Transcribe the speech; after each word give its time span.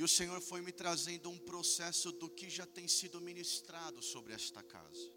E 0.00 0.02
o 0.02 0.08
Senhor 0.08 0.40
foi 0.40 0.62
me 0.62 0.72
trazendo 0.72 1.28
um 1.28 1.36
processo 1.36 2.10
do 2.10 2.26
que 2.30 2.48
já 2.48 2.64
tem 2.64 2.88
sido 2.88 3.20
ministrado 3.20 4.02
sobre 4.02 4.32
esta 4.32 4.62
casa. 4.62 5.12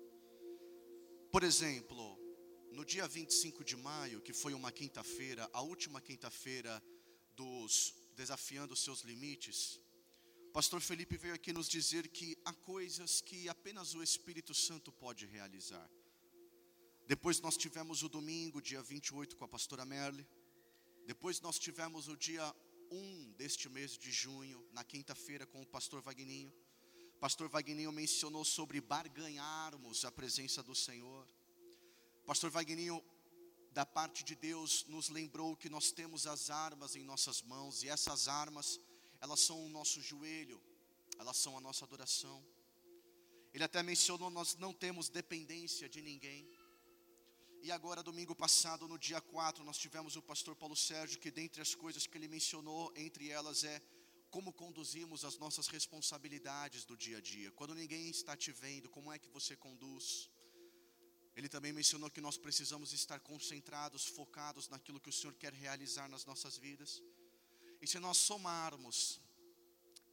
Por 1.32 1.42
exemplo, 1.42 2.20
no 2.70 2.84
dia 2.84 3.08
25 3.08 3.64
de 3.64 3.78
maio, 3.78 4.20
que 4.20 4.34
foi 4.34 4.54
uma 4.54 4.74
quinta-feira, 4.74 5.50
a 5.54 5.62
última 5.62 6.02
quinta-feira 6.02 6.84
dos 7.34 7.96
Desafiando 8.18 8.76
Seus 8.76 9.04
Limites, 9.04 9.80
Pastor 10.52 10.82
Felipe 10.82 11.16
veio 11.16 11.34
aqui 11.34 11.54
nos 11.54 11.70
dizer 11.70 12.10
que 12.10 12.38
há 12.44 12.52
coisas 12.52 13.22
que 13.22 13.48
apenas 13.48 13.94
o 13.94 14.04
Espírito 14.04 14.54
Santo 14.54 14.92
pode 14.92 15.26
realizar. 15.26 15.90
Depois 17.08 17.40
nós 17.40 17.56
tivemos 17.56 18.04
o 18.04 18.10
domingo, 18.10 18.62
dia 18.62 18.84
28, 18.84 19.38
com 19.38 19.46
a 19.46 19.48
pastora 19.48 19.86
Merle. 19.86 20.28
Depois 21.06 21.40
nós 21.40 21.58
tivemos 21.58 22.10
o 22.10 22.18
dia 22.18 22.54
1 22.94 23.32
deste 23.32 23.68
mês 23.68 23.98
de 23.98 24.12
junho, 24.12 24.64
na 24.72 24.84
quinta-feira, 24.84 25.48
com 25.48 25.62
o 25.62 25.66
pastor 25.66 26.00
Vagninho. 26.02 26.54
Pastor 27.20 27.50
Vagninho 27.50 27.92
mencionou 27.92 28.46
sobre 28.46 28.80
barganharmos 28.80 30.06
a 30.06 30.12
presença 30.12 30.62
do 30.62 30.76
Senhor. 30.76 31.28
Pastor 32.24 32.52
Vagninho, 32.52 33.04
da 33.72 33.84
parte 33.84 34.24
de 34.24 34.36
Deus, 34.36 34.86
nos 34.86 35.10
lembrou 35.10 35.58
que 35.58 35.70
nós 35.70 35.92
temos 35.92 36.28
as 36.28 36.52
armas 36.52 36.96
em 36.96 37.04
nossas 37.04 37.42
mãos 37.42 37.82
e 37.82 37.90
essas 37.90 38.28
armas 38.28 38.80
elas 39.20 39.40
são 39.40 39.66
o 39.66 39.70
nosso 39.70 40.00
joelho, 40.00 40.62
elas 41.18 41.38
são 41.38 41.58
a 41.58 41.62
nossa 41.62 41.86
adoração. 41.86 42.46
Ele 43.54 43.64
até 43.64 43.82
mencionou: 43.82 44.30
nós 44.30 44.56
não 44.58 44.72
temos 44.72 45.10
dependência 45.10 45.90
de 45.90 46.02
ninguém. 46.02 46.48
E 47.66 47.72
agora, 47.72 48.04
domingo 48.04 48.36
passado, 48.36 48.90
no 48.90 48.98
dia 49.00 49.22
4, 49.22 49.64
nós 49.64 49.78
tivemos 49.78 50.18
o 50.18 50.22
pastor 50.22 50.54
Paulo 50.54 50.76
Sérgio, 50.76 51.18
que 51.18 51.32
dentre 51.32 51.62
as 51.62 51.74
coisas 51.74 52.06
que 52.06 52.18
ele 52.18 52.28
mencionou, 52.28 52.92
entre 52.94 53.30
elas 53.30 53.64
é 53.64 53.82
como 54.30 54.52
conduzimos 54.52 55.24
as 55.24 55.38
nossas 55.38 55.68
responsabilidades 55.68 56.84
do 56.84 56.98
dia 56.98 57.20
a 57.20 57.22
dia. 57.22 57.54
Quando 57.54 57.74
ninguém 57.74 58.10
está 58.10 58.36
te 58.36 58.52
vendo, 58.52 58.90
como 58.90 59.14
é 59.14 59.18
que 59.18 59.30
você 59.30 59.56
conduz? 59.56 60.30
Ele 61.38 61.48
também 61.48 61.72
mencionou 61.72 62.12
que 62.12 62.20
nós 62.20 62.38
precisamos 62.38 62.92
estar 62.92 63.22
concentrados, 63.22 64.08
focados 64.08 64.68
naquilo 64.68 65.00
que 65.00 65.10
o 65.10 65.14
Senhor 65.14 65.34
quer 65.34 65.54
realizar 65.54 66.10
nas 66.10 66.26
nossas 66.26 66.58
vidas. 66.58 67.02
E 67.82 67.88
se 67.88 67.98
nós 67.98 68.18
somarmos 68.18 69.22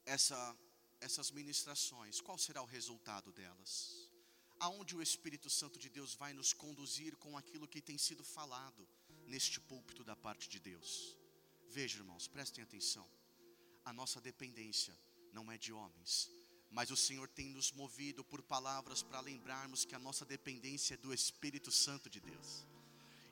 essa, 0.06 0.56
essas 1.00 1.32
ministrações, 1.32 2.20
qual 2.20 2.38
será 2.38 2.62
o 2.62 2.72
resultado 2.78 3.32
delas? 3.32 4.09
Aonde 4.60 4.94
o 4.94 5.02
Espírito 5.02 5.48
Santo 5.48 5.78
de 5.78 5.88
Deus 5.88 6.14
vai 6.14 6.34
nos 6.34 6.52
conduzir 6.52 7.16
com 7.16 7.36
aquilo 7.36 7.66
que 7.66 7.80
tem 7.80 7.96
sido 7.96 8.22
falado 8.22 8.86
neste 9.26 9.58
púlpito 9.58 10.04
da 10.04 10.14
parte 10.14 10.50
de 10.50 10.60
Deus? 10.60 11.16
Veja, 11.70 11.98
irmãos, 11.98 12.28
prestem 12.28 12.62
atenção. 12.62 13.08
A 13.86 13.92
nossa 13.92 14.20
dependência 14.20 14.94
não 15.32 15.50
é 15.50 15.56
de 15.56 15.72
homens, 15.72 16.30
mas 16.70 16.90
o 16.90 16.96
Senhor 16.96 17.26
tem 17.26 17.48
nos 17.48 17.72
movido 17.72 18.22
por 18.22 18.42
palavras 18.42 19.02
para 19.02 19.20
lembrarmos 19.20 19.86
que 19.86 19.94
a 19.94 19.98
nossa 19.98 20.26
dependência 20.26 20.92
é 20.92 20.98
do 20.98 21.14
Espírito 21.14 21.72
Santo 21.72 22.10
de 22.10 22.20
Deus. 22.20 22.66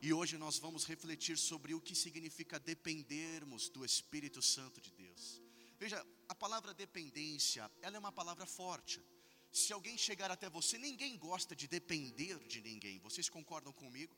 E 0.00 0.14
hoje 0.14 0.38
nós 0.38 0.58
vamos 0.58 0.86
refletir 0.86 1.36
sobre 1.36 1.74
o 1.74 1.80
que 1.80 1.94
significa 1.94 2.58
dependermos 2.58 3.68
do 3.68 3.84
Espírito 3.84 4.40
Santo 4.40 4.80
de 4.80 4.92
Deus. 4.92 5.42
Veja, 5.78 6.04
a 6.28 6.34
palavra 6.34 6.72
dependência, 6.72 7.70
ela 7.82 7.96
é 7.96 7.98
uma 8.00 8.12
palavra 8.12 8.46
forte. 8.46 9.02
Se 9.50 9.72
alguém 9.72 9.96
chegar 9.96 10.30
até 10.30 10.48
você, 10.48 10.78
ninguém 10.78 11.16
gosta 11.16 11.54
de 11.56 11.66
depender 11.66 12.38
de 12.46 12.60
ninguém. 12.60 12.98
Vocês 13.00 13.28
concordam 13.28 13.72
comigo? 13.72 14.14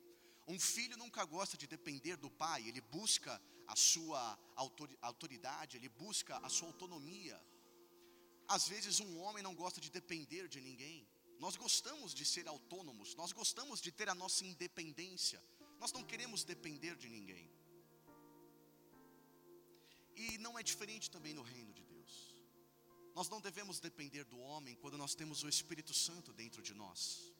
Um 0.46 0.58
filho 0.58 0.96
nunca 0.96 1.24
gosta 1.24 1.56
de 1.56 1.66
depender 1.66 2.16
do 2.16 2.30
pai, 2.30 2.66
ele 2.66 2.80
busca 2.80 3.40
a 3.68 3.76
sua 3.76 4.38
autoridade, 5.00 5.76
ele 5.76 5.88
busca 5.88 6.36
a 6.38 6.48
sua 6.48 6.68
autonomia. 6.68 7.40
Às 8.48 8.66
vezes 8.66 8.98
um 8.98 9.18
homem 9.20 9.42
não 9.42 9.54
gosta 9.54 9.80
de 9.80 9.90
depender 9.90 10.48
de 10.48 10.60
ninguém. 10.60 11.08
Nós 11.38 11.56
gostamos 11.56 12.12
de 12.12 12.24
ser 12.24 12.48
autônomos, 12.48 13.14
nós 13.14 13.32
gostamos 13.32 13.80
de 13.80 13.92
ter 13.92 14.08
a 14.08 14.14
nossa 14.14 14.44
independência. 14.44 15.42
Nós 15.78 15.92
não 15.92 16.02
queremos 16.02 16.42
depender 16.44 16.96
de 16.96 17.08
ninguém. 17.08 17.48
E 20.16 20.36
não 20.38 20.58
é 20.58 20.62
diferente 20.62 21.10
também 21.10 21.32
no 21.32 21.42
reino 21.42 21.72
de 21.72 21.82
Deus. 21.84 21.89
Nós 23.14 23.28
não 23.28 23.40
devemos 23.40 23.80
depender 23.80 24.24
do 24.24 24.38
homem 24.38 24.76
quando 24.76 24.96
nós 24.96 25.14
temos 25.14 25.42
o 25.42 25.48
Espírito 25.48 25.92
Santo 25.92 26.32
dentro 26.32 26.62
de 26.62 26.74
nós. 26.74 27.32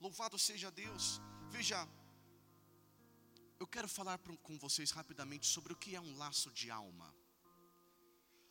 Louvado 0.00 0.38
seja 0.38 0.70
Deus. 0.70 1.20
Veja, 1.50 1.88
eu 3.58 3.66
quero 3.66 3.88
falar 3.88 4.18
com 4.18 4.58
vocês 4.58 4.90
rapidamente 4.90 5.46
sobre 5.46 5.72
o 5.72 5.76
que 5.76 5.94
é 5.94 6.00
um 6.00 6.16
laço 6.16 6.50
de 6.50 6.70
alma. 6.70 7.14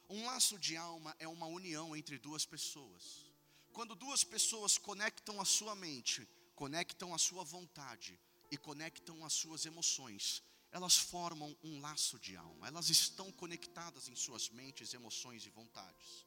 Um 0.09 0.25
laço 0.25 0.59
de 0.59 0.75
alma 0.75 1.15
é 1.19 1.27
uma 1.27 1.45
união 1.45 1.95
entre 1.95 2.17
duas 2.17 2.45
pessoas. 2.45 3.31
Quando 3.71 3.95
duas 3.95 4.23
pessoas 4.23 4.77
conectam 4.77 5.39
a 5.39 5.45
sua 5.45 5.73
mente, 5.75 6.27
conectam 6.55 7.13
a 7.13 7.17
sua 7.17 7.43
vontade, 7.43 8.19
e 8.51 8.57
conectam 8.57 9.23
as 9.23 9.31
suas 9.31 9.65
emoções, 9.65 10.43
elas 10.71 10.95
formam 10.97 11.55
um 11.63 11.81
laço 11.81 12.17
de 12.19 12.35
alma, 12.37 12.67
elas 12.67 12.89
estão 12.89 13.31
conectadas 13.31 14.07
em 14.07 14.15
suas 14.15 14.49
mentes, 14.49 14.93
emoções 14.93 15.45
e 15.45 15.49
vontades. 15.49 16.25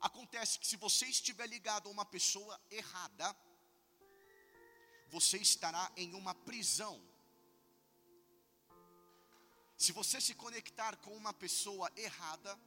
Acontece 0.00 0.58
que 0.58 0.66
se 0.66 0.76
você 0.76 1.06
estiver 1.06 1.46
ligado 1.46 1.88
a 1.88 1.92
uma 1.92 2.04
pessoa 2.04 2.60
errada, 2.70 3.34
você 5.08 5.38
estará 5.38 5.90
em 5.96 6.14
uma 6.14 6.34
prisão. 6.34 7.02
Se 9.76 9.90
você 9.92 10.20
se 10.20 10.34
conectar 10.34 10.96
com 10.96 11.16
uma 11.16 11.32
pessoa 11.32 11.90
errada, 11.96 12.58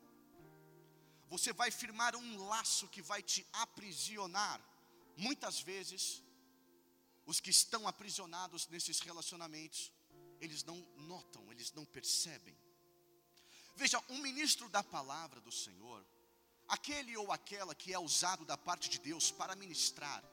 você 1.30 1.54
vai 1.54 1.70
firmar 1.70 2.16
um 2.16 2.48
laço 2.48 2.88
que 2.90 3.02
vai 3.02 3.22
te 3.22 3.46
aprisionar. 3.54 4.60
Muitas 5.16 5.62
vezes, 5.62 6.24
os 7.26 7.40
que 7.40 7.52
estão 7.52 7.88
aprisionados 7.88 8.68
nesses 8.68 9.00
relacionamentos, 9.00 9.92
eles 10.42 10.64
não 10.64 10.78
notam, 10.98 11.52
eles 11.52 11.72
não 11.72 11.86
percebem. 11.86 12.58
Veja, 13.76 14.04
um 14.10 14.18
ministro 14.18 14.68
da 14.70 14.84
palavra 14.84 15.40
do 15.42 15.52
Senhor, 15.52 16.06
aquele 16.68 17.16
ou 17.16 17.32
aquela 17.32 17.74
que 17.74 17.94
é 17.94 18.00
usado 18.00 18.44
da 18.44 18.58
parte 18.58 18.90
de 18.90 19.00
Deus 19.00 19.32
para 19.32 19.56
ministrar, 19.56 20.24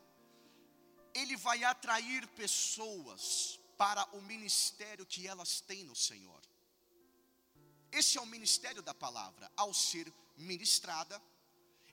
ele 1.14 1.36
vai 1.36 1.62
atrair 1.62 2.26
pessoas 2.28 3.60
para 3.76 4.04
o 4.16 4.20
ministério 4.22 5.06
que 5.06 5.26
elas 5.26 5.60
têm 5.60 5.84
no 5.84 5.94
Senhor. 5.94 6.42
Esse 7.92 8.18
é 8.18 8.20
o 8.20 8.26
ministério 8.26 8.82
da 8.82 8.92
palavra. 8.92 9.50
Ao 9.56 9.72
ser 9.72 10.12
ministrada, 10.36 11.22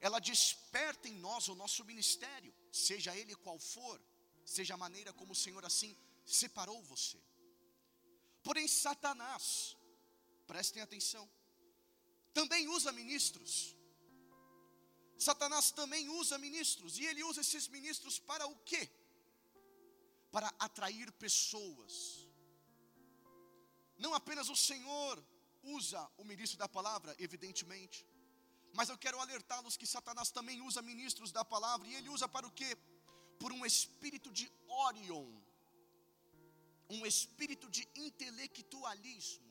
ela 0.02 0.20
desperta 0.20 1.08
em 1.08 1.14
nós 1.14 1.48
o 1.48 1.56
nosso 1.56 1.86
ministério, 1.86 2.54
seja 2.72 3.16
ele 3.16 3.36
qual 3.36 3.60
for 3.60 4.02
seja 4.46 4.76
a 4.76 4.78
maneira 4.78 5.12
como 5.12 5.34
o 5.34 5.36
Senhor 5.36 5.66
assim 5.66 5.98
separou 6.26 6.82
você. 6.84 7.18
Porém, 8.48 8.68
Satanás, 8.68 9.76
prestem 10.52 10.82
atenção, 10.82 11.26
também 12.34 12.68
usa 12.78 12.92
ministros. 13.02 13.54
Satanás 15.28 15.72
também 15.80 16.04
usa 16.22 16.38
ministros, 16.38 16.98
e 17.00 17.06
ele 17.06 17.24
usa 17.30 17.42
esses 17.42 17.68
ministros 17.68 18.20
para 18.20 18.46
o 18.48 18.56
quê? 18.70 18.84
Para 20.32 20.54
atrair 20.68 21.12
pessoas. 21.26 21.94
Não 23.98 24.14
apenas 24.14 24.50
o 24.50 24.56
Senhor 24.56 25.16
usa 25.64 26.02
o 26.18 26.24
ministro 26.24 26.58
da 26.64 26.70
palavra, 26.78 27.16
evidentemente, 27.18 28.06
mas 28.74 28.90
eu 28.90 28.98
quero 28.98 29.20
alertá-los 29.20 29.78
que 29.78 29.88
Satanás 29.88 30.30
também 30.30 30.62
usa 30.62 30.82
ministros 30.82 31.32
da 31.32 31.44
palavra, 31.44 31.88
e 31.88 31.96
ele 31.96 32.10
usa 32.10 32.28
para 32.28 32.48
o 32.48 32.52
quê? 32.52 32.78
por 33.40 33.52
um 33.52 33.66
espírito 33.66 34.32
de 34.32 34.52
Orion, 34.68 35.28
um 36.90 37.06
espírito 37.06 37.70
de 37.70 37.88
intelectualismo, 37.96 39.44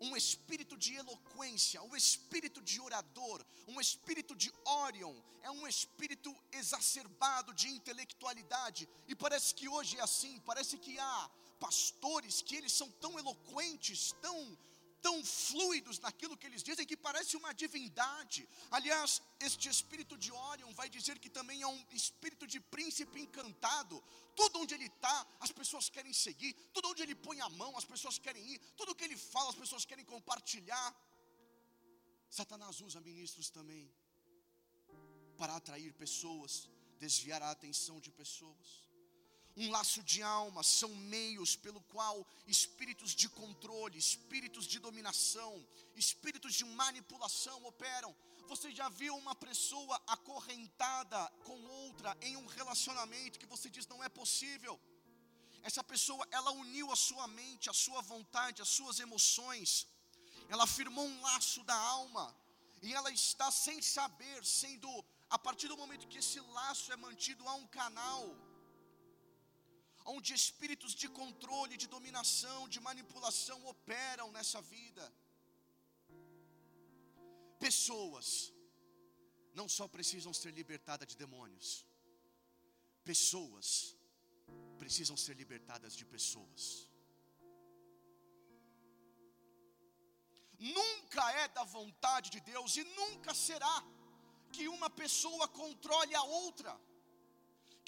um 0.00 0.16
espírito 0.16 0.76
de 0.76 0.94
eloquência, 0.94 1.82
um 1.82 1.94
espírito 1.94 2.62
de 2.62 2.80
orador, 2.80 3.44
um 3.68 3.80
espírito 3.80 4.34
de 4.34 4.50
Orion, 4.64 5.14
é 5.42 5.50
um 5.50 5.66
espírito 5.66 6.34
exacerbado 6.52 7.52
de 7.52 7.68
intelectualidade, 7.68 8.88
e 9.06 9.14
parece 9.14 9.54
que 9.54 9.68
hoje 9.68 9.98
é 9.98 10.02
assim, 10.02 10.40
parece 10.40 10.78
que 10.78 10.98
há 10.98 11.30
pastores 11.58 12.40
que 12.40 12.56
eles 12.56 12.72
são 12.72 12.90
tão 12.92 13.18
eloquentes, 13.18 14.12
tão 14.22 14.58
tão 15.06 15.24
fluidos 15.24 15.98
naquilo 15.98 16.36
que 16.36 16.46
eles 16.46 16.62
dizem 16.62 16.86
que 16.86 16.96
parece 16.96 17.36
uma 17.36 17.52
divindade. 17.52 18.48
Aliás, 18.70 19.22
este 19.38 19.68
espírito 19.68 20.16
de 20.16 20.30
Orion 20.32 20.72
vai 20.72 20.88
dizer 20.88 21.18
que 21.18 21.30
também 21.30 21.62
é 21.62 21.66
um 21.66 21.86
espírito 21.90 22.46
de 22.46 22.60
príncipe 22.60 23.20
encantado. 23.20 24.02
Tudo 24.34 24.60
onde 24.60 24.74
ele 24.74 24.86
está, 24.86 25.26
as 25.40 25.52
pessoas 25.52 25.88
querem 25.88 26.12
seguir. 26.12 26.52
Tudo 26.72 26.88
onde 26.88 27.02
ele 27.02 27.14
põe 27.14 27.40
a 27.40 27.48
mão, 27.48 27.76
as 27.76 27.84
pessoas 27.84 28.18
querem 28.18 28.44
ir. 28.52 28.58
Tudo 28.76 28.94
que 28.94 29.04
ele 29.04 29.16
fala, 29.16 29.50
as 29.50 29.56
pessoas 29.56 29.84
querem 29.84 30.04
compartilhar. 30.04 30.94
Satanás 32.28 32.80
usa 32.80 33.00
ministros 33.00 33.50
também 33.50 33.92
para 35.36 35.56
atrair 35.56 35.92
pessoas, 35.94 36.68
desviar 36.98 37.42
a 37.42 37.50
atenção 37.50 37.98
de 37.98 38.10
pessoas. 38.10 38.89
Um 39.56 39.70
laço 39.70 40.02
de 40.02 40.22
alma, 40.22 40.62
são 40.62 40.94
meios 40.94 41.56
pelo 41.56 41.80
qual 41.82 42.26
espíritos 42.46 43.14
de 43.14 43.28
controle, 43.28 43.98
espíritos 43.98 44.66
de 44.66 44.78
dominação, 44.78 45.66
espíritos 45.96 46.54
de 46.54 46.64
manipulação 46.64 47.64
operam. 47.64 48.14
Você 48.48 48.70
já 48.72 48.88
viu 48.88 49.16
uma 49.16 49.34
pessoa 49.34 50.00
acorrentada 50.06 51.20
com 51.44 51.58
outra 51.86 52.16
em 52.20 52.36
um 52.36 52.46
relacionamento 52.46 53.38
que 53.38 53.46
você 53.46 53.68
diz 53.68 53.86
não 53.86 54.02
é 54.02 54.08
possível? 54.08 54.80
Essa 55.62 55.84
pessoa, 55.84 56.26
ela 56.30 56.50
uniu 56.52 56.90
a 56.90 56.96
sua 56.96 57.26
mente, 57.28 57.68
a 57.68 57.72
sua 57.72 58.00
vontade, 58.00 58.62
as 58.62 58.68
suas 58.68 58.98
emoções, 58.98 59.86
ela 60.48 60.66
firmou 60.66 61.06
um 61.06 61.22
laço 61.22 61.62
da 61.64 61.74
alma, 61.74 62.34
e 62.82 62.94
ela 62.94 63.10
está 63.10 63.50
sem 63.50 63.80
saber, 63.82 64.44
sendo, 64.44 64.88
a 65.28 65.38
partir 65.38 65.68
do 65.68 65.76
momento 65.76 66.08
que 66.08 66.18
esse 66.18 66.40
laço 66.40 66.92
é 66.92 66.96
mantido, 66.96 67.46
há 67.46 67.54
um 67.54 67.66
canal 67.66 68.34
onde 70.04 70.34
espíritos 70.34 70.94
de 70.94 71.08
controle, 71.08 71.76
de 71.76 71.86
dominação, 71.86 72.68
de 72.68 72.80
manipulação 72.80 73.58
operam 73.66 74.30
nessa 74.32 74.60
vida. 74.60 75.12
Pessoas 77.58 78.52
não 79.54 79.68
só 79.68 79.86
precisam 79.88 80.32
ser 80.32 80.52
libertadas 80.52 81.08
de 81.08 81.16
demônios, 81.16 81.84
pessoas 83.04 83.96
precisam 84.78 85.16
ser 85.16 85.34
libertadas 85.36 85.94
de 85.94 86.04
pessoas. 86.04 86.88
Nunca 90.58 91.24
é 91.42 91.48
da 91.48 91.64
vontade 91.64 92.30
de 92.30 92.40
Deus 92.40 92.76
e 92.76 92.84
nunca 92.84 93.34
será 93.34 93.76
que 94.52 94.68
uma 94.68 94.90
pessoa 94.90 95.48
controle 95.48 96.14
a 96.14 96.22
outra 96.22 96.78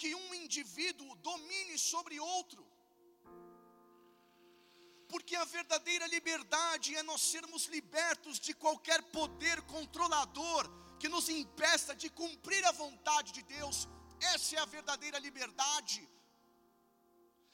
que 0.03 0.17
um 0.17 0.35
indivíduo 0.35 1.15
domine 1.29 1.77
sobre 1.79 2.15
outro. 2.19 2.63
Porque 5.13 5.35
a 5.37 5.45
verdadeira 5.57 6.07
liberdade 6.15 6.97
é 7.01 7.03
nós 7.11 7.23
sermos 7.33 7.67
libertos 7.77 8.41
de 8.47 8.53
qualquer 8.63 9.01
poder 9.19 9.59
controlador 9.75 10.63
que 10.99 11.09
nos 11.15 11.29
impeça 11.29 11.95
de 12.03 12.09
cumprir 12.21 12.65
a 12.65 12.73
vontade 12.73 13.31
de 13.37 13.43
Deus. 13.57 13.77
Essa 14.35 14.57
é 14.57 14.59
a 14.59 14.73
verdadeira 14.77 15.21
liberdade. 15.27 16.01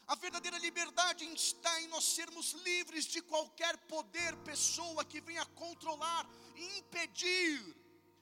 A 0.07 0.15
verdadeira 0.15 0.59
liberdade 0.67 1.27
está 1.35 1.75
em 1.83 1.89
nós 1.89 2.05
sermos 2.19 2.53
livres 2.71 3.05
de 3.15 3.21
qualquer 3.33 3.77
poder, 3.95 4.35
pessoa 4.53 5.05
que 5.05 5.21
venha 5.21 5.45
controlar 5.65 6.25
e 6.57 6.79
impedir 6.79 7.59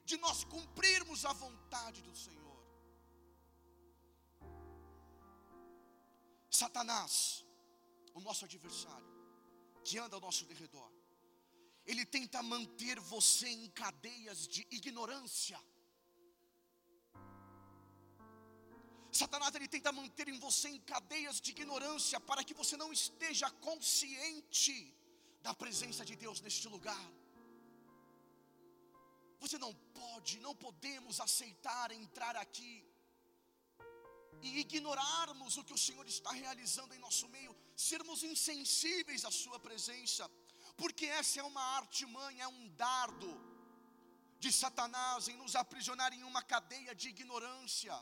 de 0.04 0.16
nós 0.16 0.42
cumprirmos 0.42 1.24
a 1.24 1.32
vontade 1.44 2.02
do 2.02 2.16
Senhor. 2.24 2.45
Satanás, 6.60 7.44
o 8.18 8.20
nosso 8.26 8.44
adversário, 8.48 9.12
que 9.84 9.98
anda 10.04 10.16
ao 10.16 10.22
nosso 10.26 10.44
derredor, 10.50 10.90
ele 11.90 12.04
tenta 12.16 12.42
manter 12.54 12.98
você 13.14 13.48
em 13.48 13.68
cadeias 13.82 14.38
de 14.54 14.62
ignorância. 14.78 15.58
Satanás 19.20 19.54
ele 19.54 19.68
tenta 19.74 19.92
manter 20.00 20.28
em 20.28 20.38
você 20.46 20.68
em 20.76 20.80
cadeias 20.94 21.36
de 21.44 21.50
ignorância 21.56 22.18
para 22.30 22.42
que 22.46 22.58
você 22.60 22.76
não 22.82 22.90
esteja 23.00 23.48
consciente 23.68 24.76
da 25.46 25.54
presença 25.62 26.04
de 26.10 26.16
Deus 26.24 26.40
neste 26.46 26.66
lugar. 26.74 27.06
Você 29.42 29.58
não 29.64 29.72
pode, 30.00 30.40
não 30.40 30.54
podemos 30.66 31.20
aceitar 31.20 31.90
entrar 32.02 32.34
aqui 32.44 32.72
e 34.42 34.60
ignorarmos 34.60 35.56
o 35.56 35.64
que 35.64 35.72
o 35.72 35.78
Senhor 35.78 36.06
está 36.06 36.30
realizando 36.30 36.94
em 36.94 36.98
nosso 36.98 37.28
meio, 37.28 37.54
sermos 37.76 38.22
insensíveis 38.22 39.24
à 39.24 39.30
Sua 39.30 39.58
presença, 39.58 40.30
porque 40.76 41.06
essa 41.06 41.40
é 41.40 41.42
uma 41.42 41.62
artimanha, 41.76 42.44
é 42.44 42.48
um 42.48 42.68
dardo 42.68 43.30
de 44.38 44.52
Satanás 44.52 45.28
em 45.28 45.36
nos 45.36 45.56
aprisionar 45.56 46.12
em 46.12 46.22
uma 46.22 46.42
cadeia 46.42 46.94
de 46.94 47.08
ignorância. 47.08 47.94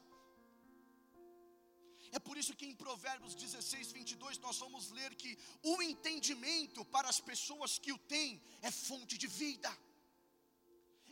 É 2.16 2.18
por 2.18 2.36
isso 2.36 2.54
que 2.54 2.66
em 2.66 2.74
Provérbios 2.74 3.34
16, 3.34 3.92
22, 3.92 4.38
nós 4.38 4.58
vamos 4.58 4.90
ler 4.90 5.14
que 5.16 5.36
o 5.62 5.82
entendimento 5.82 6.84
para 6.84 7.08
as 7.08 7.20
pessoas 7.20 7.78
que 7.78 7.92
o 7.92 7.98
têm 7.98 8.40
é 8.62 8.70
fonte 8.70 9.18
de 9.18 9.26
vida. 9.26 9.76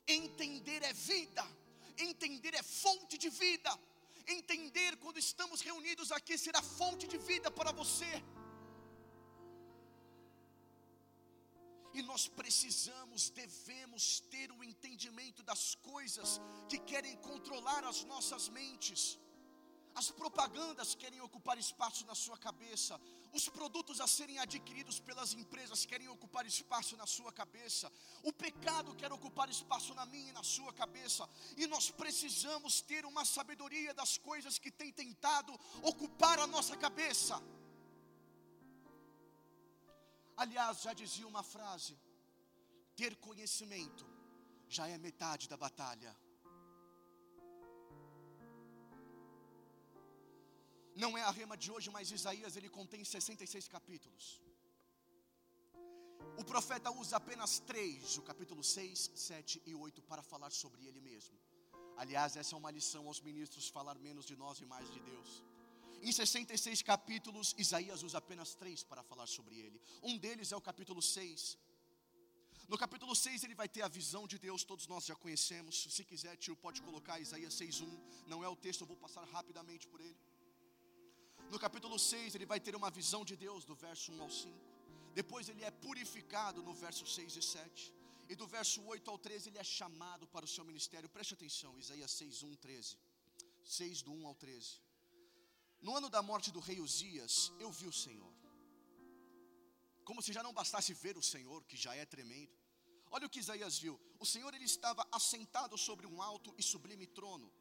Entender 0.07 0.83
é 0.83 0.93
vida, 0.93 1.45
entender 1.97 2.55
é 2.55 2.63
fonte 2.63 3.17
de 3.19 3.29
vida 3.29 3.73
entender 4.27 4.97
quando 4.97 5.19
estamos 5.19 5.61
reunidos 5.61 6.11
aqui 6.13 6.37
será 6.37 6.63
fonte 6.63 7.07
de 7.07 7.19
vida 7.19 7.51
para 7.51 7.73
você. 7.73 8.13
E 11.95 12.01
nós 12.03 12.27
precisamos, 12.27 13.29
devemos 13.31 14.21
ter 14.35 14.51
o 14.51 14.57
um 14.57 14.65
entendimento 14.65 15.43
das 15.43 15.75
coisas 15.75 16.41
que 16.69 16.79
querem 16.79 17.17
controlar 17.17 17.85
as 17.85 18.03
nossas 18.05 18.49
mentes. 18.49 19.19
As 19.94 20.11
propagandas 20.11 20.94
querem 20.94 21.21
ocupar 21.21 21.59
espaço 21.59 22.06
na 22.06 22.15
sua 22.15 22.39
cabeça. 22.39 22.99
Os 23.33 23.49
produtos 23.49 24.00
a 24.00 24.06
serem 24.06 24.39
adquiridos 24.39 24.99
pelas 25.00 25.33
empresas 25.35 25.85
querem 25.85 26.09
ocupar 26.09 26.47
espaço 26.47 26.97
na 26.97 27.06
sua 27.06 27.33
cabeça. 27.33 27.93
O 28.23 28.33
pecado 28.33 28.94
quer 28.94 29.12
ocupar 29.12 29.49
espaço 29.50 29.94
na 29.94 30.06
minha 30.06 30.31
e 30.31 30.33
na 30.33 30.43
sua 30.43 30.73
cabeça. 30.73 31.29
E 31.56 31.67
nós 31.67 31.91
precisamos 31.91 32.81
ter 32.81 33.05
uma 33.05 33.25
sabedoria 33.25 33.93
das 33.93 34.17
coisas 34.17 34.59
que 34.59 34.71
têm 34.71 34.93
tentado 34.93 35.53
ocupar 35.83 36.39
a 36.39 36.47
nossa 36.47 36.77
cabeça. 36.77 37.43
Aliás, 40.37 40.83
já 40.83 40.93
dizia 40.93 41.27
uma 41.27 41.43
frase: 41.43 41.99
ter 42.97 43.17
conhecimento 43.17 44.06
já 44.69 44.89
é 44.89 44.97
metade 44.97 45.49
da 45.49 45.56
batalha. 45.56 46.17
Não 51.03 51.13
é 51.19 51.23
a 51.29 51.33
rema 51.39 51.57
de 51.63 51.69
hoje, 51.75 51.89
mas 51.95 52.13
Isaías 52.17 52.57
ele 52.59 52.69
contém 52.79 53.03
66 53.05 53.67
capítulos. 53.77 54.25
O 56.41 56.45
profeta 56.51 56.91
usa 57.03 57.17
apenas 57.21 57.53
três, 57.71 58.17
o 58.21 58.23
capítulo 58.31 58.63
6, 58.63 59.11
7 59.15 59.63
e 59.71 59.75
8, 59.75 60.03
para 60.11 60.23
falar 60.23 60.51
sobre 60.63 60.87
ele 60.89 61.01
mesmo. 61.01 61.37
Aliás, 62.03 62.37
essa 62.41 62.55
é 62.55 62.59
uma 62.59 62.71
lição 62.71 63.03
aos 63.09 63.21
ministros: 63.29 63.69
falar 63.79 63.97
menos 64.09 64.25
de 64.31 64.37
nós 64.43 64.61
e 64.61 64.67
mais 64.75 64.89
de 64.95 65.01
Deus. 65.11 65.31
Em 66.09 66.13
66 66.13 66.83
capítulos, 66.93 67.55
Isaías 67.65 68.03
usa 68.09 68.19
apenas 68.19 68.55
três 68.55 68.85
para 68.85 69.03
falar 69.11 69.27
sobre 69.27 69.57
ele. 69.65 69.81
Um 70.11 70.17
deles 70.25 70.53
é 70.53 70.57
o 70.57 70.67
capítulo 70.71 71.03
6. 71.03 71.59
No 72.73 72.79
capítulo 72.79 73.15
6 73.15 73.43
ele 73.45 73.57
vai 73.63 73.69
ter 73.69 73.83
a 73.83 73.89
visão 73.89 74.25
de 74.33 74.39
Deus, 74.39 74.63
todos 74.65 74.87
nós 74.87 75.05
já 75.05 75.17
conhecemos. 75.17 75.75
Se 75.97 76.05
quiser, 76.11 76.37
tio, 76.37 76.56
pode 76.67 76.81
colocar 76.81 77.19
Isaías 77.27 77.55
6:1. 77.55 77.91
Não 78.32 78.43
é 78.44 78.49
o 78.49 78.56
texto, 78.67 78.82
eu 78.82 78.91
vou 78.93 78.97
passar 78.97 79.25
rapidamente 79.37 79.87
por 79.89 80.01
ele. 80.01 80.17
No 81.53 81.59
capítulo 81.65 81.97
6, 81.99 82.35
ele 82.35 82.47
vai 82.53 82.59
ter 82.67 82.75
uma 82.79 82.91
visão 82.99 83.23
de 83.31 83.35
Deus, 83.37 83.63
do 83.71 83.75
verso 83.75 84.11
1 84.11 84.23
ao 84.23 84.31
5. 84.31 84.59
Depois, 85.19 85.51
ele 85.51 85.63
é 85.69 85.71
purificado 85.71 86.63
no 86.69 86.73
verso 86.82 87.05
6 87.06 87.37
e 87.41 87.43
7. 87.43 87.94
E 88.31 88.35
do 88.41 88.47
verso 88.47 88.79
8 88.93 89.11
ao 89.11 89.19
13, 89.19 89.51
ele 89.51 89.59
é 89.59 89.67
chamado 89.79 90.27
para 90.35 90.47
o 90.47 90.53
seu 90.53 90.65
ministério. 90.65 91.11
Preste 91.17 91.35
atenção, 91.35 91.79
Isaías 91.79 92.13
6, 92.13 92.43
1, 92.43 92.55
13. 92.56 92.97
6 93.65 94.01
do 94.06 94.13
1 94.15 94.27
ao 94.29 94.35
13. 94.35 94.81
No 95.87 95.94
ano 95.99 96.09
da 96.09 96.23
morte 96.23 96.51
do 96.51 96.61
rei 96.69 96.81
Uzias, 96.81 97.53
eu 97.65 97.71
vi 97.71 97.87
o 97.87 97.99
Senhor. 98.05 98.32
Como 100.09 100.23
se 100.23 100.32
já 100.32 100.43
não 100.43 100.55
bastasse 100.55 100.94
ver 100.94 101.19
o 101.19 101.27
Senhor, 101.32 101.63
que 101.65 101.77
já 101.77 101.94
é 101.94 102.06
tremendo. 102.06 102.56
Olha 103.11 103.27
o 103.27 103.31
que 103.31 103.41
Isaías 103.41 103.79
viu. 103.79 104.01
O 104.19 104.25
Senhor 104.25 104.55
ele 104.55 104.65
estava 104.65 105.06
assentado 105.13 105.77
sobre 105.77 106.06
um 106.06 106.23
alto 106.23 106.55
e 106.56 106.63
sublime 106.63 107.06
trono. 107.06 107.53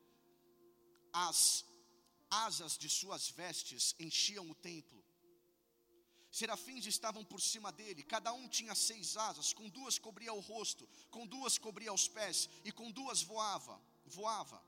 As 1.11 1.65
asas 2.31 2.77
de 2.77 2.89
suas 2.89 3.29
vestes 3.29 3.93
enchiam 3.99 4.49
o 4.49 4.55
templo. 4.55 5.03
Serafins 6.31 6.85
estavam 6.85 7.25
por 7.25 7.41
cima 7.41 7.71
dele, 7.73 8.03
cada 8.03 8.31
um 8.31 8.47
tinha 8.47 8.73
seis 8.73 9.17
asas, 9.17 9.51
com 9.51 9.67
duas 9.67 9.99
cobria 9.99 10.33
o 10.33 10.39
rosto, 10.39 10.87
com 11.09 11.27
duas 11.27 11.57
cobria 11.57 11.91
os 11.91 12.07
pés, 12.07 12.49
e 12.63 12.71
com 12.71 12.89
duas 12.89 13.21
voava, 13.21 13.79
voava. 14.05 14.63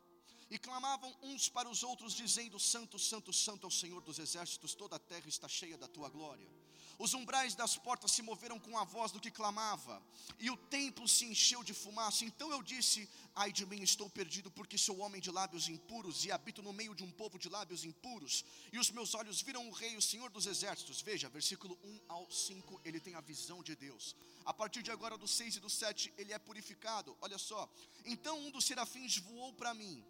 E 0.53 0.57
clamavam 0.59 1.11
uns 1.23 1.49
para 1.49 1.67
os 1.67 1.81
outros, 1.81 2.13
dizendo: 2.13 2.59
Santo, 2.59 2.99
Santo, 2.99 3.33
Santo 3.33 3.65
é 3.65 3.67
o 3.67 3.71
Senhor 3.71 4.01
dos 4.03 4.19
exércitos, 4.19 4.75
toda 4.75 4.97
a 4.97 4.99
terra 4.99 5.27
está 5.27 5.47
cheia 5.47 5.75
da 5.75 5.87
tua 5.87 6.09
glória. 6.09 6.47
Os 6.99 7.15
umbrais 7.15 7.55
das 7.55 7.75
portas 7.75 8.11
se 8.11 8.21
moveram 8.21 8.59
com 8.59 8.77
a 8.77 8.83
voz 8.83 9.11
do 9.11 9.19
que 9.19 9.31
clamava, 9.31 9.99
e 10.39 10.51
o 10.51 10.55
templo 10.55 11.07
se 11.07 11.25
encheu 11.25 11.63
de 11.63 11.73
fumaça. 11.73 12.23
Então 12.23 12.51
eu 12.51 12.61
disse: 12.61 13.09
Ai 13.33 13.51
de 13.51 13.65
mim, 13.65 13.81
estou 13.81 14.07
perdido, 14.07 14.51
porque 14.51 14.77
sou 14.77 14.99
homem 14.99 15.19
de 15.19 15.31
lábios 15.31 15.67
impuros 15.67 16.23
e 16.23 16.31
habito 16.31 16.61
no 16.61 16.71
meio 16.71 16.93
de 16.93 17.03
um 17.03 17.09
povo 17.09 17.39
de 17.39 17.49
lábios 17.49 17.83
impuros. 17.83 18.45
E 18.71 18.77
os 18.77 18.91
meus 18.91 19.15
olhos 19.15 19.41
viram 19.41 19.67
o 19.67 19.71
Rei, 19.71 19.97
o 19.97 20.01
Senhor 20.03 20.29
dos 20.29 20.45
exércitos. 20.45 21.01
Veja, 21.01 21.29
versículo 21.29 21.79
1 21.83 22.01
ao 22.07 22.29
5, 22.29 22.79
ele 22.85 22.99
tem 22.99 23.15
a 23.15 23.21
visão 23.21 23.63
de 23.63 23.75
Deus. 23.75 24.15
A 24.45 24.53
partir 24.53 24.83
de 24.83 24.91
agora, 24.91 25.17
do 25.17 25.27
6 25.27 25.55
e 25.55 25.59
do 25.59 25.69
7, 25.69 26.13
ele 26.15 26.31
é 26.31 26.37
purificado. 26.37 27.17
Olha 27.21 27.39
só. 27.39 27.67
Então 28.05 28.37
um 28.39 28.51
dos 28.51 28.65
serafins 28.65 29.17
voou 29.17 29.51
para 29.51 29.73
mim 29.73 30.05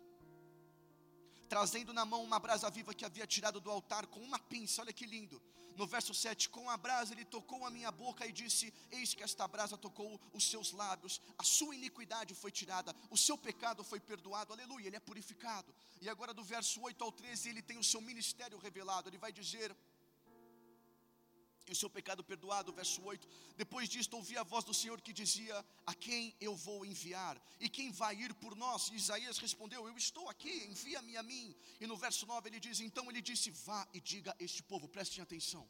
trazendo 1.53 1.93
na 1.93 2.03
mão 2.03 2.23
uma 2.23 2.39
brasa 2.39 2.67
viva 2.67 2.95
que 2.95 3.05
havia 3.05 3.27
tirado 3.27 3.59
do 3.61 3.69
altar 3.69 4.07
com 4.07 4.19
uma 4.19 4.39
pinça. 4.39 4.81
Olha 4.81 4.91
que 4.91 5.05
lindo. 5.05 5.39
No 5.77 5.85
verso 5.85 6.11
7, 6.11 6.49
com 6.49 6.67
a 6.67 6.75
brasa 6.75 7.13
ele 7.13 7.23
tocou 7.23 7.63
a 7.63 7.69
minha 7.69 7.91
boca 7.91 8.25
e 8.25 8.31
disse: 8.31 8.73
Eis 8.91 9.13
que 9.13 9.21
esta 9.21 9.47
brasa 9.47 9.77
tocou 9.77 10.19
os 10.33 10.49
seus 10.49 10.71
lábios, 10.71 11.21
a 11.37 11.43
sua 11.43 11.75
iniquidade 11.75 12.33
foi 12.33 12.49
tirada, 12.49 12.95
o 13.11 13.17
seu 13.17 13.37
pecado 13.37 13.83
foi 13.83 13.99
perdoado. 13.99 14.51
Aleluia, 14.51 14.87
ele 14.87 14.95
é 14.95 14.99
purificado. 14.99 15.71
E 16.01 16.09
agora 16.09 16.33
do 16.33 16.43
verso 16.43 16.81
8 16.81 17.03
ao 17.03 17.11
13, 17.11 17.49
ele 17.49 17.61
tem 17.61 17.77
o 17.77 17.83
seu 17.83 18.01
ministério 18.01 18.57
revelado. 18.57 19.07
Ele 19.07 19.19
vai 19.19 19.31
dizer: 19.31 19.75
e 21.67 21.71
o 21.71 21.75
seu 21.75 21.89
pecado 21.89 22.23
perdoado, 22.23 22.73
verso 22.73 23.01
8. 23.03 23.27
Depois 23.55 23.87
disto, 23.87 24.15
ouvi 24.15 24.37
a 24.37 24.43
voz 24.43 24.65
do 24.65 24.73
Senhor 24.73 24.99
que 25.01 25.13
dizia: 25.13 25.65
A 25.85 25.93
quem 25.93 26.35
eu 26.39 26.55
vou 26.55 26.85
enviar? 26.85 27.41
E 27.59 27.69
quem 27.69 27.91
vai 27.91 28.15
ir 28.15 28.33
por 28.33 28.55
nós? 28.55 28.89
E 28.89 28.95
Isaías 28.95 29.37
respondeu: 29.37 29.87
Eu 29.87 29.97
estou 29.97 30.29
aqui, 30.29 30.65
envia-me 30.69 31.15
a 31.17 31.23
mim. 31.23 31.55
E 31.79 31.87
no 31.87 31.95
verso 31.95 32.25
9 32.25 32.49
ele 32.49 32.59
diz: 32.59 32.79
Então 32.79 33.09
ele 33.09 33.21
disse: 33.21 33.49
Vá 33.51 33.87
e 33.93 34.01
diga 34.01 34.35
a 34.39 34.43
este 34.43 34.61
povo, 34.63 34.87
prestem 34.87 35.23
atenção. 35.23 35.67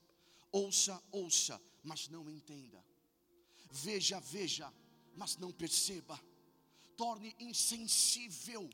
Ouça, 0.51 1.01
ouça, 1.11 1.61
mas 1.83 2.07
não 2.07 2.29
entenda. 2.29 2.83
Veja, 3.71 4.19
veja, 4.19 4.71
mas 5.15 5.37
não 5.37 5.51
perceba. 5.51 6.19
Torne 6.95 7.35
insensível 7.39 8.69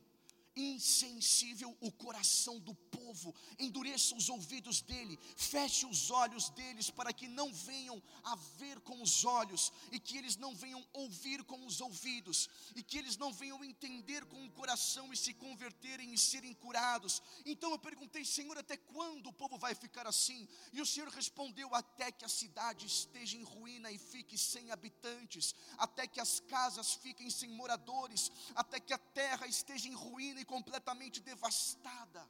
insensível 0.56 1.76
o 1.80 1.92
coração 1.92 2.60
do 2.60 2.74
povo, 2.74 3.34
endureça 3.58 4.16
os 4.16 4.30
ouvidos 4.30 4.82
dele, 4.82 5.18
feche 5.36 5.86
os 5.86 6.12
olhos 6.12 6.50
deles 6.50 6.90
para 6.90 7.14
que 7.14 7.28
não 7.28 7.54
venham 7.54 8.02
a 8.24 8.36
ver 8.58 8.80
com 8.82 9.02
os 9.02 9.26
olhos, 9.26 9.72
e 9.92 10.00
que 10.00 10.18
eles 10.18 10.36
não 10.36 10.56
venham 10.56 10.86
ouvir 10.94 11.44
com 11.44 11.66
os 11.66 11.82
ouvidos, 11.82 12.50
e 12.76 12.84
que 12.84 12.98
eles 12.98 13.18
não 13.18 13.32
venham 13.32 13.64
entender 13.64 14.26
com 14.26 14.46
o 14.46 14.52
coração 14.52 15.12
e 15.14 15.18
se 15.18 15.34
converterem 15.34 16.14
e 16.14 16.18
serem 16.18 16.54
curados. 16.54 17.22
Então 17.46 17.72
eu 17.72 17.80
perguntei, 17.80 18.26
Senhor, 18.26 18.58
até 18.58 18.78
quando 18.78 19.28
o 19.28 19.34
povo 19.34 19.58
vai 19.58 19.74
ficar 19.76 20.08
assim? 20.08 20.48
E 20.74 20.82
o 20.82 20.86
Senhor 20.86 21.10
respondeu: 21.10 21.74
até 21.74 22.12
que 22.12 22.26
a 22.26 22.30
cidade 22.30 22.86
esteja 22.86 23.38
em 23.38 23.44
ruína 23.44 23.92
e 23.92 23.98
fique 23.98 24.38
sem 24.38 24.72
habitantes, 24.72 25.56
até 25.78 26.08
que 26.08 26.20
as 26.20 26.40
casas 26.42 26.94
fiquem 26.94 27.30
sem 27.30 27.50
moradores, 27.50 28.32
até 28.56 28.80
que 28.80 28.94
a 28.94 28.98
terra 28.98 29.48
esteja 29.48 29.88
em 29.88 29.94
ruína 29.94 30.39
e 30.42 30.46
completamente 30.46 31.20
devastada. 31.20 32.24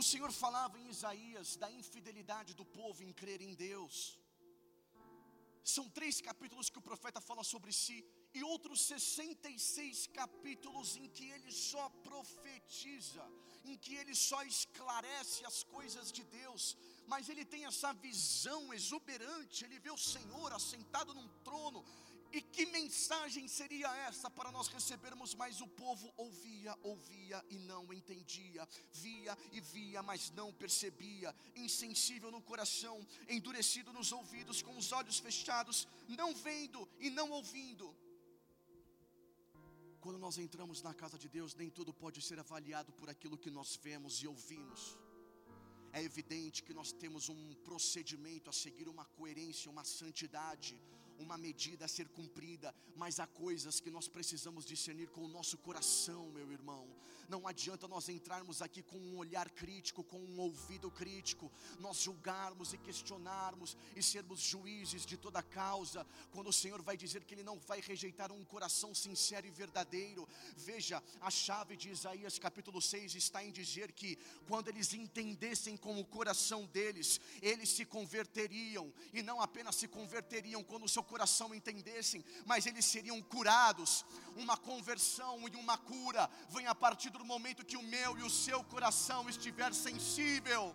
O 0.00 0.02
Senhor 0.02 0.30
falava 0.30 0.78
em 0.78 0.88
Isaías 0.94 1.56
da 1.56 1.70
infidelidade 1.80 2.52
do 2.54 2.64
povo 2.78 3.02
em 3.02 3.12
crer 3.20 3.40
em 3.40 3.54
Deus. 3.54 4.18
São 5.74 5.88
três 5.88 6.20
capítulos 6.20 6.68
que 6.70 6.78
o 6.78 6.88
profeta 6.88 7.20
fala 7.28 7.42
sobre 7.42 7.72
si, 7.72 7.96
e 8.32 8.42
outros 8.44 8.82
66 8.82 10.06
capítulos 10.18 10.96
em 10.96 11.08
que 11.08 11.26
ele 11.34 11.50
só 11.50 11.84
profetiza, 12.08 13.24
em 13.64 13.76
que 13.76 13.94
ele 14.00 14.14
só 14.14 14.40
esclarece 14.44 15.44
as 15.50 15.64
coisas 15.64 16.12
de 16.12 16.22
Deus, 16.24 16.76
mas 17.12 17.30
ele 17.30 17.44
tem 17.44 17.64
essa 17.64 17.92
visão 17.94 18.62
exuberante, 18.74 19.64
ele 19.64 19.78
vê 19.78 19.90
o 19.90 20.04
Senhor 20.14 20.52
assentado 20.52 21.14
num 21.14 21.28
trono, 21.48 21.84
e 22.36 22.42
que 22.54 22.66
mensagem 22.66 23.48
seria 23.48 23.90
essa 24.08 24.28
para 24.30 24.52
nós 24.52 24.68
recebermos? 24.68 25.34
Mas 25.34 25.62
o 25.62 25.68
povo 25.82 26.12
ouvia, 26.18 26.76
ouvia 26.82 27.42
e 27.48 27.58
não 27.58 27.82
entendia, 27.98 28.68
via 28.92 29.36
e 29.52 29.60
via, 29.60 30.02
mas 30.02 30.30
não 30.32 30.52
percebia, 30.52 31.34
insensível 31.54 32.30
no 32.30 32.42
coração, 32.42 32.96
endurecido 33.26 33.90
nos 33.90 34.12
ouvidos, 34.12 34.60
com 34.60 34.76
os 34.76 34.92
olhos 34.92 35.18
fechados, 35.18 35.88
não 36.08 36.34
vendo 36.34 36.86
e 37.00 37.08
não 37.08 37.30
ouvindo. 37.30 37.96
Quando 40.02 40.18
nós 40.18 40.36
entramos 40.36 40.82
na 40.82 40.92
casa 40.92 41.18
de 41.18 41.30
Deus, 41.30 41.54
nem 41.54 41.70
tudo 41.70 41.92
pode 42.04 42.20
ser 42.20 42.38
avaliado 42.38 42.92
por 42.92 43.08
aquilo 43.08 43.38
que 43.38 43.50
nós 43.50 43.76
vemos 43.76 44.22
e 44.22 44.28
ouvimos. 44.28 44.82
É 45.90 46.02
evidente 46.02 46.62
que 46.62 46.74
nós 46.74 46.92
temos 46.92 47.30
um 47.30 47.54
procedimento 47.68 48.50
a 48.50 48.52
seguir, 48.52 48.88
uma 48.90 49.06
coerência, 49.06 49.70
uma 49.70 49.84
santidade, 49.84 50.78
uma 51.18 51.36
medida 51.36 51.84
a 51.84 51.88
ser 51.88 52.08
cumprida, 52.08 52.74
mas 52.94 53.20
há 53.20 53.26
coisas 53.26 53.80
que 53.80 53.90
nós 53.90 54.08
precisamos 54.08 54.64
discernir 54.64 55.08
com 55.08 55.22
o 55.22 55.28
nosso 55.28 55.58
coração, 55.58 56.30
meu 56.30 56.50
irmão. 56.52 56.88
Não 57.28 57.46
adianta 57.46 57.88
nós 57.88 58.08
entrarmos 58.08 58.62
aqui 58.62 58.82
com 58.82 58.98
um 58.98 59.16
olhar 59.16 59.50
crítico, 59.50 60.04
com 60.04 60.18
um 60.18 60.38
ouvido 60.38 60.90
crítico, 60.90 61.50
nós 61.80 61.98
julgarmos 61.98 62.72
e 62.72 62.78
questionarmos 62.78 63.76
e 63.96 64.02
sermos 64.02 64.40
juízes 64.40 65.04
de 65.04 65.16
toda 65.16 65.42
causa, 65.42 66.06
quando 66.30 66.48
o 66.48 66.52
Senhor 66.52 66.80
vai 66.82 66.96
dizer 66.96 67.24
que 67.24 67.34
Ele 67.34 67.42
não 67.42 67.58
vai 67.58 67.80
rejeitar 67.80 68.30
um 68.30 68.44
coração 68.44 68.94
sincero 68.94 69.46
e 69.46 69.50
verdadeiro. 69.50 70.28
Veja, 70.56 71.02
a 71.20 71.30
chave 71.30 71.76
de 71.76 71.90
Isaías 71.90 72.38
capítulo 72.38 72.80
6 72.80 73.16
está 73.16 73.42
em 73.42 73.50
dizer 73.50 73.90
que 73.92 74.16
quando 74.46 74.68
eles 74.68 74.94
entendessem 74.94 75.76
com 75.76 75.98
o 75.98 76.04
coração 76.04 76.66
deles, 76.66 77.20
eles 77.42 77.70
se 77.70 77.84
converteriam, 77.84 78.92
e 79.12 79.22
não 79.22 79.40
apenas 79.40 79.74
se 79.76 79.88
converteriam 79.88 80.62
quando 80.62 80.84
o 80.84 80.88
seu 80.88 81.02
coração 81.12 81.54
entendessem, 81.54 82.24
mas 82.44 82.66
eles 82.66 82.84
seriam 82.84 83.20
curados. 83.22 84.04
Uma 84.36 84.56
conversão 84.56 85.48
e 85.48 85.56
uma 85.56 85.78
cura 85.78 86.28
vem 86.50 86.66
a 86.66 86.74
partir 86.74 87.10
do 87.10 87.24
momento 87.24 87.64
que 87.64 87.76
o 87.76 87.82
meu 87.82 88.18
e 88.18 88.22
o 88.22 88.30
seu 88.30 88.62
coração 88.64 89.28
estiver 89.28 89.72
sensível 89.72 90.74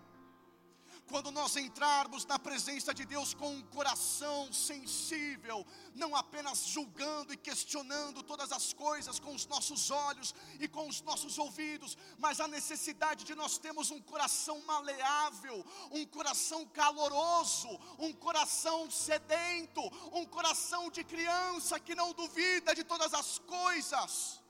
quando 1.12 1.30
nós 1.30 1.54
entrarmos 1.56 2.24
na 2.24 2.38
presença 2.38 2.94
de 2.94 3.04
Deus 3.04 3.34
com 3.34 3.50
um 3.54 3.60
coração 3.64 4.50
sensível, 4.50 5.66
não 5.94 6.16
apenas 6.16 6.64
julgando 6.64 7.34
e 7.34 7.36
questionando 7.36 8.22
todas 8.22 8.50
as 8.50 8.72
coisas 8.72 9.18
com 9.20 9.34
os 9.34 9.44
nossos 9.46 9.90
olhos 9.90 10.34
e 10.58 10.66
com 10.66 10.88
os 10.88 11.02
nossos 11.02 11.36
ouvidos, 11.36 11.98
mas 12.18 12.40
a 12.40 12.48
necessidade 12.48 13.24
de 13.24 13.34
nós 13.34 13.58
termos 13.58 13.90
um 13.90 14.00
coração 14.00 14.62
maleável, 14.62 15.62
um 15.90 16.06
coração 16.06 16.64
caloroso, 16.64 17.68
um 17.98 18.14
coração 18.14 18.90
sedento, 18.90 19.82
um 20.14 20.24
coração 20.24 20.90
de 20.90 21.04
criança 21.04 21.78
que 21.78 21.94
não 21.94 22.14
duvida 22.14 22.74
de 22.74 22.84
todas 22.84 23.12
as 23.12 23.38
coisas 23.40 24.41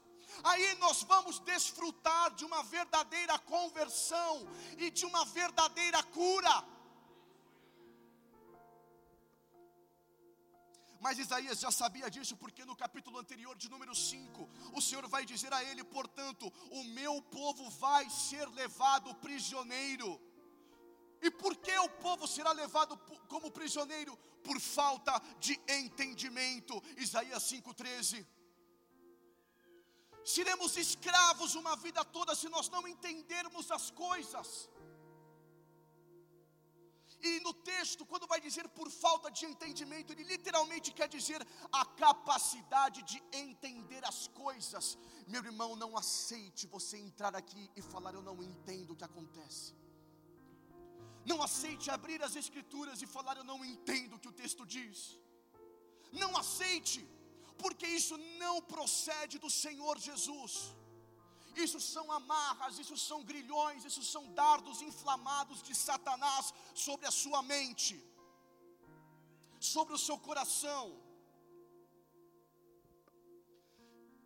aí 0.45 0.75
nós 0.77 1.03
vamos 1.03 1.39
desfrutar 1.39 2.35
de 2.35 2.45
uma 2.45 2.63
verdadeira 2.63 3.39
conversão 3.39 4.47
e 4.79 4.91
de 4.91 5.05
uma 5.07 5.25
verdadeira 5.25 6.03
cura. 6.05 6.65
Mas 11.01 11.19
Isaías 11.19 11.59
já 11.59 11.71
sabia 11.71 12.09
disso, 12.09 12.37
porque 12.37 12.65
no 12.65 12.77
capítulo 12.77 13.19
anterior, 13.19 13.57
de 13.57 13.69
número 13.69 13.93
5, 13.93 14.49
o 14.73 14.81
Senhor 14.81 15.09
vai 15.09 15.25
dizer 15.25 15.53
a 15.53 15.63
ele: 15.65 15.83
portanto, 15.83 16.53
o 16.71 16.85
meu 16.85 17.21
povo 17.23 17.69
vai 17.71 18.09
ser 18.09 18.49
levado 18.51 19.13
prisioneiro. 19.17 20.21
E 21.21 21.31
por 21.31 21.57
que 21.57 21.77
o 21.79 21.89
povo 21.89 22.27
será 22.27 22.53
levado 22.53 22.97
como 23.29 23.51
prisioneiro? 23.51 24.17
Por 24.45 24.61
falta 24.61 25.21
de 25.41 25.61
entendimento. 25.69 26.81
Isaías 26.97 27.43
5,13 27.51 28.25
seremos 30.25 30.77
escravos 30.77 31.55
uma 31.55 31.75
vida 31.77 32.05
toda 32.05 32.35
se 32.35 32.49
nós 32.49 32.69
não 32.69 32.87
entendermos 32.87 33.71
as 33.71 33.91
coisas. 33.91 34.69
E 37.31 37.39
no 37.41 37.53
texto, 37.55 38.05
quando 38.05 38.27
vai 38.27 38.41
dizer 38.41 38.69
por 38.69 38.91
falta 38.91 39.31
de 39.31 39.45
entendimento, 39.47 40.13
ele 40.13 40.25
literalmente 40.25 40.93
quer 40.93 41.09
dizer 41.09 41.41
a 41.81 41.85
capacidade 41.85 43.01
de 43.11 43.23
entender 43.33 44.03
as 44.05 44.27
coisas. 44.27 44.99
Meu 45.29 45.45
irmão, 45.45 45.77
não 45.77 45.97
aceite 45.97 46.67
você 46.67 46.97
entrar 46.99 47.37
aqui 47.37 47.71
e 47.77 47.83
falar: 47.93 48.13
Eu 48.15 48.23
não 48.23 48.43
entendo 48.43 48.91
o 48.91 48.97
que 48.97 49.05
acontece. 49.05 49.73
Não 51.25 51.41
aceite 51.41 51.93
abrir 51.97 52.21
as 52.29 52.35
Escrituras 52.35 53.01
e 53.03 53.07
falar: 53.07 53.37
Eu 53.37 53.45
não 53.45 53.65
entendo 53.65 54.17
o 54.17 54.19
que 54.19 54.33
o 54.33 54.39
texto 54.43 54.67
diz. 54.67 55.17
Não 56.11 56.37
aceite 56.37 57.09
porque 57.63 57.87
isso 57.87 58.17
não 58.43 58.61
procede 58.61 59.39
do 59.39 59.51
Senhor 59.51 59.99
Jesus. 59.99 60.53
Isso 61.65 61.79
são 61.81 62.11
amarras, 62.11 62.79
isso 62.79 62.97
são 62.97 63.23
grilhões, 63.23 63.85
isso 63.85 64.03
são 64.03 64.25
dardos 64.33 64.81
inflamados 64.81 65.63
de 65.63 65.75
Satanás 65.75 66.53
sobre 66.75 67.07
a 67.07 67.11
sua 67.11 67.43
mente, 67.43 68.03
sobre 69.61 69.95
o 69.95 69.99
seu 69.99 70.19
coração. 70.19 70.85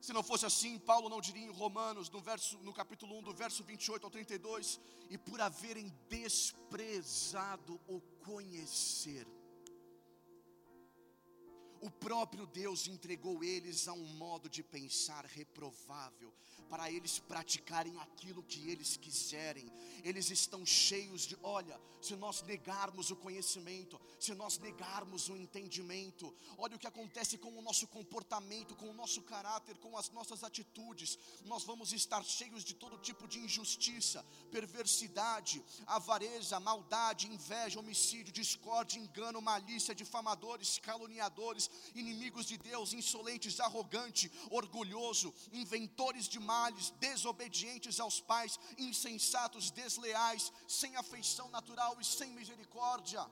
Se 0.06 0.12
não 0.12 0.22
fosse 0.22 0.46
assim, 0.46 0.78
Paulo 0.78 1.08
não 1.08 1.20
diria 1.20 1.44
em 1.46 1.50
Romanos, 1.50 2.08
no, 2.08 2.20
verso, 2.20 2.56
no 2.58 2.72
capítulo 2.72 3.18
1, 3.18 3.22
do 3.24 3.34
verso 3.34 3.64
28 3.64 4.04
ao 4.04 4.10
32, 4.10 4.78
e 5.10 5.18
por 5.18 5.40
haverem 5.40 5.92
desprezado 6.08 7.80
o 7.88 8.00
conhecer, 8.24 9.26
o 11.86 11.90
próprio 11.90 12.46
Deus 12.46 12.88
entregou 12.88 13.44
eles 13.44 13.86
a 13.86 13.92
um 13.92 14.06
modo 14.14 14.48
de 14.48 14.60
pensar 14.60 15.24
reprovável, 15.24 16.34
para 16.68 16.90
eles 16.90 17.20
praticarem 17.20 17.96
aquilo 17.98 18.42
que 18.42 18.68
eles 18.68 18.96
quiserem. 18.96 19.70
Eles 20.02 20.30
estão 20.30 20.66
cheios 20.66 21.22
de, 21.22 21.38
olha, 21.42 21.80
se 22.00 22.16
nós 22.16 22.42
negarmos 22.42 23.10
o 23.10 23.16
conhecimento, 23.16 24.00
se 24.18 24.34
nós 24.34 24.58
negarmos 24.58 25.28
o 25.28 25.36
entendimento, 25.36 26.34
olha 26.58 26.76
o 26.76 26.78
que 26.78 26.86
acontece 26.86 27.38
com 27.38 27.56
o 27.56 27.62
nosso 27.62 27.86
comportamento, 27.86 28.74
com 28.74 28.88
o 28.90 28.94
nosso 28.94 29.22
caráter, 29.22 29.76
com 29.78 29.96
as 29.96 30.10
nossas 30.10 30.42
atitudes. 30.42 31.18
Nós 31.44 31.62
vamos 31.62 31.92
estar 31.92 32.22
cheios 32.24 32.64
de 32.64 32.74
todo 32.74 32.98
tipo 32.98 33.28
de 33.28 33.38
injustiça, 33.38 34.24
perversidade, 34.50 35.62
avareza, 35.86 36.58
maldade, 36.58 37.28
inveja, 37.28 37.78
homicídio, 37.78 38.32
discórdia, 38.32 38.98
engano, 38.98 39.40
malícia, 39.40 39.94
difamadores, 39.94 40.78
caluniadores, 40.78 41.70
inimigos 41.94 42.46
de 42.46 42.56
Deus, 42.56 42.92
insolentes, 42.92 43.60
arrogantes, 43.60 44.30
orgulhoso, 44.50 45.34
inventores 45.52 46.28
de 46.28 46.38
males, 46.38 46.90
desobedientes 47.00 48.00
aos 48.00 48.20
pais, 48.20 48.58
insensatos, 48.78 49.70
desleais, 49.70 50.52
sem 50.68 50.96
afeição 50.96 51.48
natural 51.50 51.96
e 52.00 52.04
sem 52.04 52.30
misericórdia. 52.32 53.26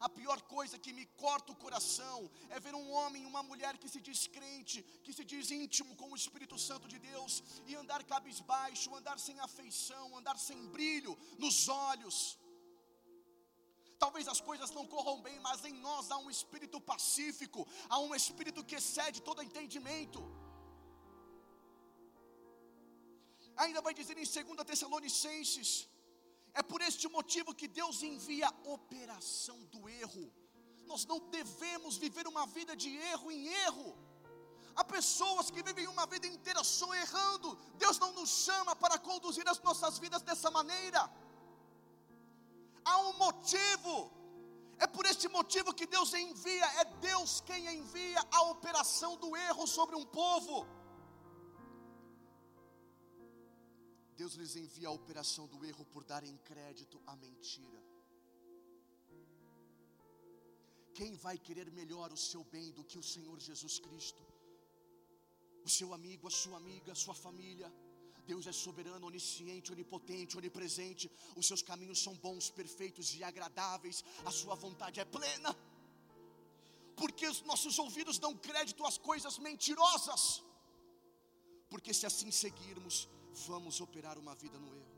A 0.00 0.08
pior 0.08 0.40
coisa 0.40 0.78
que 0.78 0.94
me 0.94 1.04
corta 1.24 1.52
o 1.52 1.56
coração 1.64 2.30
é 2.48 2.58
ver 2.58 2.74
um 2.74 2.90
homem 2.90 3.26
uma 3.26 3.42
mulher 3.42 3.76
que 3.76 3.88
se 3.94 4.00
diz 4.00 4.26
crente, 4.26 4.82
que 5.04 5.12
se 5.12 5.24
diz 5.26 5.50
íntimo 5.50 5.94
com 5.94 6.10
o 6.10 6.16
Espírito 6.16 6.58
Santo 6.58 6.88
de 6.88 6.98
Deus, 6.98 7.42
e 7.66 7.74
andar 7.74 8.02
cabisbaixo, 8.04 8.94
andar 8.96 9.18
sem 9.18 9.38
afeição, 9.40 10.16
andar 10.16 10.38
sem 10.38 10.58
brilho 10.68 11.18
nos 11.38 11.68
olhos. 11.68 12.38
Talvez 14.02 14.26
as 14.34 14.40
coisas 14.48 14.70
não 14.76 14.84
corram 14.94 15.16
bem, 15.26 15.38
mas 15.46 15.64
em 15.70 15.74
nós 15.86 16.10
há 16.10 16.18
um 16.24 16.30
espírito 16.36 16.78
pacífico, 16.90 17.60
há 17.92 17.98
um 18.06 18.14
espírito 18.20 18.64
que 18.68 18.76
excede 18.80 19.20
todo 19.28 19.46
entendimento. 19.48 20.20
Ainda 23.62 23.80
vai 23.86 23.92
dizer 24.00 24.16
em 24.16 24.24
2 24.24 24.66
Tessalonicenses 24.70 25.70
é 26.60 26.62
por 26.70 26.80
este 26.88 27.06
motivo 27.16 27.54
que 27.60 27.68
Deus 27.80 28.02
envia 28.02 28.48
a 28.48 28.68
operação 28.76 29.58
do 29.72 29.80
erro. 30.02 30.26
Nós 30.90 31.04
não 31.10 31.18
devemos 31.38 31.96
viver 32.04 32.26
uma 32.26 32.46
vida 32.46 32.74
de 32.74 32.90
erro 33.12 33.30
em 33.30 33.46
erro. 33.66 33.90
Há 34.74 34.84
pessoas 34.84 35.50
que 35.50 35.62
vivem 35.62 35.86
uma 35.94 36.06
vida 36.06 36.26
inteira 36.26 36.62
só 36.64 36.88
errando. 36.94 37.48
Deus 37.76 37.98
não 37.98 38.12
nos 38.12 38.30
chama 38.46 38.74
para 38.74 38.98
conduzir 38.98 39.46
as 39.46 39.60
nossas 39.60 39.98
vidas 39.98 40.22
dessa 40.22 40.50
maneira. 40.50 41.02
Há 42.90 42.96
um 43.08 43.14
motivo. 43.24 43.94
É 44.84 44.86
por 44.96 45.04
este 45.12 45.28
motivo 45.36 45.74
que 45.78 45.86
Deus 45.94 46.10
envia, 46.24 46.66
é 46.82 46.84
Deus 47.08 47.32
quem 47.48 47.62
envia 47.78 48.20
a 48.38 48.40
operação 48.54 49.12
do 49.22 49.30
erro 49.48 49.66
sobre 49.76 49.94
um 50.02 50.06
povo. 50.20 50.56
Deus 54.20 54.34
lhes 54.40 54.54
envia 54.62 54.88
a 54.88 54.96
operação 55.00 55.44
do 55.52 55.58
erro 55.70 55.84
por 55.92 56.02
darem 56.12 56.36
crédito 56.48 56.96
à 57.12 57.14
mentira. 57.24 57.80
Quem 60.98 61.12
vai 61.24 61.36
querer 61.46 61.68
melhor 61.80 62.08
o 62.16 62.22
seu 62.30 62.42
bem 62.54 62.66
do 62.78 62.84
que 62.90 62.98
o 63.02 63.06
Senhor 63.12 63.38
Jesus 63.48 63.76
Cristo? 63.86 64.22
O 65.68 65.70
seu 65.76 65.88
amigo, 65.98 66.26
a 66.32 66.34
sua 66.42 66.56
amiga, 66.62 66.92
a 66.92 67.00
sua 67.04 67.16
família. 67.26 67.70
Deus 68.30 68.46
é 68.50 68.54
soberano, 68.64 69.06
onisciente, 69.10 69.72
onipotente, 69.76 70.38
onipresente. 70.40 71.04
Os 71.40 71.46
seus 71.50 71.62
caminhos 71.70 72.02
são 72.04 72.14
bons, 72.26 72.44
perfeitos 72.58 73.06
e 73.16 73.24
agradáveis. 73.30 73.98
A 74.30 74.32
sua 74.40 74.54
vontade 74.64 75.00
é 75.04 75.06
plena. 75.16 75.52
Porque 77.00 77.26
os 77.32 77.40
nossos 77.50 77.76
ouvidos 77.84 78.18
dão 78.24 78.32
crédito 78.48 78.84
às 78.90 78.96
coisas 79.08 79.36
mentirosas. 79.48 80.22
Porque 81.72 81.92
se 81.98 82.06
assim 82.10 82.30
seguirmos, 82.42 82.96
vamos 83.48 83.80
operar 83.86 84.16
uma 84.24 84.34
vida 84.42 84.58
no 84.64 84.70
erro. 84.80 84.96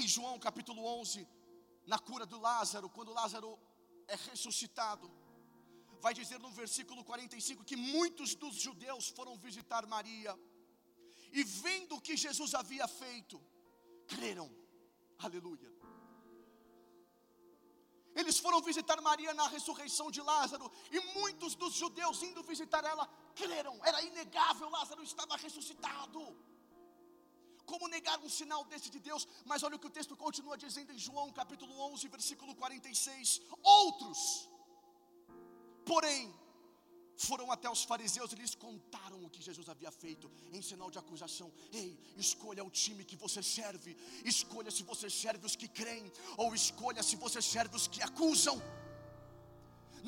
Em 0.00 0.08
João 0.14 0.36
capítulo 0.48 0.82
11, 1.00 1.28
na 1.92 1.98
cura 2.08 2.26
do 2.32 2.40
Lázaro, 2.48 2.88
quando 2.96 3.18
Lázaro 3.20 3.50
é 4.14 4.16
ressuscitado, 4.30 5.06
vai 6.04 6.14
dizer 6.20 6.38
no 6.44 6.50
versículo 6.62 7.04
45 7.04 7.68
que 7.70 7.76
muitos 7.76 8.34
dos 8.42 8.56
judeus 8.66 9.06
foram 9.18 9.36
visitar 9.46 9.86
Maria 9.86 10.32
e 11.32 11.42
vendo 11.44 11.96
o 11.96 12.00
que 12.00 12.16
Jesus 12.16 12.54
havia 12.54 12.86
feito, 12.86 13.40
creram. 14.06 14.50
Aleluia. 15.18 15.70
Eles 18.14 18.38
foram 18.38 18.60
visitar 18.60 19.00
Maria 19.00 19.32
na 19.32 19.46
ressurreição 19.48 20.10
de 20.10 20.20
Lázaro, 20.20 20.70
e 20.90 21.00
muitos 21.18 21.54
dos 21.54 21.74
judeus 21.74 22.22
indo 22.22 22.42
visitar 22.42 22.84
ela 22.84 23.06
creram, 23.34 23.74
era 23.82 24.02
inegável, 24.02 24.68
Lázaro 24.68 25.02
estava 25.02 25.36
ressuscitado. 25.36 26.20
Como 27.64 27.88
negar 27.88 28.18
um 28.20 28.28
sinal 28.28 28.64
desse 28.64 28.90
de 28.90 29.00
Deus? 29.08 29.26
Mas 29.46 29.62
olha 29.62 29.76
o 29.76 29.78
que 29.78 29.86
o 29.86 29.96
texto 29.98 30.14
continua 30.16 30.58
dizendo 30.58 30.92
em 30.92 30.98
João 30.98 31.32
capítulo 31.32 31.72
11, 31.92 32.08
versículo 32.08 32.54
46. 32.54 33.40
Outros, 33.62 34.48
porém, 35.86 36.22
foram 37.26 37.50
até 37.54 37.68
os 37.70 37.82
fariseus 37.90 38.32
e 38.32 38.36
lhes 38.40 38.54
contaram 38.54 39.18
o 39.24 39.30
que 39.30 39.42
Jesus 39.48 39.68
havia 39.68 39.92
feito 40.02 40.30
em 40.52 40.62
sinal 40.68 40.90
de 40.90 40.98
acusação. 40.98 41.48
Ei, 41.72 41.90
escolha 42.16 42.64
o 42.64 42.70
time 42.70 43.04
que 43.04 43.16
você 43.24 43.42
serve, 43.42 43.96
escolha 44.24 44.70
se 44.70 44.82
você 44.82 45.08
serve 45.08 45.46
os 45.46 45.56
que 45.60 45.68
creem, 45.68 46.10
ou 46.36 46.54
escolha 46.54 47.02
se 47.02 47.16
você 47.24 47.40
serve 47.40 47.76
os 47.76 47.86
que 47.86 48.02
acusam. 48.02 48.60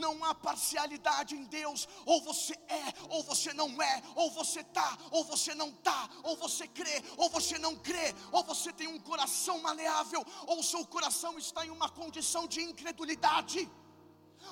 Não 0.04 0.24
há 0.24 0.34
parcialidade 0.34 1.36
em 1.36 1.44
Deus, 1.44 1.86
ou 2.04 2.20
você 2.20 2.54
é, 2.82 2.84
ou 3.08 3.22
você 3.22 3.52
não 3.52 3.70
é, 3.80 4.02
ou 4.16 4.28
você 4.38 4.64
tá, 4.64 4.98
ou 5.12 5.22
você 5.24 5.54
não 5.54 5.70
tá, 5.88 6.10
ou 6.24 6.36
você 6.36 6.66
crê, 6.66 6.96
ou 7.16 7.30
você 7.30 7.58
não 7.58 7.76
crê, 7.76 8.12
ou 8.32 8.42
você 8.42 8.72
tem 8.72 8.88
um 8.88 8.98
coração 8.98 9.60
maleável, 9.60 10.24
ou 10.48 10.64
seu 10.64 10.84
coração 10.84 11.38
está 11.38 11.64
em 11.64 11.70
uma 11.70 11.88
condição 11.88 12.48
de 12.48 12.60
incredulidade 12.60 13.70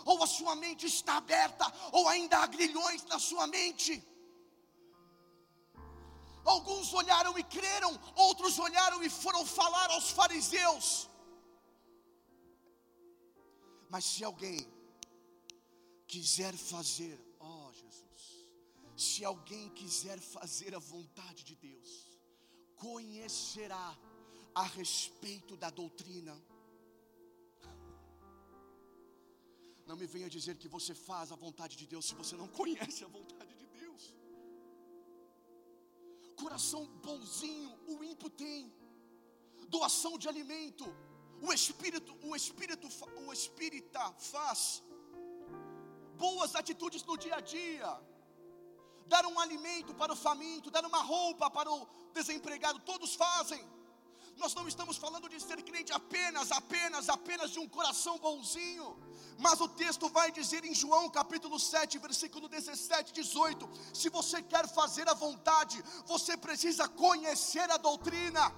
ou 0.04 0.22
a 0.22 0.26
sua 0.26 0.54
mente 0.56 0.86
está 0.86 1.16
aberta, 1.16 1.72
ou 1.92 2.08
ainda 2.08 2.38
há 2.38 2.46
grilhões 2.46 3.04
na 3.04 3.18
sua 3.18 3.46
mente. 3.46 4.02
Alguns 6.44 6.92
olharam 6.92 7.38
e 7.38 7.44
creram, 7.44 7.98
outros 8.16 8.58
olharam 8.58 9.02
e 9.02 9.08
foram 9.08 9.44
falar 9.46 9.90
aos 9.90 10.10
fariseus. 10.10 11.08
Mas 13.88 14.04
se 14.04 14.24
alguém 14.24 14.66
quiser 16.06 16.54
fazer, 16.56 17.20
ó 17.38 17.68
oh 17.68 17.72
Jesus, 17.72 18.48
se 18.96 19.24
alguém 19.24 19.68
quiser 19.70 20.18
fazer 20.18 20.74
a 20.74 20.78
vontade 20.78 21.44
de 21.44 21.54
Deus, 21.54 21.90
conhecerá 22.76 23.96
a 24.54 24.64
respeito 24.64 25.56
da 25.56 25.70
doutrina 25.70 26.34
Não 29.92 29.98
me 30.02 30.06
venha 30.12 30.28
dizer 30.36 30.54
que 30.60 30.68
você 30.74 30.92
faz 31.08 31.26
a 31.34 31.36
vontade 31.42 31.74
de 31.80 31.86
Deus 31.92 32.04
se 32.08 32.14
você 32.20 32.34
não 32.40 32.46
conhece 32.58 33.00
a 33.06 33.08
vontade 33.16 33.52
de 33.62 33.66
Deus. 33.78 34.02
Coração 36.42 36.82
bonzinho, 37.06 37.72
o 37.94 37.96
ímpio 38.10 38.30
tem. 38.42 38.72
Doação 39.74 40.12
de 40.22 40.28
alimento. 40.32 40.86
O 41.46 41.52
espírito, 41.58 42.10
o 42.28 42.34
espírito, 42.40 42.88
o 43.24 43.32
espírita 43.34 44.02
faz. 44.30 44.82
Boas 46.24 46.54
atitudes 46.62 47.04
no 47.10 47.18
dia 47.24 47.36
a 47.40 47.42
dia. 47.56 47.90
Dar 49.14 49.26
um 49.32 49.38
alimento 49.44 49.92
para 50.00 50.14
o 50.14 50.20
faminto, 50.26 50.74
dar 50.76 50.86
uma 50.92 51.02
roupa 51.12 51.50
para 51.58 51.70
o 51.70 51.86
desempregado, 52.14 52.80
todos 52.92 53.14
fazem. 53.26 53.62
Nós 54.36 54.54
não 54.54 54.66
estamos 54.66 54.96
falando 54.96 55.28
de 55.28 55.38
ser 55.40 55.62
crente 55.62 55.92
apenas, 55.92 56.50
apenas, 56.50 57.08
apenas 57.08 57.50
de 57.50 57.58
um 57.58 57.68
coração 57.68 58.18
bonzinho. 58.18 58.96
Mas 59.38 59.60
o 59.60 59.68
texto 59.68 60.08
vai 60.08 60.30
dizer 60.30 60.64
em 60.64 60.74
João 60.74 61.08
capítulo 61.08 61.58
7, 61.58 61.98
versículo 61.98 62.48
17, 62.48 63.12
18: 63.12 63.68
se 63.92 64.08
você 64.08 64.42
quer 64.42 64.68
fazer 64.68 65.08
a 65.08 65.14
vontade, 65.14 65.82
você 66.06 66.36
precisa 66.36 66.88
conhecer 66.88 67.70
a 67.70 67.76
doutrina. 67.76 68.52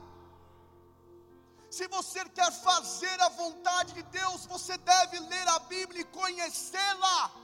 Se 1.70 1.88
você 1.88 2.24
quer 2.28 2.52
fazer 2.52 3.20
a 3.20 3.28
vontade 3.30 3.94
de 3.94 4.02
Deus, 4.04 4.46
você 4.46 4.78
deve 4.78 5.18
ler 5.18 5.48
a 5.48 5.58
Bíblia 5.58 6.02
e 6.02 6.04
conhecê-la. 6.04 7.43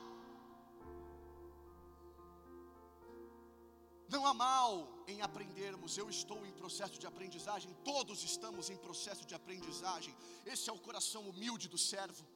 Não 4.10 4.26
há 4.26 4.34
mal 4.34 4.70
em 5.06 5.20
aprendermos, 5.22 5.96
eu 5.96 6.08
estou 6.10 6.44
em 6.44 6.52
processo 6.52 6.98
de 6.98 7.06
aprendizagem, 7.06 7.72
todos 7.84 8.24
estamos 8.24 8.68
em 8.68 8.76
processo 8.76 9.24
de 9.24 9.34
aprendizagem. 9.34 10.14
Esse 10.44 10.68
é 10.68 10.72
o 10.72 10.78
coração 10.78 11.22
humilde 11.28 11.68
do 11.68 11.78
servo. 11.78 12.26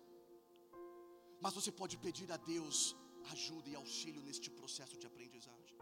Mas 1.41 1.53
você 1.53 1.73
pode 1.73 1.97
pedir 1.97 2.31
a 2.31 2.37
Deus 2.37 2.95
ajuda 3.33 3.69
e 3.71 3.75
auxílio 3.75 4.23
neste 4.23 4.51
processo 4.51 4.97
de 4.97 5.07
aprendizagem. 5.07 5.77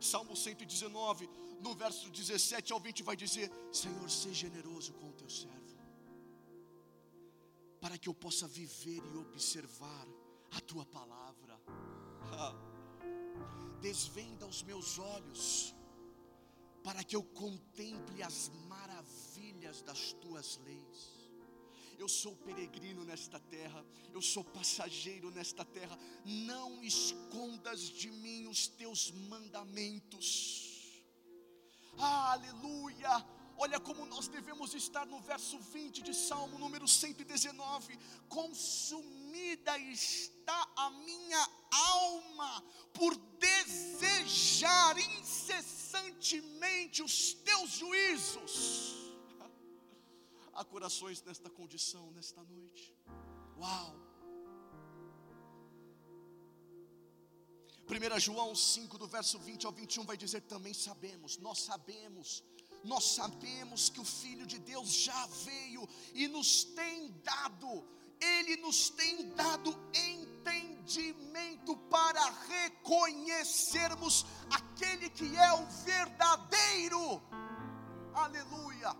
Salmo 0.00 0.34
119, 0.36 1.28
no 1.60 1.74
verso 1.74 2.08
17 2.08 2.72
ao 2.72 2.80
20, 2.80 3.02
vai 3.02 3.16
dizer: 3.16 3.50
Senhor, 3.72 4.08
seja 4.08 4.46
generoso 4.46 4.94
com 4.94 5.10
o 5.10 5.12
teu 5.12 5.28
servo, 5.28 5.76
para 7.80 7.98
que 7.98 8.08
eu 8.08 8.14
possa 8.14 8.46
viver 8.46 9.02
e 9.12 9.16
observar 9.16 10.06
a 10.52 10.60
tua 10.60 10.86
palavra. 10.86 11.60
Desvenda 13.80 14.46
os 14.46 14.62
meus 14.62 14.98
olhos, 14.98 15.74
para 16.84 17.02
que 17.02 17.16
eu 17.16 17.22
contemple 17.22 18.22
as 18.22 18.50
maravilhas 18.68 19.82
das 19.82 20.12
tuas 20.14 20.58
leis. 20.64 21.20
Eu 21.98 22.08
sou 22.08 22.34
peregrino 22.36 23.04
nesta 23.04 23.38
terra, 23.38 23.84
eu 24.12 24.22
sou 24.22 24.42
passageiro 24.42 25.30
nesta 25.30 25.64
terra. 25.64 25.98
Não 26.24 26.82
escondas 26.82 27.80
de 27.82 28.10
mim 28.10 28.46
os 28.46 28.68
teus 28.68 29.10
mandamentos. 29.10 31.04
Ah, 31.98 32.32
aleluia! 32.32 33.26
Olha 33.58 33.78
como 33.78 34.06
nós 34.06 34.26
devemos 34.26 34.72
estar 34.72 35.06
no 35.06 35.20
verso 35.20 35.58
20 35.58 36.02
de 36.02 36.14
Salmo 36.14 36.58
número 36.58 36.88
119: 36.88 37.98
Consumida 39.30 39.78
está 39.78 40.68
a 40.76 40.90
minha 40.90 41.48
alma 41.70 42.62
por 42.92 43.16
desejar 43.38 44.98
incessantemente 44.98 47.02
os 47.02 47.32
teus 47.34 47.70
juízos. 47.70 48.96
Há 50.52 50.64
corações 50.64 51.22
nesta 51.22 51.48
condição, 51.48 52.10
nesta 52.10 52.42
noite. 52.42 52.92
Uau! 53.56 53.94
1 57.88 58.20
João 58.20 58.54
5, 58.54 58.98
do 58.98 59.06
verso 59.06 59.38
20 59.38 59.64
ao 59.64 59.72
21, 59.72 60.04
vai 60.04 60.16
dizer: 60.16 60.40
Também 60.42 60.74
sabemos, 60.74 61.38
nós 61.38 61.60
sabemos 61.60 62.42
nós 62.82 63.04
sabemos 63.04 63.90
que 63.90 64.00
o 64.00 64.04
Filho 64.04 64.46
de 64.46 64.58
Deus 64.58 64.92
já 64.92 65.26
veio 65.26 65.88
e 66.14 66.26
nos 66.28 66.64
tem 66.64 67.10
dado, 67.22 67.86
Ele 68.20 68.56
nos 68.56 68.90
tem 68.90 69.30
dado 69.30 69.70
entendimento 69.94 71.76
para 71.88 72.22
reconhecermos 72.48 74.26
aquele 74.50 75.08
que 75.10 75.36
é 75.36 75.52
o 75.52 75.66
verdadeiro. 75.84 77.22
Aleluia. 78.14 78.94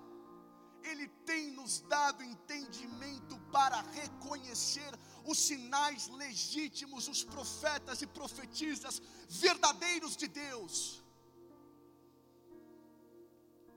Ele 0.83 1.07
tem 1.27 1.51
nos 1.51 1.81
dado 1.83 2.23
entendimento 2.25 3.39
para 3.53 3.83
reconhecer 3.83 4.91
os 5.27 5.39
sinais 5.39 6.09
legítimos, 6.09 7.09
os 7.09 7.23
profetas 7.23 8.01
e 8.01 8.07
profetisas 8.07 9.03
verdadeiros 9.29 10.17
de 10.17 10.27
Deus. 10.27 11.03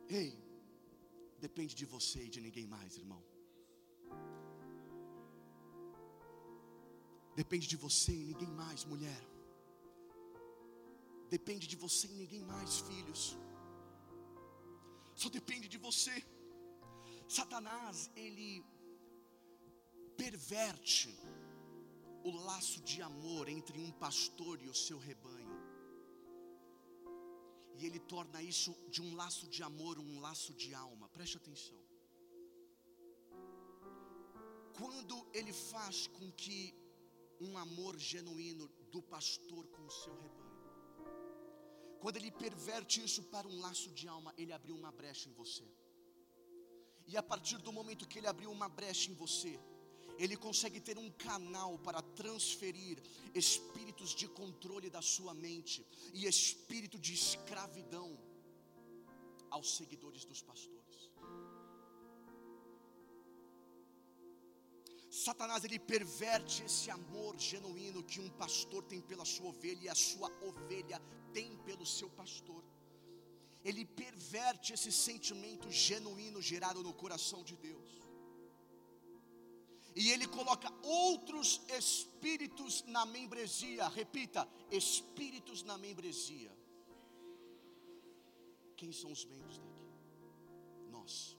Ei, 0.08 0.38
depende 1.40 1.76
de 1.76 1.86
você 1.86 2.24
e 2.24 2.30
de 2.30 2.40
ninguém 2.40 2.68
mais, 2.68 2.98
irmão. 2.98 3.33
Depende 7.36 7.68
de 7.74 7.78
você 7.86 8.12
e 8.12 8.26
ninguém 8.32 8.52
mais, 8.62 8.84
mulher. 8.86 9.22
Depende 11.36 11.66
de 11.72 11.78
você 11.86 12.08
e 12.08 12.20
ninguém 12.22 12.44
mais, 12.54 12.80
filhos. 12.90 13.38
Só 15.16 15.30
depende 15.30 15.68
de 15.68 15.80
você. 15.88 16.16
Satanás, 17.28 18.10
ele 18.16 18.64
perverte 20.18 21.12
o 22.24 22.32
laço 22.50 22.82
de 22.82 23.02
amor 23.02 23.50
entre 23.50 23.78
um 23.80 23.92
pastor 23.92 24.62
e 24.62 24.70
o 24.70 24.76
seu 24.86 24.98
rebanho 24.98 25.54
e 27.78 27.86
ele 27.86 28.00
torna 28.00 28.42
isso 28.42 28.72
de 28.90 29.02
um 29.02 29.16
laço 29.16 29.48
de 29.48 29.62
amor 29.64 29.98
um 30.00 30.20
laço 30.20 30.54
de 30.54 30.74
alma. 30.74 31.10
Preste 31.10 31.38
atenção. 31.38 31.78
Quando 34.78 35.16
ele 35.34 35.54
faz 35.54 36.08
com 36.08 36.32
que 36.32 36.74
um 37.40 37.58
amor 37.58 37.98
genuíno 37.98 38.68
do 38.92 39.02
pastor 39.02 39.68
com 39.68 39.86
o 39.86 39.92
seu 39.92 40.14
rebanho, 40.14 40.44
quando 42.00 42.18
ele 42.18 42.32
perverte 42.32 43.04
isso 43.04 43.24
para 43.24 43.48
um 43.48 43.60
laço 43.60 43.90
de 43.92 44.08
alma, 44.08 44.34
ele 44.38 44.52
abriu 44.52 44.76
uma 44.76 44.92
brecha 44.92 45.30
em 45.30 45.34
você. 45.34 45.64
E 47.08 47.16
a 47.16 47.24
partir 47.24 47.58
do 47.60 47.72
momento 47.72 48.08
que 48.08 48.20
ele 48.20 48.28
abriu 48.28 48.52
uma 48.52 48.68
brecha 48.68 49.10
em 49.10 49.14
você, 49.14 49.60
ele 50.18 50.36
consegue 50.36 50.80
ter 50.80 50.98
um 50.98 51.10
canal 51.12 51.78
para 51.80 52.02
transferir 52.02 53.02
espíritos 53.34 54.12
de 54.14 54.28
controle 54.28 54.90
da 54.90 55.02
sua 55.02 55.34
mente 55.34 55.86
e 56.14 56.26
espírito 56.26 57.00
de 57.00 57.14
escravidão 57.14 58.18
aos 59.50 59.76
seguidores 59.78 60.26
dos 60.26 60.42
pastores. 60.42 60.83
Satanás 65.26 65.64
ele 65.64 65.80
perverte 65.94 66.64
esse 66.70 66.88
amor 67.00 67.34
genuíno 67.50 68.04
que 68.12 68.20
um 68.26 68.30
pastor 68.44 68.82
tem 68.92 69.02
pela 69.10 69.26
sua 69.34 69.50
ovelha 69.54 69.84
e 69.86 69.90
a 69.90 69.96
sua 69.96 70.30
ovelha 70.50 71.00
tem 71.38 71.50
pelo 71.68 71.86
seu 71.98 72.10
pastor. 72.22 72.64
Ele 73.64 73.84
perverte 73.86 74.74
esse 74.74 74.92
sentimento 74.92 75.68
genuíno 75.72 76.42
gerado 76.42 76.82
no 76.88 76.94
coração 77.04 77.42
de 77.50 77.56
Deus 77.68 78.04
e 79.96 80.12
ele 80.12 80.28
coloca 80.28 80.72
outros 80.82 81.62
espíritos 81.70 82.84
na 82.84 83.06
membresia. 83.06 83.88
Repita: 83.88 84.48
espíritos 84.72 85.62
na 85.64 85.78
membresia. 85.78 86.52
Quem 88.76 88.92
são 88.92 89.12
os 89.12 89.24
membros 89.26 89.58
daqui? 89.58 89.86
Nós. 90.90 91.38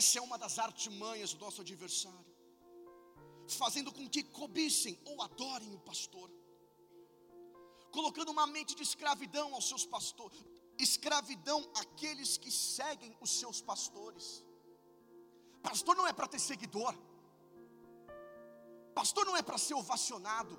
Essa 0.00 0.18
é 0.18 0.22
uma 0.26 0.38
das 0.42 0.54
artimanhas 0.68 1.30
do 1.34 1.40
nosso 1.44 1.60
adversário, 1.64 2.34
fazendo 3.62 3.90
com 3.96 4.04
que 4.14 4.22
cobicem 4.38 4.94
ou 5.10 5.16
adorem 5.26 5.72
o 5.78 5.80
pastor, 5.88 6.28
colocando 7.96 8.30
uma 8.36 8.46
mente 8.54 8.72
de 8.78 8.84
escravidão 8.88 9.48
aos 9.56 9.66
seus 9.70 9.84
pastores, 9.94 10.40
escravidão 10.86 11.60
àqueles 11.82 12.30
que 12.42 12.52
seguem 12.76 13.12
os 13.24 13.30
seus 13.40 13.60
pastores. 13.70 14.26
Pastor 15.68 15.94
não 16.00 16.06
é 16.10 16.14
para 16.18 16.30
ter 16.34 16.42
seguidor. 16.50 16.94
Pastor 19.00 19.24
não 19.28 19.36
é 19.40 19.42
para 19.48 19.58
ser 19.66 19.76
ovacionado. 19.82 20.56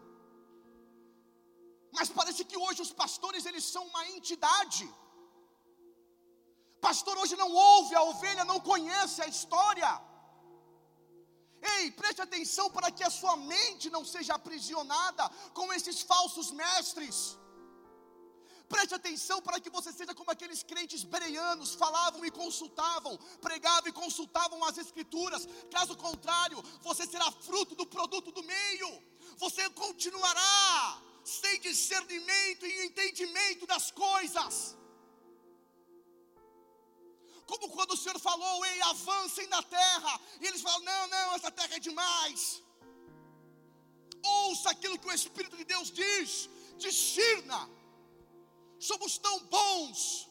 Mas 1.97 2.09
parece 2.19 2.43
que 2.49 2.59
hoje 2.65 2.81
os 2.87 2.93
pastores 3.03 3.45
eles 3.51 3.65
são 3.75 3.85
uma 3.91 4.03
entidade. 4.17 4.85
Pastor 6.87 7.15
hoje 7.19 7.35
não 7.35 7.51
ouve 7.53 7.93
a 7.95 8.03
ovelha, 8.11 8.43
não 8.51 8.59
conhece 8.59 9.21
a 9.21 9.27
história. 9.27 9.91
Ei, 11.75 11.91
preste 11.91 12.21
atenção 12.21 12.71
para 12.71 12.89
que 12.89 13.03
a 13.03 13.09
sua 13.19 13.35
mente 13.37 13.89
não 13.95 14.03
seja 14.03 14.33
aprisionada 14.33 15.29
com 15.53 15.71
esses 15.71 16.01
falsos 16.01 16.49
mestres. 16.51 17.37
Preste 18.67 18.95
atenção 18.95 19.37
para 19.41 19.59
que 19.59 19.69
você 19.69 19.91
seja 19.91 20.15
como 20.15 20.31
aqueles 20.31 20.63
crentes 20.63 21.03
bereanos, 21.03 21.75
falavam 21.75 22.25
e 22.25 22.31
consultavam, 22.31 23.15
pregavam 23.47 23.89
e 23.89 23.99
consultavam 24.03 24.63
as 24.63 24.77
escrituras. 24.77 25.47
Caso 25.69 25.95
contrário, 25.97 26.63
você 26.81 27.05
será 27.05 27.29
fruto 27.47 27.75
do 27.75 27.85
produto 27.85 28.31
do 28.31 28.43
meio. 28.43 28.91
Você 29.37 29.69
continuará 29.71 31.01
sem 31.23 31.59
discernimento 31.59 32.65
e 32.65 32.85
entendimento 32.87 33.67
das 33.67 33.91
coisas. 33.91 34.75
Como 37.51 37.69
quando 37.75 37.91
o 37.95 38.01
Senhor 38.01 38.19
falou, 38.29 38.65
ei, 38.71 38.81
avancem 38.93 39.47
na 39.55 39.61
terra, 39.79 40.13
e 40.39 40.47
eles 40.47 40.61
falam: 40.67 40.83
não, 40.91 41.03
não, 41.15 41.27
essa 41.37 41.51
terra 41.59 41.75
é 41.75 41.79
demais. 41.89 42.41
Ouça 44.23 44.69
aquilo 44.69 44.99
que 45.01 45.09
o 45.11 45.17
Espírito 45.19 45.57
de 45.61 45.65
Deus 45.73 45.91
diz, 45.91 46.49
discirna 46.77 47.61
Somos 48.89 49.19
tão 49.19 49.37
bons 49.55 50.27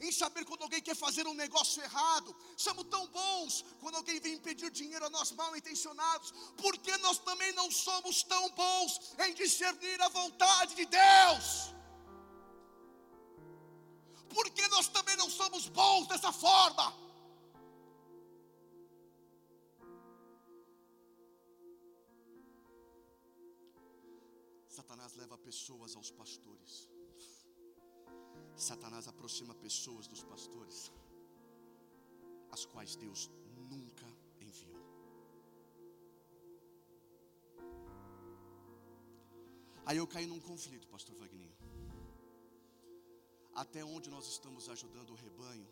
em 0.00 0.10
saber 0.10 0.44
quando 0.44 0.62
alguém 0.62 0.82
quer 0.82 0.96
fazer 0.96 1.24
um 1.28 1.34
negócio 1.34 1.80
errado. 1.80 2.34
Somos 2.56 2.84
tão 2.94 3.06
bons 3.18 3.64
quando 3.80 3.94
alguém 3.94 4.18
vem 4.18 4.38
pedir 4.38 4.70
dinheiro 4.72 5.06
a 5.06 5.10
nós 5.10 5.30
mal 5.40 5.56
intencionados. 5.56 6.32
Porque 6.56 6.96
nós 6.96 7.18
também 7.18 7.52
não 7.52 7.70
somos 7.70 8.24
tão 8.24 8.50
bons 8.62 9.14
em 9.24 9.34
discernir 9.34 10.02
a 10.02 10.08
vontade 10.08 10.74
de 10.74 10.84
Deus. 10.84 11.72
Porque 14.34 14.66
nós 14.68 14.88
também 14.88 15.16
não 15.16 15.28
somos 15.30 15.68
bons 15.68 16.06
dessa 16.08 16.32
forma. 16.32 16.86
Satanás 24.68 25.14
leva 25.14 25.36
pessoas 25.38 25.94
aos 25.94 26.10
pastores 26.10 26.92
Satanás 28.56 29.08
aproxima 29.08 29.54
pessoas 29.54 30.06
dos 30.06 30.22
pastores, 30.22 30.92
as 32.50 32.64
quais 32.64 32.94
Deus 32.94 33.28
nunca 33.70 34.06
enviou. 34.40 34.82
Aí 39.84 39.96
eu 39.96 40.06
caí 40.06 40.26
num 40.26 40.40
conflito, 40.40 40.86
pastor 40.86 41.16
Wagner. 41.16 41.56
Até 43.54 43.84
onde 43.84 44.08
nós 44.10 44.26
estamos 44.26 44.68
ajudando 44.68 45.10
o 45.10 45.20
rebanho 45.26 45.68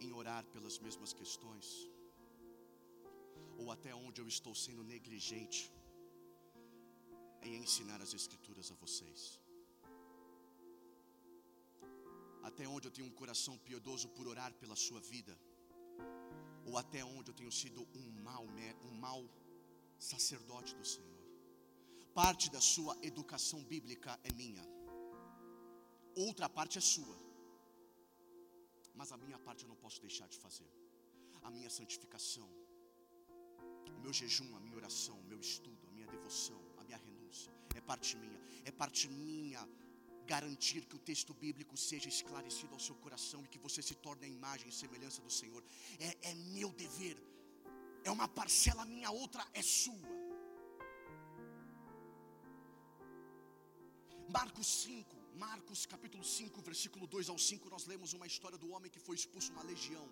em 0.00 0.12
orar 0.12 0.44
pelas 0.46 0.78
mesmas 0.78 1.12
questões? 1.12 1.66
até 3.74 3.92
onde 4.06 4.20
eu 4.22 4.28
estou 4.34 4.54
sendo 4.64 4.82
negligente 4.94 5.60
em 7.46 7.54
ensinar 7.62 8.00
as 8.04 8.12
Escrituras 8.18 8.68
a 8.74 8.76
vocês. 8.82 9.20
Até 12.48 12.64
onde 12.74 12.86
eu 12.88 12.94
tenho 12.96 13.08
um 13.08 13.18
coração 13.22 13.54
piedoso 13.66 14.08
por 14.16 14.26
orar 14.32 14.52
pela 14.62 14.76
sua 14.84 15.00
vida, 15.12 15.34
ou 16.68 16.74
até 16.82 17.00
onde 17.16 17.30
eu 17.30 17.36
tenho 17.40 17.52
sido 17.60 17.80
um 18.00 18.06
mau, 18.28 18.44
um 18.88 18.94
mau 19.06 19.22
sacerdote 19.98 20.72
do 20.80 20.86
Senhor. 20.94 21.22
Parte 22.20 22.46
da 22.56 22.60
sua 22.72 22.96
educação 23.10 23.60
bíblica 23.72 24.12
é 24.22 24.32
minha, 24.42 24.64
outra 26.16 26.48
parte 26.48 26.78
é 26.78 26.80
sua, 26.80 27.16
mas 28.94 29.10
a 29.12 29.16
minha 29.16 29.38
parte 29.38 29.62
eu 29.64 29.68
não 29.68 29.76
posso 29.76 30.00
deixar 30.00 30.28
de 30.28 30.38
fazer. 30.38 30.70
A 31.42 31.50
minha 31.50 31.68
santificação, 31.68 32.48
o 33.96 34.00
meu 34.00 34.12
jejum, 34.12 34.56
a 34.56 34.60
minha 34.60 34.76
oração, 34.76 35.18
o 35.20 35.24
meu 35.24 35.40
estudo, 35.40 35.86
a 35.88 35.90
minha 35.90 36.06
devoção, 36.06 36.60
a 36.78 36.84
minha 36.84 36.96
renúncia, 36.96 37.52
é 37.74 37.80
parte 37.80 38.16
minha, 38.16 38.40
é 38.64 38.70
parte 38.70 39.08
minha 39.08 39.62
garantir 40.26 40.82
que 40.86 40.96
o 40.96 40.98
texto 40.98 41.32
bíblico 41.34 41.76
seja 41.76 42.08
esclarecido 42.08 42.72
ao 42.74 42.80
seu 42.80 42.94
coração 42.96 43.44
e 43.44 43.48
que 43.48 43.58
você 43.58 43.82
se 43.82 43.94
torne 43.94 44.24
a 44.24 44.28
imagem 44.28 44.68
e 44.68 44.72
semelhança 44.72 45.20
do 45.20 45.30
Senhor. 45.30 45.62
É, 45.98 46.30
é 46.30 46.34
meu 46.34 46.70
dever, 46.72 47.16
é 48.04 48.10
uma 48.10 48.28
parcela 48.28 48.84
minha, 48.84 49.10
outra 49.10 49.46
é 49.52 49.62
sua. 49.62 50.08
Marcos 54.30 54.66
5, 54.66 55.23
Marcos 55.34 55.84
capítulo 55.84 56.24
5, 56.24 56.60
versículo 56.62 57.06
2 57.06 57.28
ao 57.28 57.38
5, 57.38 57.68
nós 57.68 57.86
lemos 57.86 58.12
uma 58.12 58.26
história 58.26 58.56
do 58.56 58.70
homem 58.72 58.90
que 58.94 59.00
foi 59.06 59.16
expulso 59.16 59.52
uma 59.52 59.64
legião. 59.64 60.06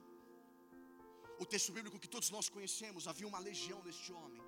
O 1.38 1.46
texto 1.46 1.72
bíblico 1.76 2.00
que 2.04 2.08
todos 2.08 2.30
nós 2.30 2.48
conhecemos, 2.48 3.06
havia 3.06 3.28
uma 3.28 3.38
legião 3.38 3.80
neste 3.84 4.12
homem. 4.12 4.42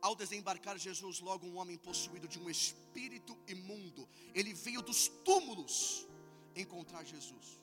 Ao 0.00 0.14
desembarcar 0.14 0.78
Jesus, 0.78 1.18
logo 1.18 1.46
um 1.46 1.56
homem 1.58 1.76
possuído 1.76 2.28
de 2.28 2.38
um 2.38 2.48
espírito 2.48 3.36
imundo, 3.46 4.08
ele 4.34 4.54
veio 4.54 4.82
dos 4.82 5.08
túmulos 5.24 6.06
encontrar 6.54 7.02
Jesus. 7.04 7.60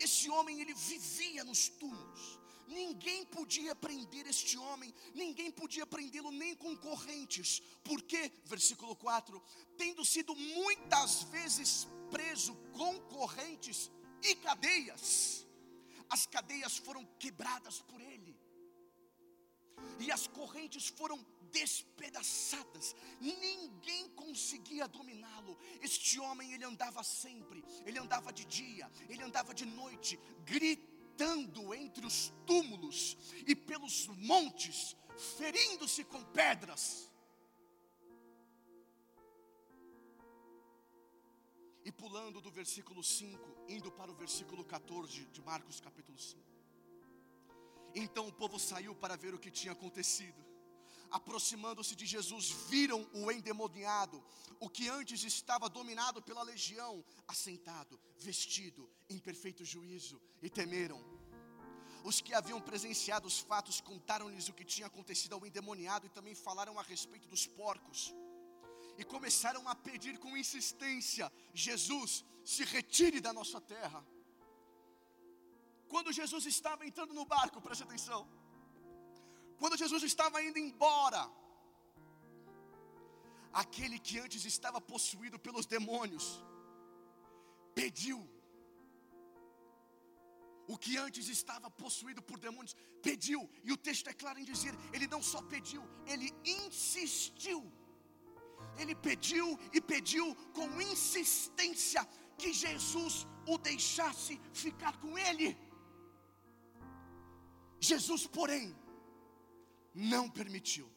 Esse 0.00 0.30
homem 0.30 0.60
ele 0.62 0.74
vivia 0.74 1.44
nos 1.44 1.68
túmulos. 1.68 2.22
Ninguém 2.68 3.24
podia 3.24 3.74
prender 3.74 4.26
este 4.26 4.58
homem, 4.58 4.94
ninguém 5.14 5.50
podia 5.50 5.86
prendê-lo 5.86 6.30
nem 6.30 6.54
com 6.54 6.76
correntes. 6.76 7.62
Porque, 7.82 8.30
versículo 8.44 8.94
4, 8.94 9.42
tendo 9.76 10.04
sido 10.04 10.34
muitas 10.36 11.22
vezes 11.24 11.88
preso 12.10 12.54
com 12.72 13.00
correntes 13.00 13.90
e 14.22 14.34
cadeias, 14.34 15.46
as 16.10 16.26
cadeias 16.26 16.76
foram 16.76 17.04
quebradas 17.18 17.80
por 17.80 18.00
ele 18.00 18.36
e 19.98 20.10
as 20.10 20.26
correntes 20.26 20.88
foram 20.88 21.24
despedaçadas. 21.50 22.94
Ninguém 23.20 24.08
conseguia 24.10 24.86
dominá-lo. 24.86 25.58
Este 25.80 26.20
homem 26.20 26.52
ele 26.52 26.64
andava 26.64 27.02
sempre, 27.02 27.64
ele 27.86 27.98
andava 27.98 28.32
de 28.32 28.44
dia, 28.44 28.90
ele 29.08 29.22
andava 29.22 29.54
de 29.54 29.64
noite, 29.64 30.18
gritando 30.44 30.97
entre 31.74 32.06
os 32.06 32.32
túmulos 32.46 33.16
e 33.46 33.54
pelos 33.54 34.06
montes, 34.08 34.96
ferindo-se 35.36 36.04
com 36.04 36.22
pedras. 36.24 37.10
E 41.84 41.92
pulando 41.92 42.40
do 42.40 42.50
versículo 42.50 43.02
5, 43.02 43.64
indo 43.68 43.90
para 43.90 44.10
o 44.10 44.14
versículo 44.14 44.64
14 44.64 45.24
de 45.26 45.42
Marcos 45.42 45.80
capítulo 45.80 46.18
5. 46.18 46.40
Então 47.94 48.28
o 48.28 48.32
povo 48.32 48.58
saiu 48.58 48.94
para 48.94 49.16
ver 49.16 49.34
o 49.34 49.38
que 49.38 49.50
tinha 49.50 49.72
acontecido. 49.72 50.47
Aproximando-se 51.10 51.94
de 51.94 52.06
Jesus, 52.06 52.50
viram 52.68 53.08
o 53.14 53.30
endemoniado, 53.30 54.22
o 54.60 54.68
que 54.68 54.88
antes 54.88 55.22
estava 55.24 55.68
dominado 55.68 56.20
pela 56.20 56.42
legião, 56.42 57.04
assentado, 57.26 57.98
vestido 58.18 58.90
em 59.08 59.18
perfeito 59.18 59.64
juízo, 59.64 60.20
e 60.42 60.50
temeram. 60.50 61.02
Os 62.04 62.20
que 62.20 62.34
haviam 62.34 62.60
presenciado 62.60 63.26
os 63.26 63.38
fatos 63.38 63.80
contaram-lhes 63.80 64.48
o 64.48 64.52
que 64.52 64.64
tinha 64.64 64.86
acontecido 64.86 65.34
ao 65.34 65.46
endemoniado 65.46 66.06
e 66.06 66.10
também 66.10 66.34
falaram 66.34 66.78
a 66.78 66.82
respeito 66.82 67.28
dos 67.28 67.46
porcos. 67.46 68.14
E 68.96 69.04
começaram 69.04 69.66
a 69.68 69.74
pedir 69.74 70.18
com 70.18 70.36
insistência: 70.36 71.32
Jesus, 71.54 72.24
se 72.44 72.64
retire 72.64 73.20
da 73.20 73.32
nossa 73.32 73.60
terra 73.60 74.04
quando 75.88 76.12
Jesus 76.12 76.44
estava 76.46 76.86
entrando 76.86 77.14
no 77.14 77.24
barco, 77.24 77.60
preste 77.60 77.82
atenção. 77.82 78.28
Quando 79.60 79.80
Jesus 79.82 80.02
estava 80.10 80.42
indo 80.48 80.58
embora, 80.66 81.22
aquele 83.62 83.98
que 84.06 84.16
antes 84.24 84.44
estava 84.54 84.80
possuído 84.92 85.38
pelos 85.46 85.66
demônios, 85.66 86.26
pediu. 87.80 88.18
O 90.72 90.76
que 90.84 90.94
antes 91.06 91.26
estava 91.36 91.68
possuído 91.82 92.22
por 92.28 92.38
demônios, 92.46 92.76
pediu, 93.06 93.40
e 93.66 93.72
o 93.72 93.80
texto 93.88 94.08
é 94.12 94.14
claro 94.22 94.38
em 94.40 94.48
dizer: 94.52 94.74
ele 94.92 95.06
não 95.14 95.22
só 95.32 95.40
pediu, 95.54 95.82
ele 96.12 96.30
insistiu. 96.44 97.60
Ele 98.80 98.94
pediu 99.06 99.46
e 99.72 99.80
pediu 99.92 100.26
com 100.56 100.82
insistência 100.92 102.02
que 102.40 102.52
Jesus 102.52 103.14
o 103.46 103.56
deixasse 103.56 104.34
ficar 104.52 104.94
com 105.02 105.12
ele. 105.28 105.48
Jesus, 107.80 108.26
porém, 108.26 108.64
não 109.98 110.30
permitiu. 110.30 110.88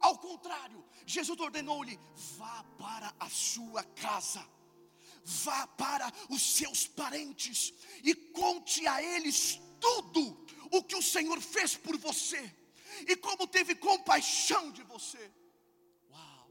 Ao 0.00 0.16
contrário, 0.18 0.84
Jesus 1.06 1.40
ordenou-lhe: 1.40 1.98
vá 2.36 2.62
para 2.78 3.14
a 3.18 3.28
sua 3.28 3.82
casa, 4.04 4.46
vá 5.24 5.66
para 5.66 6.12
os 6.28 6.42
seus 6.42 6.86
parentes 6.86 7.72
e 8.04 8.14
conte 8.14 8.86
a 8.86 9.02
eles 9.02 9.60
tudo 9.80 10.22
o 10.70 10.82
que 10.82 10.96
o 10.96 11.02
Senhor 11.02 11.40
fez 11.40 11.74
por 11.74 11.96
você 11.96 12.42
e 13.08 13.16
como 13.16 13.46
teve 13.46 13.74
compaixão 13.74 14.70
de 14.70 14.82
você. 14.82 15.32
Uau! 16.10 16.50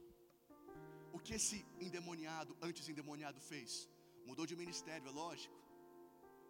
O 1.12 1.18
que 1.20 1.34
esse 1.34 1.64
endemoniado, 1.80 2.56
antes 2.60 2.88
endemoniado, 2.88 3.40
fez? 3.40 3.88
Mudou 4.24 4.46
de 4.46 4.56
ministério, 4.56 5.08
é 5.08 5.12
lógico 5.12 5.66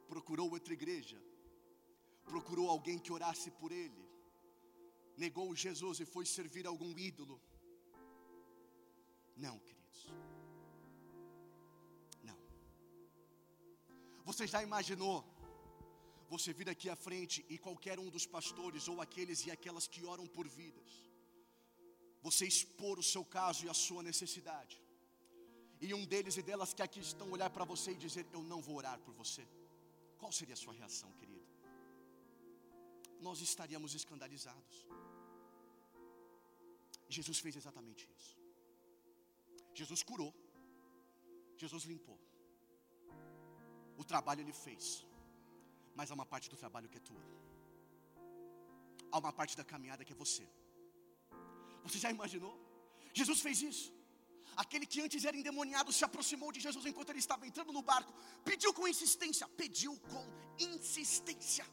procurou 0.07 0.51
outra 0.51 0.73
igreja, 0.73 1.21
procurou 2.31 2.69
alguém 2.71 2.99
que 2.99 3.13
orasse 3.19 3.51
por 3.61 3.71
ele, 3.83 4.03
negou 5.25 5.55
Jesus 5.67 6.01
e 6.01 6.07
foi 6.15 6.25
servir 6.37 6.67
algum 6.67 6.93
ídolo. 7.11 7.37
Não, 9.45 9.57
queridos. 9.67 10.01
Não. 12.29 12.39
Você 14.29 14.47
já 14.47 14.63
imaginou 14.69 15.17
você 16.35 16.53
vir 16.53 16.69
aqui 16.69 16.89
à 16.95 16.97
frente 17.07 17.45
e 17.49 17.57
qualquer 17.67 17.99
um 18.05 18.09
dos 18.17 18.27
pastores 18.37 18.89
ou 18.93 19.01
aqueles 19.01 19.47
e 19.47 19.51
aquelas 19.57 19.87
que 19.87 20.05
oram 20.05 20.27
por 20.27 20.47
vidas, 20.49 20.91
você 22.27 22.45
expor 22.47 22.99
o 22.99 23.09
seu 23.15 23.25
caso 23.25 23.65
e 23.65 23.69
a 23.69 23.75
sua 23.75 24.03
necessidade, 24.03 24.77
e 25.81 25.93
um 25.95 26.05
deles 26.13 26.37
e 26.37 26.43
delas 26.43 26.73
que 26.75 26.83
aqui 26.83 27.01
estão 27.01 27.31
olhar 27.31 27.51
para 27.51 27.65
você 27.73 27.93
e 27.93 28.03
dizer: 28.07 28.27
Eu 28.33 28.43
não 28.43 28.61
vou 28.67 28.77
orar 28.77 28.99
por 29.01 29.15
você. 29.15 29.47
Qual 30.19 30.33
seria 30.33 30.55
a 30.55 30.63
sua 30.65 30.73
reação, 30.73 31.11
querido? 31.21 31.56
Nós 33.21 33.41
estaríamos 33.41 33.95
escandalizados. 33.95 34.87
Jesus 37.09 37.39
fez 37.39 37.57
exatamente 37.57 38.09
isso. 38.17 38.37
Jesus 39.75 40.03
curou. 40.03 40.33
Jesus 41.57 41.85
limpou. 41.85 42.19
O 43.97 44.05
trabalho 44.05 44.43
ele 44.43 44.53
fez. 44.53 45.07
Mas 45.95 46.11
há 46.11 46.15
uma 46.15 46.27
parte 46.27 46.51
do 46.51 46.57
trabalho 46.57 46.89
que 46.89 46.99
é 46.99 47.01
tua. 47.01 47.25
Há 49.11 49.19
uma 49.19 49.33
parte 49.33 49.57
da 49.57 49.65
caminhada 49.65 50.05
que 50.05 50.13
é 50.13 50.17
você. 50.25 50.47
Você 51.85 51.99
já 51.99 52.11
imaginou? 52.11 52.55
Jesus 53.21 53.41
fez 53.41 53.63
isso. 53.63 53.97
Aquele 54.63 54.87
que 54.87 55.01
antes 55.01 55.25
era 55.25 55.37
endemoniado 55.37 55.93
se 55.93 56.05
aproximou 56.05 56.51
de 56.51 56.61
Jesus 56.61 56.85
enquanto 56.87 57.11
ele 57.11 57.19
estava 57.19 57.47
entrando 57.47 57.73
no 57.73 57.83
barco, 57.83 58.13
pediu 58.45 58.73
com 58.73 58.89
insistência, 58.89 59.47
pediu 59.49 59.95
com 60.13 60.25
insistência. 60.59 61.67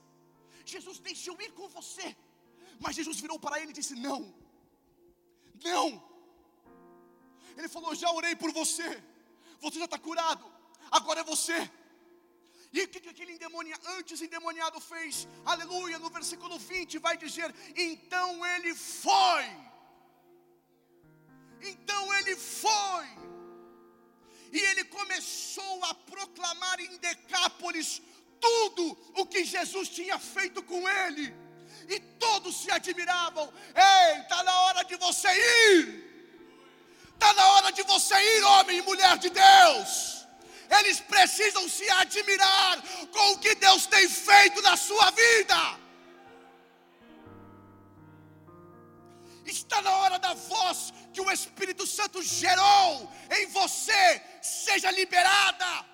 Jesus, 0.66 1.00
deixa 1.00 1.30
eu 1.30 1.42
ir 1.42 1.52
com 1.52 1.68
você. 1.68 2.16
Mas 2.80 2.96
Jesus 2.96 3.20
virou 3.20 3.40
para 3.40 3.60
ele 3.60 3.72
e 3.72 3.74
disse: 3.80 3.96
Não, 3.96 4.34
não. 5.64 5.88
Ele 7.58 7.70
falou: 7.70 7.94
Já 7.96 8.12
orei 8.12 8.36
por 8.36 8.52
você, 8.52 9.04
você 9.60 9.80
já 9.80 9.86
está 9.86 10.00
curado, 10.00 10.46
agora 10.92 11.22
é 11.22 11.24
você. 11.24 11.60
E 12.72 12.82
o 12.82 12.88
que 12.88 13.08
aquele 13.08 13.34
endemonia, 13.34 13.78
antes 13.98 14.22
endemoniado 14.22 14.80
fez? 14.82 15.28
Aleluia, 15.46 16.00
no 16.00 16.10
versículo 16.10 16.58
20 16.58 16.98
vai 16.98 17.16
dizer: 17.18 17.54
Então 17.76 18.46
ele 18.46 18.74
foi 18.74 19.46
então 21.64 22.14
ele 22.16 22.36
foi. 22.36 23.06
E 24.52 24.60
ele 24.60 24.84
começou 24.86 25.84
a 25.86 25.94
proclamar 25.96 26.80
em 26.80 26.98
Decápolis 26.98 28.02
tudo 28.44 28.84
o 29.22 29.26
que 29.26 29.42
Jesus 29.46 29.88
tinha 29.98 30.18
feito 30.20 30.62
com 30.72 30.82
ele. 31.02 31.26
E 31.94 32.00
todos 32.26 32.54
se 32.62 32.70
admiravam. 32.78 33.46
Ei, 33.76 34.22
está 34.22 34.40
na 34.44 34.56
hora 34.64 34.84
de 34.84 34.96
você 35.06 35.30
ir. 35.68 35.80
Está 37.14 37.34
na 37.40 37.46
hora 37.54 37.72
de 37.72 37.84
você 37.84 38.16
ir, 38.34 38.44
homem 38.44 38.78
e 38.80 38.88
mulher 38.90 39.18
de 39.18 39.30
Deus. 39.30 39.92
Eles 40.78 41.00
precisam 41.00 41.64
se 41.70 41.88
admirar 42.04 42.82
com 43.16 43.32
o 43.32 43.40
que 43.44 43.54
Deus 43.56 43.86
tem 43.86 44.08
feito 44.10 44.62
na 44.62 44.76
sua 44.76 45.10
vida. 45.12 45.62
Está 49.46 49.82
na 49.82 49.94
hora 50.00 50.18
da 50.26 50.34
voz 50.34 50.94
que 51.14 51.22
o 51.22 51.32
Espírito 51.32 51.86
Santo 51.86 52.22
gerou 52.24 53.10
em 53.38 53.46
você 53.48 54.22
seja 54.42 54.90
liberada. 54.92 55.93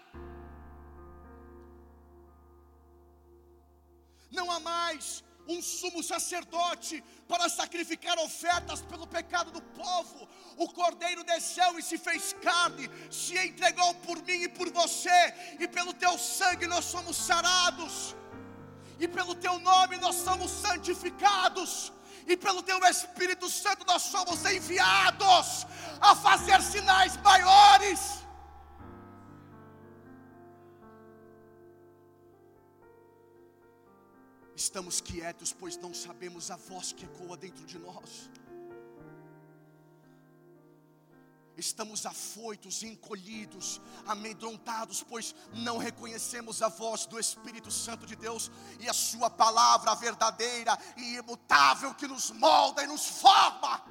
Não 4.31 4.49
há 4.51 4.59
mais 4.59 5.23
um 5.47 5.61
sumo 5.61 6.03
sacerdote 6.03 7.03
para 7.27 7.49
sacrificar 7.49 8.17
ofertas 8.19 8.81
pelo 8.81 9.07
pecado 9.07 9.51
do 9.51 9.61
povo. 9.61 10.27
O 10.57 10.69
cordeiro 10.69 11.23
desceu 11.23 11.79
e 11.79 11.81
se 11.81 11.97
fez 11.97 12.33
carne, 12.33 12.89
se 13.09 13.35
entregou 13.37 13.93
por 13.95 14.21
mim 14.23 14.43
e 14.43 14.49
por 14.49 14.71
você, 14.71 15.33
e 15.59 15.67
pelo 15.67 15.93
teu 15.93 16.17
sangue 16.17 16.67
nós 16.67 16.85
somos 16.85 17.17
sarados, 17.17 18.15
e 18.99 19.07
pelo 19.07 19.33
teu 19.33 19.57
nome 19.59 19.97
nós 19.97 20.15
somos 20.15 20.51
santificados 20.51 21.91
e 22.27 22.37
pelo 22.37 22.61
teu 22.61 22.77
Espírito 22.85 23.49
Santo 23.49 23.83
nós 23.87 24.03
somos 24.03 24.45
enviados 24.45 25.65
a 25.99 26.15
fazer 26.15 26.61
sinais 26.61 27.17
maiores. 27.17 28.18
Estamos 34.69 35.01
quietos, 35.01 35.51
pois 35.51 35.75
não 35.77 35.95
sabemos 35.95 36.51
a 36.51 36.55
voz 36.55 36.91
que 36.93 37.03
ecoa 37.03 37.35
dentro 37.35 37.65
de 37.65 37.79
nós. 37.79 38.29
Estamos 41.57 42.05
afoitos, 42.05 42.83
encolhidos, 42.83 43.81
amedrontados, 44.05 45.01
pois 45.01 45.33
não 45.53 45.79
reconhecemos 45.79 46.61
a 46.61 46.69
voz 46.69 47.07
do 47.07 47.17
Espírito 47.17 47.71
Santo 47.71 48.05
de 48.05 48.15
Deus 48.15 48.51
e 48.79 48.87
a 48.87 48.93
Sua 48.93 49.27
palavra 49.27 49.95
verdadeira 49.95 50.77
e 50.95 51.15
imutável 51.15 51.95
que 51.95 52.07
nos 52.07 52.29
molda 52.29 52.83
e 52.83 52.87
nos 52.87 53.07
forma. 53.07 53.83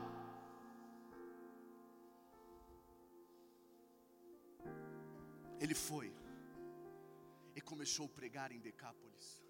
Ele 5.58 5.74
foi 5.74 6.14
e 7.56 7.60
começou 7.60 8.06
a 8.06 8.10
pregar 8.20 8.52
em 8.52 8.60
Decápolis. 8.60 9.47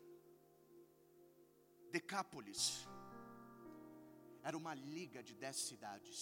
Decápolis 1.96 2.86
era 4.48 4.56
uma 4.62 4.74
liga 4.74 5.22
de 5.28 5.34
dez 5.44 5.56
cidades. 5.68 6.18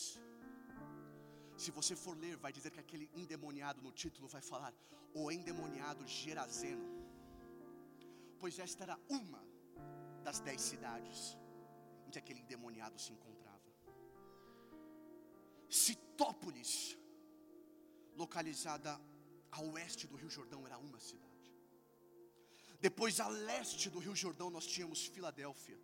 Se 1.62 1.70
você 1.78 1.94
for 2.04 2.16
ler, 2.24 2.36
vai 2.36 2.52
dizer 2.56 2.70
que 2.74 2.80
aquele 2.84 3.08
endemoniado 3.14 3.80
no 3.86 3.92
título 4.02 4.28
vai 4.28 4.42
falar 4.50 4.72
o 5.14 5.30
endemoniado 5.36 6.06
Gerazeno. 6.06 6.88
Pois 8.40 8.58
esta 8.66 8.84
era 8.86 8.96
uma 9.08 9.42
das 10.26 10.40
dez 10.40 10.60
cidades 10.60 11.18
que 12.16 12.20
aquele 12.20 12.40
endemoniado 12.40 12.98
se 13.04 13.12
encontrava. 13.12 13.70
Citópolis, 15.68 16.70
localizada 18.22 18.92
a 19.50 19.60
oeste 19.60 20.06
do 20.10 20.16
Rio 20.16 20.30
Jordão, 20.30 20.66
era 20.66 20.78
uma 20.78 20.98
cidade. 20.98 21.35
Depois, 22.80 23.20
a 23.20 23.28
leste 23.28 23.90
do 23.90 23.98
Rio 23.98 24.14
Jordão, 24.14 24.50
nós 24.50 24.66
tínhamos 24.66 25.06
Filadélfia, 25.06 25.78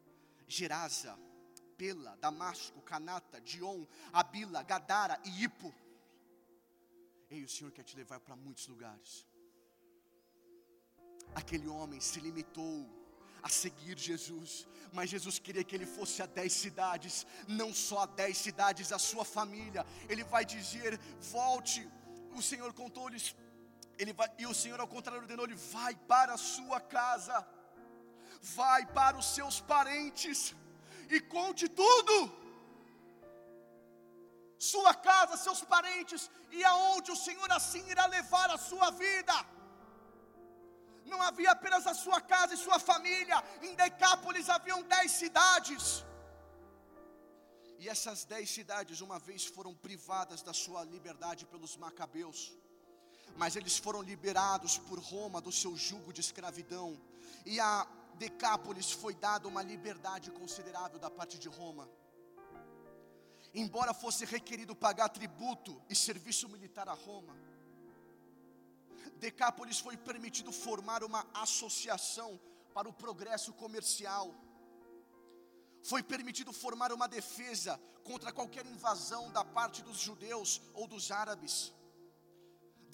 Gerasa, 0.47 1.19
Pela, 1.77 2.17
Damasco, 2.17 2.81
Canata, 2.83 3.41
Dion, 3.41 3.85
Abila, 4.13 4.63
Gadara 4.63 5.21
e 5.25 5.45
Ipo. 5.45 5.75
Ei, 7.31 7.43
o 7.43 7.49
Senhor 7.49 7.73
quer 7.73 7.83
te 7.83 7.97
levar 7.97 8.21
para 8.21 8.37
muitos 8.37 8.67
lugares. 8.69 9.27
Aquele 11.35 11.67
homem 11.67 12.01
se 12.01 12.21
limitou 12.21 12.87
a 13.43 13.49
seguir 13.49 13.99
Jesus, 13.99 14.69
mas 14.93 15.11
Jesus 15.11 15.39
queria 15.39 15.65
que 15.65 15.75
ele 15.75 15.87
fosse 15.87 16.23
a 16.23 16.27
dez 16.27 16.53
cidades, 16.53 17.27
não 17.49 17.73
só 17.75 18.01
a 18.01 18.07
dez 18.07 18.37
cidades, 18.37 18.93
a 18.93 18.99
sua 18.99 19.25
família. 19.25 19.85
Ele 20.09 20.25
vai 20.25 20.45
dizer: 20.45 20.99
volte. 21.21 21.89
O 22.37 22.43
Senhor 22.43 22.73
contou-lhes, 22.73 23.35
ele 23.99 24.13
vai, 24.13 24.29
e 24.39 24.47
o 24.47 24.55
Senhor, 24.55 24.81
ao 24.81 24.89
contrário, 24.89 25.23
ordenou: 25.23 25.47
ele 25.47 25.61
vai 25.75 25.95
para 26.13 26.35
a 26.35 26.45
sua 26.53 26.81
casa, 26.81 27.47
vai 28.41 28.87
para 28.87 29.17
os 29.17 29.27
seus 29.35 29.61
parentes 29.61 30.55
e 31.09 31.21
conte 31.21 31.69
tudo. 31.69 32.15
Sua 34.59 34.95
casa, 34.95 35.37
seus 35.37 35.61
parentes, 35.75 36.31
e 36.51 36.63
aonde 36.65 37.11
o 37.11 37.17
Senhor 37.17 37.51
assim 37.53 37.85
irá 37.95 38.07
levar 38.07 38.49
a 38.51 38.59
sua 38.59 38.91
vida. 38.91 39.35
Não 41.05 41.21
havia 41.21 41.51
apenas 41.51 41.87
a 41.87 41.95
sua 41.95 42.21
casa 42.21 42.55
e 42.55 42.65
sua 42.67 42.79
família, 42.79 43.43
em 43.61 43.75
Decápolis 43.75 44.49
haviam 44.49 44.83
dez 44.95 45.11
cidades. 45.23 46.05
E 47.83 47.89
essas 47.89 48.25
dez 48.25 48.49
cidades, 48.49 49.01
uma 49.01 49.19
vez, 49.19 49.45
foram 49.45 49.75
privadas 49.75 50.41
da 50.49 50.53
sua 50.53 50.85
liberdade 50.85 51.45
pelos 51.45 51.77
macabeus, 51.77 52.41
mas 53.37 53.57
eles 53.57 53.79
foram 53.79 54.03
liberados 54.03 54.79
por 54.79 54.99
Roma 54.99 55.41
do 55.41 55.53
seu 55.53 55.77
jugo 55.77 56.13
de 56.13 56.21
escravidão, 56.21 57.01
e 57.45 57.59
a 57.61 57.87
Decápolis 58.15 58.93
foi 58.93 59.15
dada 59.15 59.49
uma 59.49 59.63
liberdade 59.63 60.31
considerável 60.31 60.99
da 60.99 61.11
parte 61.11 61.39
de 61.39 61.49
Roma. 61.49 61.89
Embora 63.55 63.93
fosse 63.93 64.25
requerido 64.25 64.75
pagar 64.75 65.09
tributo 65.09 65.81
e 65.89 65.95
serviço 65.95 66.49
militar 66.49 66.89
a 66.89 66.95
Roma, 66.95 67.37
Decápolis 69.17 69.79
foi 69.79 69.97
permitido 69.97 70.51
formar 70.53 71.05
uma 71.05 71.27
associação 71.35 72.41
para 72.75 72.89
o 72.89 72.93
progresso 72.93 73.53
comercial. 73.53 74.35
Foi 75.83 76.03
permitido 76.03 76.53
formar 76.53 76.93
uma 76.93 77.07
defesa 77.07 77.81
contra 78.05 78.33
qualquer 78.33 78.67
invasão 78.67 79.31
da 79.31 79.45
parte 79.45 79.83
dos 79.83 79.99
judeus 79.99 80.61
ou 80.75 80.87
dos 80.87 81.11
árabes. 81.11 81.73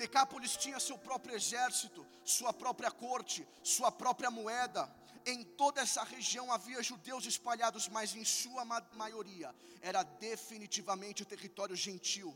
Decápolis 0.03 0.53
tinha 0.65 0.79
seu 0.79 0.97
próprio 1.07 1.35
exército, 1.39 2.01
sua 2.25 2.53
própria 2.63 2.91
corte, 3.05 3.41
sua 3.75 3.91
própria 4.03 4.31
moeda. 4.31 4.83
Em 5.33 5.41
toda 5.63 5.81
essa 5.85 6.03
região 6.15 6.53
havia 6.57 6.83
judeus 6.91 7.25
espalhados, 7.33 7.89
mas 7.97 8.15
em 8.21 8.25
sua 8.25 8.65
ma 8.65 8.81
maioria 9.03 9.49
era 9.91 10.03
definitivamente 10.29 11.23
o 11.25 11.31
território 11.33 11.77
gentil. 11.87 12.31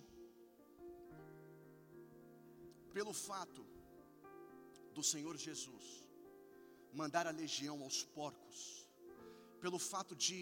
Pelo 2.96 3.14
fato 3.28 3.62
do 4.96 5.02
Senhor 5.12 5.36
Jesus 5.46 5.86
mandar 6.92 7.26
a 7.26 7.36
legião 7.42 7.76
aos 7.86 7.98
porcos, 8.18 8.58
pelo 9.60 9.78
fato 9.78 10.14
de 10.26 10.38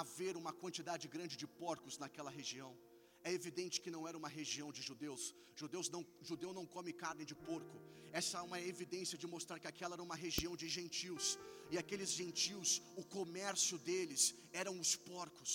haver 0.00 0.36
uma 0.36 0.52
quantidade 0.62 1.06
grande 1.14 1.36
de 1.42 1.46
porcos 1.46 1.96
naquela 2.02 2.30
região, 2.40 2.72
é 3.28 3.32
evidente 3.38 3.80
que 3.84 3.94
não 3.94 4.02
era 4.08 4.16
uma 4.22 4.30
região 4.38 4.68
de 4.76 4.82
judeus. 4.88 5.22
Judeus 5.60 5.88
não, 5.94 6.02
judeu 6.28 6.50
não 6.58 6.64
come 6.74 6.92
carne 7.04 7.24
de 7.30 7.36
porco. 7.48 7.76
Essa 8.20 8.38
é 8.38 8.42
uma 8.48 8.60
evidência 8.72 9.18
de 9.22 9.26
mostrar 9.34 9.58
que 9.62 9.70
aquela 9.72 9.94
era 9.96 10.06
uma 10.08 10.18
região 10.26 10.54
de 10.60 10.68
gentios. 10.76 11.26
E 11.72 11.76
aqueles 11.82 12.10
gentios, 12.20 12.68
o 13.00 13.04
comércio 13.16 13.78
deles 13.90 14.22
eram 14.52 14.74
os 14.84 14.94
porcos 15.10 15.52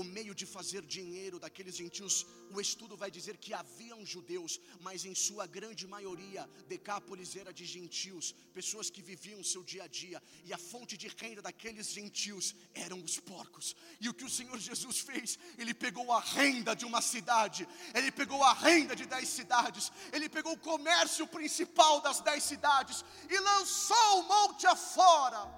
o 0.00 0.04
meio 0.04 0.32
de 0.40 0.46
fazer 0.46 0.82
dinheiro 0.96 1.40
daqueles 1.44 1.74
gentios, 1.74 2.24
o 2.54 2.60
estudo 2.60 2.96
vai 2.96 3.10
dizer 3.10 3.36
que 3.36 3.52
haviam 3.52 4.06
judeus, 4.06 4.60
mas 4.80 5.04
em 5.04 5.12
sua 5.12 5.44
grande 5.44 5.88
maioria, 5.88 6.48
Decápolis 6.68 7.34
era 7.34 7.52
de 7.52 7.64
gentios, 7.64 8.32
pessoas 8.54 8.88
que 8.90 9.02
viviam 9.02 9.42
seu 9.42 9.64
dia 9.64 9.82
a 9.82 9.88
dia, 9.88 10.22
e 10.44 10.52
a 10.52 10.58
fonte 10.70 10.96
de 10.96 11.08
renda 11.08 11.42
daqueles 11.42 11.88
gentios 11.90 12.54
eram 12.72 13.02
os 13.02 13.18
porcos. 13.18 13.74
E 14.00 14.08
o 14.08 14.14
que 14.14 14.24
o 14.24 14.30
Senhor 14.30 14.56
Jesus 14.60 15.00
fez? 15.00 15.36
Ele 15.58 15.74
pegou 15.74 16.12
a 16.12 16.20
renda 16.20 16.76
de 16.76 16.84
uma 16.84 17.02
cidade, 17.02 17.68
ele 17.92 18.12
pegou 18.12 18.40
a 18.44 18.52
renda 18.52 18.94
de 18.94 19.04
dez 19.04 19.28
cidades, 19.28 19.90
ele 20.12 20.28
pegou 20.28 20.52
o 20.52 20.64
comércio 20.70 21.26
principal 21.26 22.00
das 22.00 22.20
dez 22.20 22.44
cidades 22.44 23.04
e 23.28 23.36
lançou 23.40 24.20
o 24.20 24.28
monte 24.28 24.64
afora. 24.64 25.57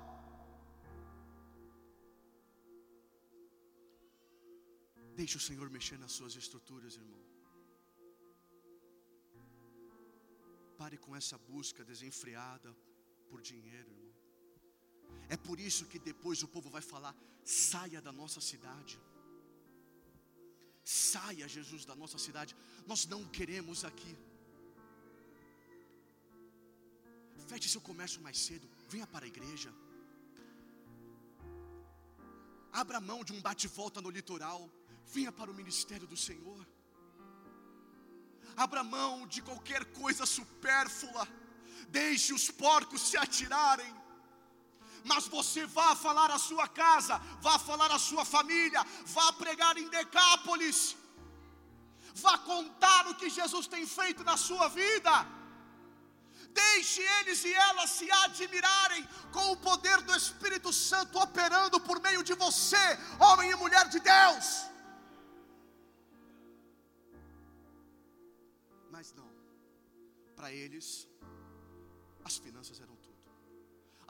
Deixe 5.21 5.37
o 5.41 5.47
Senhor 5.49 5.69
mexer 5.77 5.99
nas 6.03 6.13
suas 6.19 6.35
estruturas, 6.43 6.95
irmão. 7.03 7.23
Pare 10.81 10.97
com 11.05 11.13
essa 11.19 11.37
busca 11.51 11.85
desenfreada 11.91 12.71
por 13.29 13.41
dinheiro, 13.51 13.89
irmão. 13.97 14.15
É 15.35 15.37
por 15.49 15.59
isso 15.69 15.85
que 15.91 15.99
depois 16.11 16.43
o 16.47 16.49
povo 16.55 16.71
vai 16.77 16.85
falar: 16.93 17.15
saia 17.45 18.01
da 18.07 18.13
nossa 18.21 18.41
cidade. 18.51 18.97
Saia, 20.83 21.53
Jesus, 21.57 21.85
da 21.91 21.97
nossa 22.03 22.19
cidade. 22.27 22.57
Nós 22.93 23.05
não 23.15 23.23
queremos 23.39 23.85
aqui. 23.93 24.15
feche 27.51 27.69
seu 27.69 27.81
comércio 27.87 28.21
mais 28.27 28.39
cedo, 28.47 28.67
venha 28.93 29.07
para 29.13 29.25
a 29.27 29.31
igreja. 29.35 29.71
Abra 32.81 33.01
mão 33.09 33.25
de 33.29 33.33
um 33.37 33.41
bate-volta 33.47 34.01
no 34.05 34.11
litoral, 34.19 34.61
venha 35.15 35.33
para 35.39 35.51
o 35.51 35.59
ministério 35.61 36.07
do 36.13 36.19
Senhor. 36.29 36.63
Abra 38.65 38.83
mão 38.97 39.27
de 39.27 39.41
qualquer 39.49 39.83
coisa 40.01 40.25
supérflua, 40.27 41.25
deixe 41.89 42.31
os 42.39 42.47
porcos 42.51 43.03
se 43.09 43.17
atirarem, 43.25 43.93
mas 45.11 45.27
você 45.37 45.65
vá 45.79 45.89
falar 46.07 46.31
à 46.31 46.39
sua 46.39 46.67
casa, 46.69 47.17
vá 47.47 47.59
falar 47.59 47.91
à 47.91 47.99
sua 47.99 48.25
família, 48.25 48.83
vá 49.17 49.33
pregar 49.33 49.75
em 49.79 49.89
Decápolis, 49.89 50.97
vá 52.25 52.37
contar 52.53 53.03
o 53.09 53.15
que 53.21 53.31
Jesus 53.31 53.67
tem 53.75 53.87
feito 53.99 54.23
na 54.31 54.37
sua 54.37 54.69
vida. 54.69 55.15
Deixe 56.63 57.01
eles 57.19 57.45
e 57.45 57.53
elas 57.69 57.91
se 57.91 58.11
admirarem 58.25 59.03
com 59.35 59.53
o 59.53 59.57
poder 59.69 59.99
do 60.03 60.15
Espírito 60.23 60.73
Santo 60.73 61.19
operando 61.27 61.79
por 61.81 62.01
meio 62.07 62.23
de 62.29 62.35
você, 62.35 62.87
homem 63.21 63.51
e 63.51 63.61
mulher 63.65 63.89
de 63.89 64.01
Deus. 64.01 64.71
Mas 69.01 69.11
não, 69.19 69.29
para 70.39 70.49
eles, 70.63 70.87
as 72.29 72.35
finanças 72.45 72.79
eram 72.85 72.97
tudo. 73.07 73.23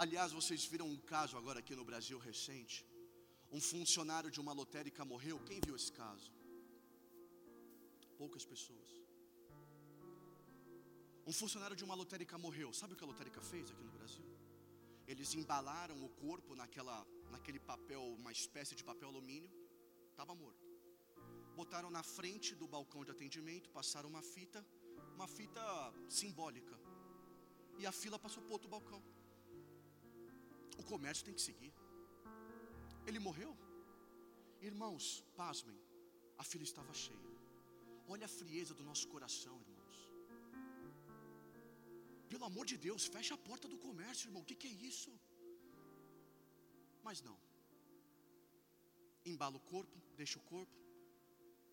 Aliás, 0.02 0.32
vocês 0.38 0.62
viram 0.72 0.86
um 0.94 0.96
caso 1.12 1.34
agora 1.40 1.60
aqui 1.60 1.74
no 1.80 1.84
Brasil 1.90 2.18
recente. 2.18 2.78
Um 3.56 3.60
funcionário 3.60 4.32
de 4.34 4.40
uma 4.44 4.54
lotérica 4.60 5.04
morreu. 5.12 5.36
Quem 5.48 5.60
viu 5.66 5.76
esse 5.80 5.92
caso? 6.00 6.32
Poucas 8.22 8.44
pessoas. 8.52 8.90
Um 11.30 11.36
funcionário 11.40 11.76
de 11.82 11.84
uma 11.88 11.98
lotérica 12.02 12.36
morreu. 12.46 12.72
Sabe 12.80 12.94
o 12.94 12.98
que 12.98 13.06
a 13.08 13.12
lotérica 13.12 13.40
fez 13.52 13.70
aqui 13.70 13.84
no 13.88 13.94
Brasil? 13.98 14.26
Eles 15.06 15.36
embalaram 15.42 15.98
o 16.08 16.10
corpo 16.24 16.56
naquela, 16.62 16.98
naquele 17.36 17.60
papel, 17.72 18.02
uma 18.22 18.32
espécie 18.32 18.74
de 18.74 18.82
papel 18.90 19.08
alumínio. 19.10 19.52
Estava 20.10 20.34
morto. 20.34 20.70
Botaram 21.60 21.90
na 21.96 22.02
frente 22.02 22.50
do 22.60 22.66
balcão 22.74 23.02
de 23.06 23.10
atendimento, 23.14 23.74
passaram 23.78 24.08
uma 24.08 24.22
fita, 24.34 24.60
uma 25.20 25.28
fita 25.38 25.64
simbólica. 26.18 26.76
E 27.80 27.86
a 27.90 27.92
fila 28.00 28.18
passou 28.24 28.42
para 28.44 28.54
outro 28.56 28.70
balcão. 28.74 29.00
O 30.80 30.84
comércio 30.90 31.26
tem 31.26 31.34
que 31.38 31.44
seguir. 31.48 31.72
Ele 33.08 33.20
morreu. 33.26 33.52
Irmãos, 34.68 35.04
pasmem, 35.40 35.78
a 36.42 36.44
fila 36.50 36.64
estava 36.70 36.94
cheia. 37.04 37.30
Olha 38.12 38.26
a 38.28 38.34
frieza 38.38 38.72
do 38.78 38.86
nosso 38.90 39.06
coração, 39.14 39.56
irmãos. 39.68 39.98
Pelo 42.32 42.46
amor 42.50 42.64
de 42.72 42.78
Deus, 42.86 43.04
fecha 43.16 43.34
a 43.34 43.42
porta 43.48 43.68
do 43.72 43.78
comércio, 43.86 44.28
irmão. 44.28 44.42
O 44.42 44.48
que, 44.50 44.60
que 44.62 44.70
é 44.72 44.76
isso? 44.92 45.12
Mas 47.08 47.20
não. 47.28 47.38
Embala 49.32 49.56
o 49.60 49.66
corpo, 49.74 49.98
deixa 50.22 50.38
o 50.42 50.46
corpo. 50.54 50.78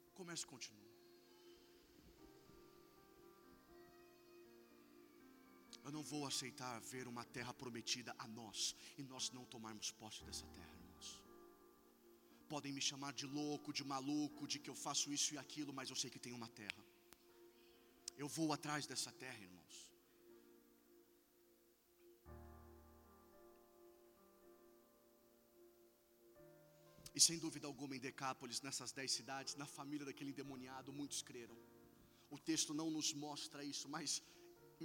O 0.09 0.13
comércio 0.19 0.47
continua. 0.55 0.86
Eu 5.87 5.91
não 5.95 6.03
vou 6.11 6.23
aceitar 6.29 6.73
ver 6.93 7.05
uma 7.11 7.23
terra 7.35 7.53
prometida 7.59 8.13
a 8.23 8.27
nós 8.39 8.75
e 8.97 9.03
nós 9.11 9.25
não 9.35 9.43
tomarmos 9.53 9.89
posse 9.99 10.21
dessa 10.27 10.47
terra, 10.55 10.73
irmãos. 10.79 11.07
Podem 12.53 12.73
me 12.77 12.81
chamar 12.87 13.13
de 13.19 13.25
louco, 13.25 13.75
de 13.77 13.85
maluco, 13.91 14.49
de 14.51 14.59
que 14.59 14.69
eu 14.69 14.75
faço 14.75 15.13
isso 15.17 15.29
e 15.33 15.37
aquilo, 15.43 15.71
mas 15.77 15.89
eu 15.89 15.95
sei 16.01 16.09
que 16.15 16.19
tem 16.25 16.33
uma 16.39 16.49
terra. 16.49 16.83
Eu 18.23 18.27
vou 18.37 18.51
atrás 18.51 18.85
dessa 18.91 19.13
terra, 19.13 19.39
irmãos. 19.47 19.77
E 27.15 27.21
sem 27.27 27.39
dúvida 27.45 27.65
alguma, 27.71 27.95
em 27.95 28.05
Decápolis, 28.09 28.61
nessas 28.67 28.91
dez 28.91 29.13
cidades, 29.13 29.55
na 29.55 29.65
família 29.77 30.05
daquele 30.05 30.31
endemoniado, 30.31 30.91
muitos 30.91 31.21
creram. 31.21 31.57
O 32.29 32.37
texto 32.51 32.73
não 32.73 32.91
nos 32.91 33.13
mostra 33.13 33.63
isso, 33.63 33.87
mas, 33.87 34.21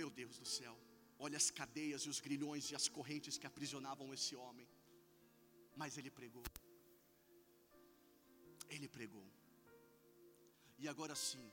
meu 0.01 0.09
Deus 0.09 0.39
do 0.39 0.47
céu, 0.47 0.79
Olha 1.25 1.39
as 1.43 1.49
cadeias 1.59 2.03
e 2.07 2.11
os 2.13 2.19
grilhões 2.27 2.71
e 2.71 2.75
as 2.79 2.87
correntes 2.97 3.39
que 3.41 3.49
aprisionavam 3.51 4.13
esse 4.17 4.35
homem. 4.43 4.69
Mas 5.81 5.97
ele 5.99 6.11
pregou. 6.19 6.43
Ele 8.75 8.89
pregou. 8.97 9.27
E 10.83 10.89
agora 10.93 11.15
sim, 11.15 11.45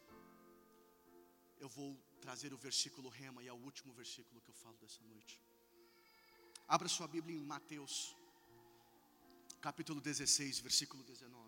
eu 1.64 1.70
vou 1.78 1.92
trazer 2.26 2.52
o 2.52 2.58
versículo 2.58 3.10
rema 3.10 3.44
e 3.44 3.48
é 3.48 3.54
o 3.54 3.64
último 3.70 3.94
versículo 3.94 4.42
que 4.42 4.50
eu 4.50 4.60
falo 4.64 4.78
dessa 4.78 5.04
noite. 5.04 5.36
Abra 6.68 6.90
sua 6.98 7.08
Bíblia 7.08 7.38
em 7.38 7.46
Mateus, 7.56 7.96
capítulo 9.62 10.02
16, 10.02 10.60
versículo 10.68 11.04
19. 11.04 11.48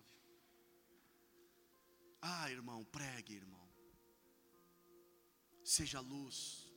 Ah, 2.20 2.48
irmão, 2.58 2.84
pregue, 2.84 3.34
irmão. 3.34 3.68
Seja 5.64 5.98
luz 5.98 6.71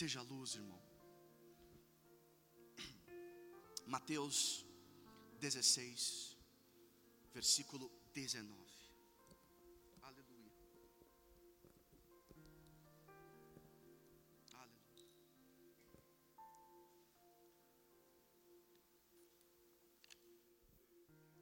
Seja 0.00 0.22
luz, 0.22 0.54
irmão. 0.54 0.80
Mateus 3.86 4.64
16, 5.40 6.38
versículo 7.34 7.92
19. 8.14 8.48
Aleluia. 10.00 10.52
Aleluia. 14.62 15.10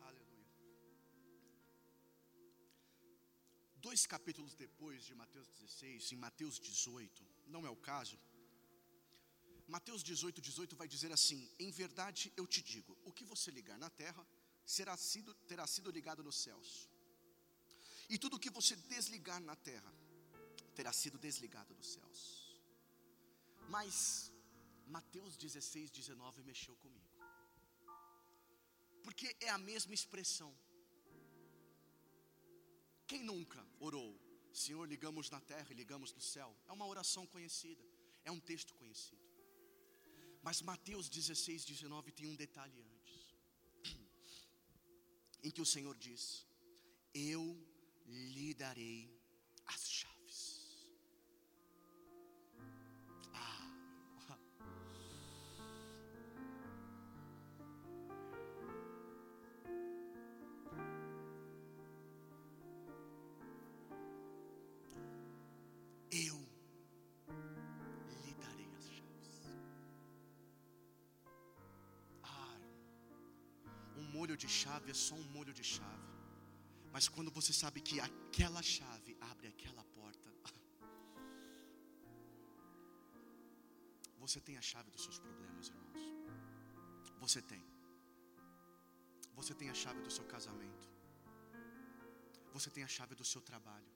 Aleluia. 0.00 0.46
Dois 3.76 4.04
capítulos 4.04 4.56
depois 4.56 5.04
de 5.04 5.14
Mateus 5.14 5.46
16, 5.46 6.10
em 6.10 6.16
Mateus 6.16 6.58
18, 6.58 7.24
não 7.46 7.64
é 7.64 7.70
o 7.70 7.76
caso, 7.76 8.18
Mateus 9.68 10.02
18, 10.02 10.40
18 10.40 10.74
vai 10.76 10.88
dizer 10.88 11.12
assim: 11.12 11.38
Em 11.58 11.70
verdade 11.70 12.32
eu 12.36 12.46
te 12.46 12.62
digo, 12.62 12.96
o 13.04 13.12
que 13.12 13.24
você 13.32 13.50
ligar 13.50 13.78
na 13.78 13.90
terra 13.90 14.26
será 14.64 14.96
sido, 14.96 15.34
terá 15.50 15.66
sido 15.66 15.90
ligado 15.90 16.22
nos 16.22 16.36
céus, 16.36 16.88
e 18.08 18.16
tudo 18.16 18.36
o 18.36 18.40
que 18.40 18.48
você 18.58 18.74
desligar 18.94 19.40
na 19.40 19.56
terra 19.56 19.92
terá 20.74 20.92
sido 20.92 21.18
desligado 21.18 21.74
nos 21.74 21.88
céus. 21.92 22.20
Mas 23.68 24.32
Mateus 24.86 25.36
16, 25.36 25.90
19 25.90 26.42
mexeu 26.44 26.74
comigo, 26.76 27.12
porque 29.02 29.36
é 29.38 29.50
a 29.50 29.58
mesma 29.58 29.92
expressão. 29.92 30.50
Quem 33.06 33.22
nunca 33.22 33.62
orou, 33.78 34.18
Senhor, 34.50 34.86
ligamos 34.88 35.28
na 35.28 35.40
terra 35.40 35.66
e 35.70 35.74
ligamos 35.74 36.14
no 36.14 36.22
céu? 36.22 36.56
É 36.66 36.72
uma 36.72 36.86
oração 36.86 37.26
conhecida, 37.26 37.84
é 38.24 38.30
um 38.30 38.40
texto 38.40 38.74
conhecido. 38.74 39.27
Mas 40.48 40.62
Mateus 40.62 41.10
16, 41.10 41.66
19 41.66 42.10
tem 42.10 42.26
um 42.26 42.34
detalhe 42.34 42.80
antes, 42.80 43.36
em 45.44 45.50
que 45.50 45.60
o 45.60 45.66
Senhor 45.66 45.94
diz: 45.98 46.46
Eu 47.12 47.42
lhe 48.06 48.54
darei 48.54 49.14
as 49.66 49.82
chaves. 49.90 50.07
Molho 74.28 74.36
de 74.36 74.48
chave 74.62 74.90
é 74.90 74.94
só 74.94 75.14
um 75.14 75.28
molho 75.34 75.54
de 75.58 75.64
chave. 75.64 76.08
Mas 76.94 77.08
quando 77.08 77.30
você 77.30 77.52
sabe 77.60 77.80
que 77.80 77.98
aquela 77.98 78.62
chave 78.62 79.16
abre 79.30 79.46
aquela 79.48 79.82
porta, 79.96 80.28
você 84.22 84.38
tem 84.48 84.58
a 84.58 84.64
chave 84.70 84.90
dos 84.90 85.02
seus 85.06 85.18
problemas, 85.18 85.68
irmãos. 85.68 86.02
Você 87.22 87.40
tem. 87.40 87.64
Você 89.38 89.54
tem 89.54 89.70
a 89.70 89.74
chave 89.82 90.02
do 90.02 90.10
seu 90.10 90.26
casamento. 90.34 90.86
Você 92.52 92.68
tem 92.68 92.84
a 92.84 92.88
chave 92.96 93.14
do 93.14 93.24
seu 93.24 93.40
trabalho. 93.40 93.90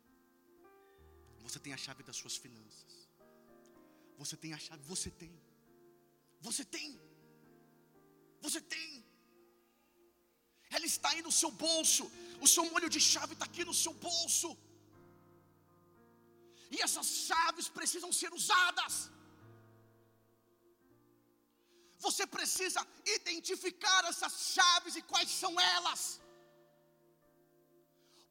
Você 1.45 1.59
tem 1.59 1.75
a 1.75 1.77
chave 1.77 2.03
das 2.03 2.17
suas 2.17 2.39
finanças. 2.39 3.07
Você 4.17 4.39
tem 4.45 4.55
a 4.55 4.59
chave, 4.59 4.83
você 4.95 5.11
tem. 5.11 5.39
Você 6.41 6.65
tem. 6.65 6.99
Você 8.41 8.63
tem 8.63 9.02
está 10.93 11.09
aí 11.13 11.23
no 11.29 11.35
seu 11.41 11.51
bolso, 11.65 12.05
o 12.45 12.49
seu 12.55 12.65
molho 12.73 12.91
de 12.95 13.01
chave 13.13 13.35
está 13.37 13.47
aqui 13.51 13.65
no 13.71 13.77
seu 13.85 13.95
bolso. 14.09 14.51
E 16.75 16.79
essas 16.87 17.09
chaves 17.29 17.67
precisam 17.79 18.13
ser 18.21 18.31
usadas. 18.41 18.95
Você 22.05 22.25
precisa 22.37 22.81
identificar 23.17 24.01
essas 24.11 24.35
chaves 24.55 24.95
e 25.01 25.03
quais 25.11 25.31
são 25.43 25.53
elas. 25.75 26.03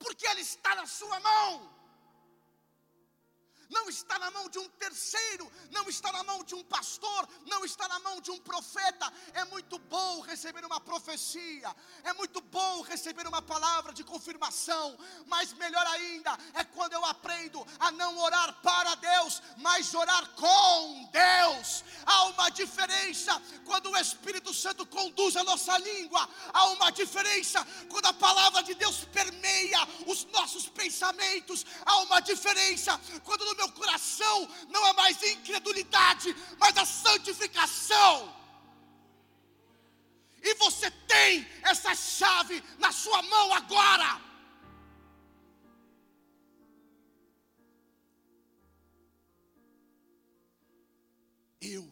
Porque 0.04 0.26
ela 0.32 0.44
está 0.50 0.72
na 0.80 0.88
sua 1.00 1.20
mão 1.30 1.50
não 3.72 3.90
está 3.90 4.20
na 4.20 4.30
mão 4.32 4.50
de 4.50 4.60
um 4.60 4.68
terceiro, 4.70 5.52
não 5.72 5.88
está 5.90 6.12
na 6.12 6.24
mão 6.24 6.44
de 6.44 6.54
um 6.54 6.64
pastor, 6.64 7.28
não 7.48 7.64
está 7.64 7.88
na 7.88 8.00
mão 8.00 8.20
de 8.20 8.30
um 8.30 8.38
profeta. 8.40 9.12
É 9.34 9.46
muito 9.46 9.80
bom 9.80 10.20
receber 10.22 10.64
uma 10.66 10.80
profecia, 10.80 11.74
é 12.04 12.14
muito 12.14 12.42
bom 12.42 12.82
receber 12.82 13.26
uma 13.28 13.42
palavra 13.42 13.94
de 13.94 14.04
confirmação, 14.04 14.98
mas 15.26 15.54
melhor 15.54 15.86
ainda 15.88 16.38
é 16.54 16.64
quando 16.64 16.94
eu 16.94 17.04
aprendo 17.06 17.66
a 17.80 17.92
não 17.92 18.18
orar 18.20 18.54
para 18.62 18.96
Deus, 18.96 19.42
mas 19.58 19.94
orar 19.94 20.28
com 20.32 21.10
Deus. 21.12 21.84
Há 22.06 22.26
uma 22.26 22.50
diferença 22.50 23.42
quando 23.66 23.90
o 23.90 23.98
Espírito 23.98 24.54
Santo 24.54 24.86
conduz 24.86 25.38
a 25.38 25.44
nossa 25.44 25.78
língua, 25.78 26.28
há 26.54 26.66
uma 26.68 26.92
diferença 26.92 27.66
quando 27.90 28.08
a 28.08 28.14
palavra 28.14 28.62
de 28.64 28.76
Deus 28.76 29.06
permeia 29.06 29.80
os 30.08 30.26
nossos 30.26 30.68
pensamentos, 30.68 31.66
há 31.86 31.98
uma 32.00 32.20
diferença 32.20 33.00
quando 33.24 33.46
no 33.46 33.61
meu 33.62 33.72
coração 33.74 34.38
não 34.70 34.84
é 34.88 34.94
mais 34.94 35.22
incredulidade, 35.22 36.36
mas 36.60 36.76
a 36.78 36.86
santificação. 36.86 38.36
E 40.42 40.56
você 40.56 40.90
tem 40.90 41.48
essa 41.62 41.94
chave 41.96 42.64
na 42.80 42.92
sua 42.92 43.22
mão 43.22 43.54
agora. 43.54 44.20
Eu 51.62 51.88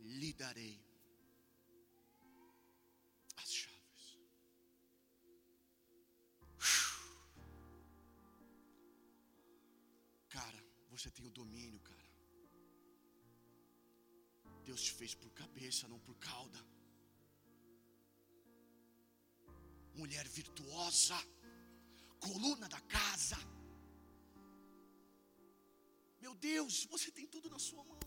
lhe 0.00 0.32
darei 0.32 0.87
você 10.98 11.10
tem 11.10 11.24
o 11.24 11.30
domínio, 11.30 11.80
cara. 11.80 12.08
Deus 14.64 14.82
te 14.82 14.92
fez 14.92 15.14
por 15.14 15.30
cabeça, 15.32 15.86
não 15.86 16.00
por 16.00 16.16
cauda. 16.16 16.58
Mulher 19.94 20.26
virtuosa, 20.28 21.18
coluna 22.26 22.68
da 22.68 22.80
casa. 22.80 23.38
Meu 26.20 26.34
Deus, 26.34 26.84
você 26.86 27.12
tem 27.12 27.26
tudo 27.26 27.48
na 27.48 27.60
sua 27.60 27.84
mão. 27.84 28.00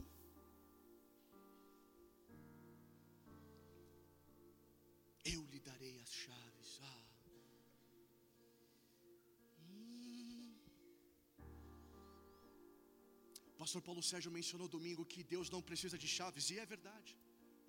Pastor 13.71 13.87
Paulo 13.89 14.01
Sérgio 14.07 14.31
mencionou 14.37 14.67
domingo 14.77 15.03
que 15.11 15.21
Deus 15.33 15.47
não 15.53 15.59
precisa 15.67 15.97
de 16.03 16.07
chaves, 16.15 16.45
e 16.53 16.55
é 16.63 16.65
verdade, 16.71 17.11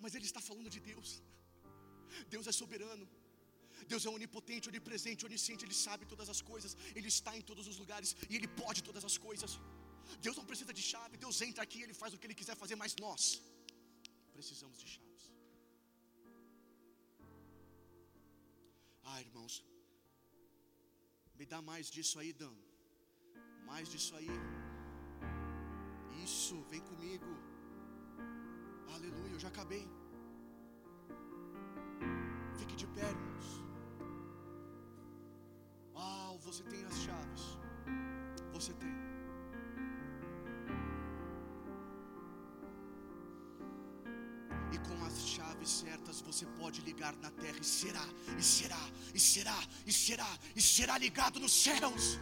mas 0.01 0.15
ele 0.15 0.25
está 0.29 0.41
falando 0.47 0.69
de 0.75 0.79
Deus. 0.87 1.09
Deus 2.33 2.45
é 2.51 2.53
soberano, 2.61 3.05
Deus 3.91 4.05
é 4.07 4.09
onipotente, 4.17 4.67
onipresente, 4.71 5.25
onisciente, 5.29 5.63
Ele 5.65 5.77
sabe 5.85 6.03
todas 6.13 6.27
as 6.33 6.41
coisas, 6.49 6.71
Ele 6.97 7.09
está 7.13 7.31
em 7.39 7.43
todos 7.51 7.67
os 7.71 7.77
lugares 7.83 8.09
e 8.29 8.35
Ele 8.37 8.49
pode 8.63 8.81
todas 8.89 9.05
as 9.09 9.15
coisas. 9.27 9.53
Deus 10.25 10.35
não 10.39 10.45
precisa 10.51 10.73
de 10.79 10.83
chave, 10.91 11.21
Deus 11.25 11.39
entra 11.47 11.63
aqui 11.67 11.79
e 11.79 11.83
Ele 11.85 11.95
faz 12.01 12.11
o 12.13 12.19
que 12.19 12.27
Ele 12.27 12.39
quiser 12.41 12.57
fazer, 12.63 12.75
mas 12.83 12.97
nós 13.05 13.23
precisamos 14.35 14.77
de 14.83 14.89
chaves. 14.95 15.23
Ah, 19.11 19.21
irmãos, 19.27 19.55
me 21.39 21.47
dá 21.55 21.61
mais 21.71 21.87
disso 21.95 22.17
aí, 22.23 22.33
Dan, 22.43 22.55
mais 23.71 23.87
disso 23.95 24.13
aí. 24.21 24.31
Isso, 26.21 26.55
vem 26.69 26.81
comigo. 26.81 27.31
Aleluia, 28.95 29.31
eu 29.33 29.39
já 29.39 29.47
acabei. 29.47 29.87
Fique 32.57 32.75
de 32.75 32.87
pé, 32.87 33.09
irmãos. 33.09 33.63
Uau, 35.95 36.37
você 36.39 36.63
tem 36.63 36.83
as 36.85 36.97
chaves. 37.05 37.43
Você 38.53 38.73
tem. 38.73 38.93
E 44.71 44.77
com 44.87 45.05
as 45.05 45.17
chaves 45.27 45.69
certas 45.69 46.21
você 46.21 46.45
pode 46.61 46.81
ligar 46.81 47.15
na 47.17 47.31
terra 47.31 47.59
e 47.59 47.65
será, 47.65 48.05
e 48.37 48.43
será, 48.43 48.83
e 49.13 49.19
será, 49.19 49.59
e 49.85 49.93
será, 49.93 50.39
e 50.55 50.61
será 50.61 50.97
ligado 50.97 51.39
nos 51.39 51.51
céus. 51.51 52.19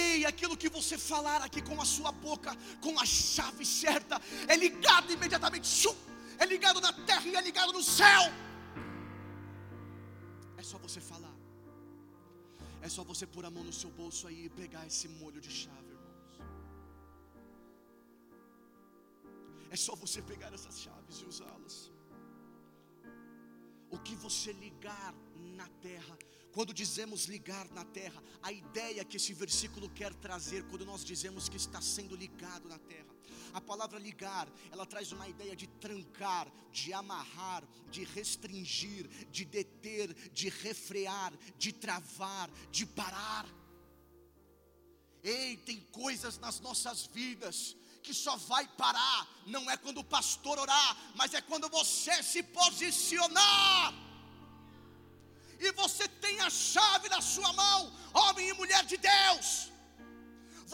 Ei, 0.00 0.24
aquilo 0.24 0.56
que 0.56 0.70
você 0.76 0.96
falar 0.96 1.40
aqui 1.46 1.60
com 1.68 1.78
a 1.84 1.84
sua 1.84 2.10
boca, 2.26 2.52
com 2.84 2.98
a 2.98 3.04
chave 3.04 3.64
certa, 3.66 4.16
é 4.52 4.56
ligado 4.56 5.12
imediatamente, 5.16 5.88
é 6.42 6.46
ligado 6.46 6.80
na 6.86 6.92
terra 7.08 7.26
e 7.30 7.36
é 7.36 7.42
ligado 7.48 7.72
no 7.78 7.82
céu. 7.82 8.22
É 10.56 10.62
só 10.70 10.78
você 10.86 11.00
falar. 11.12 11.36
É 12.86 12.88
só 12.88 13.04
você 13.10 13.26
pôr 13.34 13.44
a 13.44 13.50
mão 13.56 13.64
no 13.70 13.74
seu 13.80 13.90
bolso 14.00 14.26
aí 14.28 14.46
e 14.46 14.54
pegar 14.62 14.86
esse 14.90 15.08
molho 15.20 15.40
de 15.46 15.50
chave, 15.60 15.90
irmãos. 15.96 16.34
É 19.70 19.76
só 19.76 19.94
você 20.04 20.20
pegar 20.32 20.50
essas 20.58 20.78
chaves 20.84 21.18
e 21.20 21.26
usá-las. 21.32 21.76
O 23.90 23.98
que 24.06 24.14
você 24.26 24.52
ligar 24.52 25.14
na 25.60 25.68
terra 25.88 26.16
quando 26.52 26.74
dizemos 26.74 27.24
ligar 27.24 27.66
na 27.70 27.84
terra, 27.84 28.22
a 28.42 28.52
ideia 28.52 29.04
que 29.04 29.16
esse 29.16 29.32
versículo 29.32 29.88
quer 29.88 30.14
trazer, 30.14 30.62
quando 30.64 30.84
nós 30.84 31.04
dizemos 31.04 31.48
que 31.48 31.56
está 31.56 31.80
sendo 31.80 32.14
ligado 32.14 32.68
na 32.68 32.78
terra, 32.78 33.12
a 33.54 33.60
palavra 33.60 33.98
ligar, 33.98 34.48
ela 34.70 34.84
traz 34.84 35.12
uma 35.12 35.26
ideia 35.28 35.56
de 35.56 35.66
trancar, 35.66 36.50
de 36.70 36.92
amarrar, 36.92 37.64
de 37.90 38.04
restringir, 38.04 39.08
de 39.30 39.44
deter, 39.44 40.12
de 40.30 40.50
refrear, 40.50 41.32
de 41.56 41.72
travar, 41.72 42.50
de 42.70 42.84
parar. 42.84 43.46
Ei, 45.22 45.56
tem 45.56 45.80
coisas 45.90 46.38
nas 46.38 46.60
nossas 46.60 47.06
vidas 47.06 47.76
que 48.02 48.12
só 48.12 48.36
vai 48.36 48.66
parar, 48.68 49.28
não 49.46 49.70
é 49.70 49.76
quando 49.76 49.98
o 49.98 50.04
pastor 50.04 50.58
orar, 50.58 51.12
mas 51.14 51.32
é 51.34 51.40
quando 51.40 51.68
você 51.68 52.22
se 52.22 52.42
posicionar 52.42 54.11
e 55.66 55.72
você 55.72 56.06
tem 56.24 56.40
a 56.40 56.50
chave 56.50 57.08
na 57.08 57.20
sua 57.20 57.52
mão, 57.52 57.80
homem 58.12 58.48
e 58.48 58.52
mulher 58.60 58.84
de 58.84 58.96
Deus. 58.96 59.70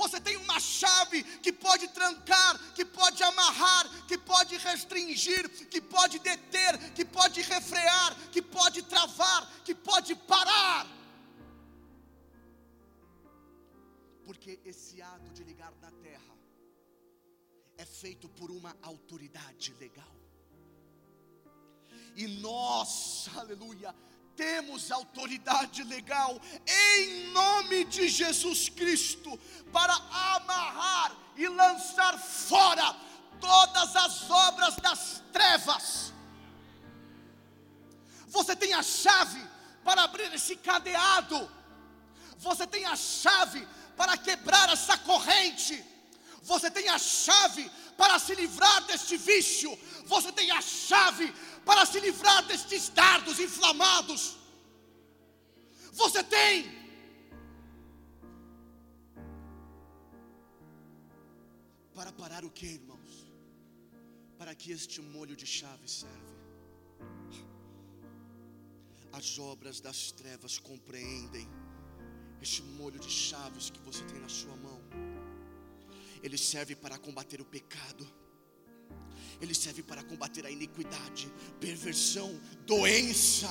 Você 0.01 0.19
tem 0.21 0.37
uma 0.37 0.59
chave 0.61 1.23
que 1.45 1.53
pode 1.53 1.89
trancar, 1.89 2.53
que 2.77 2.85
pode 2.85 3.23
amarrar, 3.23 3.85
que 4.07 4.17
pode 4.17 4.57
restringir, 4.57 5.45
que 5.73 5.81
pode 5.81 6.19
deter, 6.21 6.93
que 6.97 7.05
pode 7.05 7.41
refrear, 7.43 8.15
que 8.31 8.41
pode 8.41 8.83
travar, 8.83 9.43
que 9.65 9.75
pode 9.75 10.15
parar. 10.15 10.87
Porque 14.25 14.61
esse 14.65 15.03
ato 15.03 15.31
de 15.33 15.43
ligar 15.43 15.73
na 15.83 15.91
terra 15.91 16.35
é 17.77 17.85
feito 17.85 18.29
por 18.29 18.51
uma 18.51 18.77
autoridade 18.83 19.75
legal. 19.81 20.15
E 22.15 22.27
nós, 22.27 23.29
aleluia, 23.37 23.95
temos 24.39 24.93
autoridade 24.93 25.83
legal 25.83 26.41
em 26.65 27.33
nome 27.33 27.85
de 27.85 28.09
Jesus 28.09 28.69
Cristo 28.69 29.37
para 29.73 29.93
amarrar 30.37 31.11
e 31.37 31.49
lançar 31.49 32.17
fora 32.17 32.97
todas 33.41 33.97
as 33.97 34.31
obras 34.31 34.77
das 34.77 35.23
trevas. 35.33 36.13
Você 38.29 38.55
tem 38.55 38.73
a 38.75 38.83
chave 38.83 39.43
para 39.83 40.05
abrir 40.05 40.33
esse 40.33 40.55
cadeado. 40.55 41.51
Você 42.39 42.65
tem 42.65 42.85
a 42.85 42.95
chave 42.95 43.67
para 43.97 44.17
quebrar 44.17 44.69
essa 44.69 44.97
corrente. 44.99 45.85
Você 46.43 46.71
tem 46.71 46.89
a 46.89 46.99
chave 46.99 47.69
para 47.97 48.17
se 48.21 48.37
livrar 48.37 48.83
deste 48.83 49.17
vício. 49.17 49.77
Você 50.05 50.31
tem 50.31 50.51
a 50.53 50.63
chave 50.63 51.35
para 51.69 51.85
se 51.91 51.99
livrar 52.07 52.41
destes 52.51 52.85
dardos 53.01 53.39
inflamados. 53.47 54.23
Você 56.01 56.23
tem. 56.37 56.55
Para 61.99 62.13
parar 62.21 62.43
o 62.49 62.51
que, 62.59 62.69
irmãos? 62.81 63.13
Para 64.39 64.55
que 64.61 64.69
este 64.79 65.01
molho 65.15 65.37
de 65.43 65.49
chave 65.59 65.89
serve. 66.01 66.35
As 69.19 69.29
obras 69.53 69.77
das 69.87 70.01
trevas 70.21 70.55
compreendem 70.71 71.47
Esse 72.45 72.63
molho 72.79 73.01
de 73.05 73.11
chaves 73.11 73.69
que 73.75 73.81
você 73.81 74.03
tem 74.11 74.21
na 74.21 74.29
sua 74.29 74.57
mão, 74.57 74.81
ele 76.23 76.39
serve 76.39 76.75
para 76.85 76.97
combater 77.07 77.41
o 77.41 77.45
pecado. 77.45 78.05
Ele 79.41 79.55
serve 79.55 79.83
para 79.83 80.03
combater 80.03 80.45
a 80.45 80.51
iniquidade, 80.51 81.31
perversão, 81.61 82.39
doença 82.67 83.49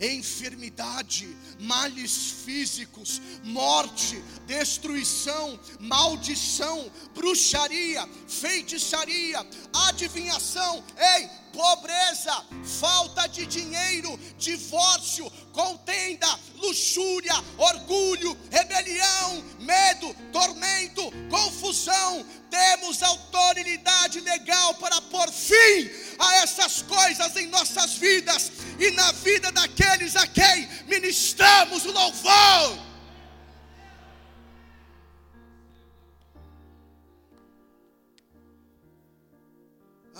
enfermidade, 0.00 1.36
males 1.58 2.42
físicos, 2.44 3.20
morte, 3.42 4.22
destruição, 4.46 5.58
maldição, 5.80 6.90
bruxaria, 7.14 8.08
feitiçaria, 8.26 9.44
adivinhação, 9.88 10.84
ei, 10.96 11.28
pobreza, 11.58 12.44
falta 12.80 13.26
de 13.26 13.44
dinheiro, 13.44 14.16
divórcio, 14.38 15.28
contenda, 15.52 16.28
luxúria, 16.54 17.34
orgulho, 17.56 18.38
rebelião, 18.48 19.44
medo, 19.58 20.14
tormento, 20.32 21.02
confusão. 21.28 22.24
Temos 22.48 23.02
autoridade 23.02 24.20
legal 24.20 24.74
para 24.74 25.00
pôr 25.02 25.28
fim 25.32 25.90
a 26.16 26.36
essas 26.36 26.82
coisas 26.82 27.34
em 27.34 27.48
nossas 27.48 27.94
vidas 27.94 28.52
e 28.78 28.92
na 28.92 29.10
vida 29.10 29.50
daqueles 29.50 30.14
a 30.14 30.28
quem 30.28 30.68
ministramos 30.86 31.84
o 31.84 31.90
louvor. 31.90 32.87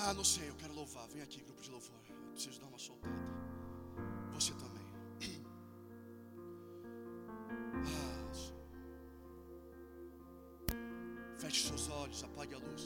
Ah, 0.01 0.15
não 0.15 0.25
sei, 0.25 0.49
eu 0.49 0.55
quero 0.55 0.75
louvar. 0.75 1.09
Vem 1.09 1.23
aqui, 1.23 1.41
grupo 1.43 1.61
de 1.61 1.71
louvor. 1.73 2.01
Eu 2.09 2.33
preciso 2.33 2.61
dar 2.61 2.69
uma 2.69 2.79
soltada. 2.79 3.13
Você 4.35 4.53
também. 4.55 4.87
Ah, 7.95 8.19
Feche 11.41 11.67
seus 11.67 11.89
olhos, 11.89 12.23
apague 12.23 12.55
a 12.55 12.59
luz. 12.59 12.85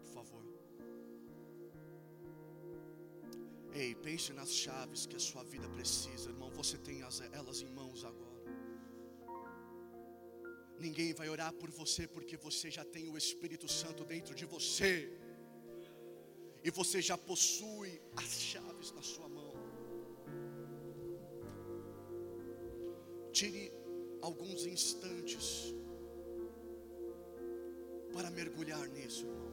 por 0.00 0.10
favor. 0.16 0.42
Ei, 3.72 3.94
pense 3.94 4.32
nas 4.32 4.50
chaves 4.50 5.06
que 5.06 5.14
a 5.14 5.20
sua 5.20 5.44
vida 5.44 5.68
precisa, 5.68 6.30
irmão. 6.30 6.50
Você 6.50 6.76
tem 6.76 7.04
as, 7.04 7.20
elas 7.20 7.60
em 7.60 7.70
mãos 7.80 8.04
agora. 8.04 8.26
Ninguém 10.80 11.14
vai 11.14 11.28
orar 11.28 11.52
por 11.52 11.70
você 11.70 12.08
porque 12.08 12.36
você 12.36 12.68
já 12.68 12.84
tem 12.84 13.08
o 13.08 13.16
Espírito 13.16 13.68
Santo 13.68 14.04
dentro 14.04 14.34
de 14.34 14.44
você 14.44 14.92
e 16.66 16.70
você 16.70 17.00
já 17.00 17.16
possui 17.16 18.02
as 18.16 18.40
chaves 18.40 18.90
na 18.90 19.00
sua 19.00 19.28
mão. 19.28 19.52
Tire 23.32 23.72
alguns 24.20 24.66
instantes 24.66 25.72
para 28.12 28.32
mergulhar 28.32 28.84
nisso, 28.88 29.26
irmão. 29.26 29.52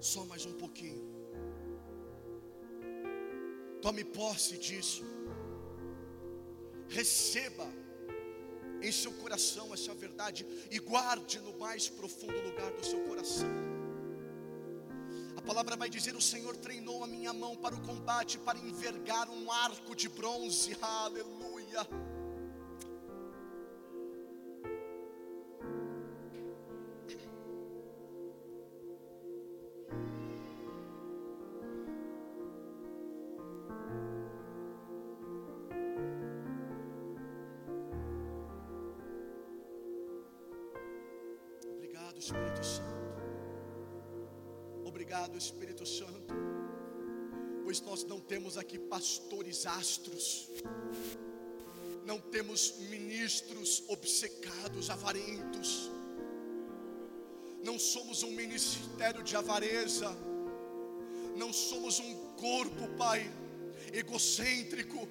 Só 0.00 0.24
mais 0.24 0.46
um 0.46 0.52
pouquinho. 0.52 1.04
Tome 3.82 4.04
posse 4.04 4.56
disso. 4.56 5.02
Receba 6.88 7.68
em 8.80 8.92
seu 8.92 9.12
coração 9.14 9.74
essa 9.74 9.92
verdade 9.94 10.46
e 10.70 10.78
guarde 10.78 11.40
no 11.40 11.58
mais 11.58 11.88
profundo 11.88 12.40
lugar 12.40 12.70
do 12.70 12.86
seu 12.86 13.00
coração 13.08 13.75
palavra 15.46 15.76
vai 15.76 15.88
dizer: 15.88 16.16
O 16.16 16.20
Senhor 16.20 16.56
treinou 16.56 17.04
a 17.04 17.06
minha 17.06 17.32
mão 17.32 17.56
para 17.56 17.74
o 17.74 17.80
combate, 17.80 18.36
para 18.38 18.58
envergar 18.58 19.30
um 19.30 19.50
arco 19.50 19.94
de 19.94 20.08
bronze. 20.08 20.76
Aleluia. 20.82 21.86
Obrigado, 41.76 42.18
Espírito 42.18 42.64
Santo. 42.64 42.95
Obrigado, 45.16 45.38
Espírito 45.38 45.86
Santo, 45.86 46.34
pois 47.64 47.80
nós 47.80 48.04
não 48.04 48.20
temos 48.20 48.58
aqui 48.58 48.78
pastores 48.78 49.64
astros, 49.64 50.50
não 52.04 52.20
temos 52.20 52.74
ministros 52.90 53.82
obcecados, 53.88 54.90
avarentos, 54.90 55.90
não 57.64 57.78
somos 57.78 58.22
um 58.24 58.30
ministério 58.30 59.22
de 59.22 59.34
avareza, 59.34 60.14
não 61.34 61.50
somos 61.50 61.98
um 61.98 62.14
corpo, 62.34 62.86
Pai, 62.98 63.22
egocêntrico. 63.94 65.08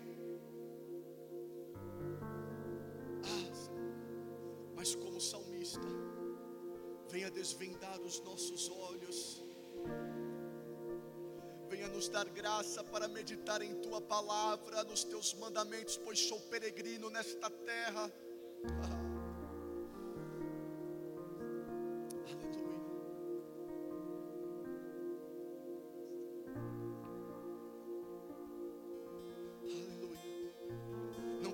Graça 12.45 12.83
para 12.83 13.07
meditar 13.07 13.59
em 13.63 13.73
tua 13.81 13.99
palavra, 13.99 14.83
nos 14.83 15.03
teus 15.03 15.33
mandamentos, 15.33 15.97
pois 15.97 16.19
sou 16.19 16.39
peregrino 16.41 17.09
nesta 17.09 17.49
terra. 17.49 18.11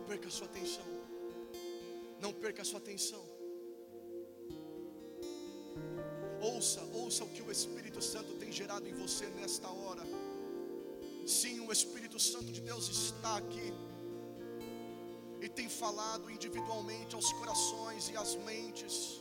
Perca 0.08 0.30
sua 0.30 0.48
atenção. 0.48 0.86
Não 2.20 2.34
perca 2.34 2.66
sua 2.66 2.80
atenção. 2.80 3.24
Ouça, 6.42 6.82
ouça 6.94 7.24
o 7.24 7.30
que 7.30 7.42
o 7.42 7.50
Espírito 7.50 8.02
Santo 8.02 8.34
tem 8.34 8.52
gerado 8.52 8.86
em 8.90 8.94
você 8.94 9.28
nesta 9.28 9.70
hora. 9.70 10.04
Sim, 11.40 11.62
o 11.62 11.72
Espírito 11.72 12.20
Santo 12.20 12.52
de 12.52 12.60
Deus 12.60 12.90
está 12.90 13.38
aqui 13.38 13.70
e 15.40 15.48
tem 15.48 15.70
falado 15.70 16.30
individualmente 16.30 17.16
aos 17.16 17.32
corações 17.34 18.10
e 18.10 18.18
às 18.18 18.36
mentes. 18.48 19.21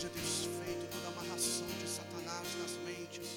Seja 0.00 0.12
desfeito 0.14 0.86
toda 0.90 1.08
amarração 1.08 1.66
de 1.78 1.86
Satanás 1.86 2.48
nas 2.58 2.72
mentes. 2.86 3.28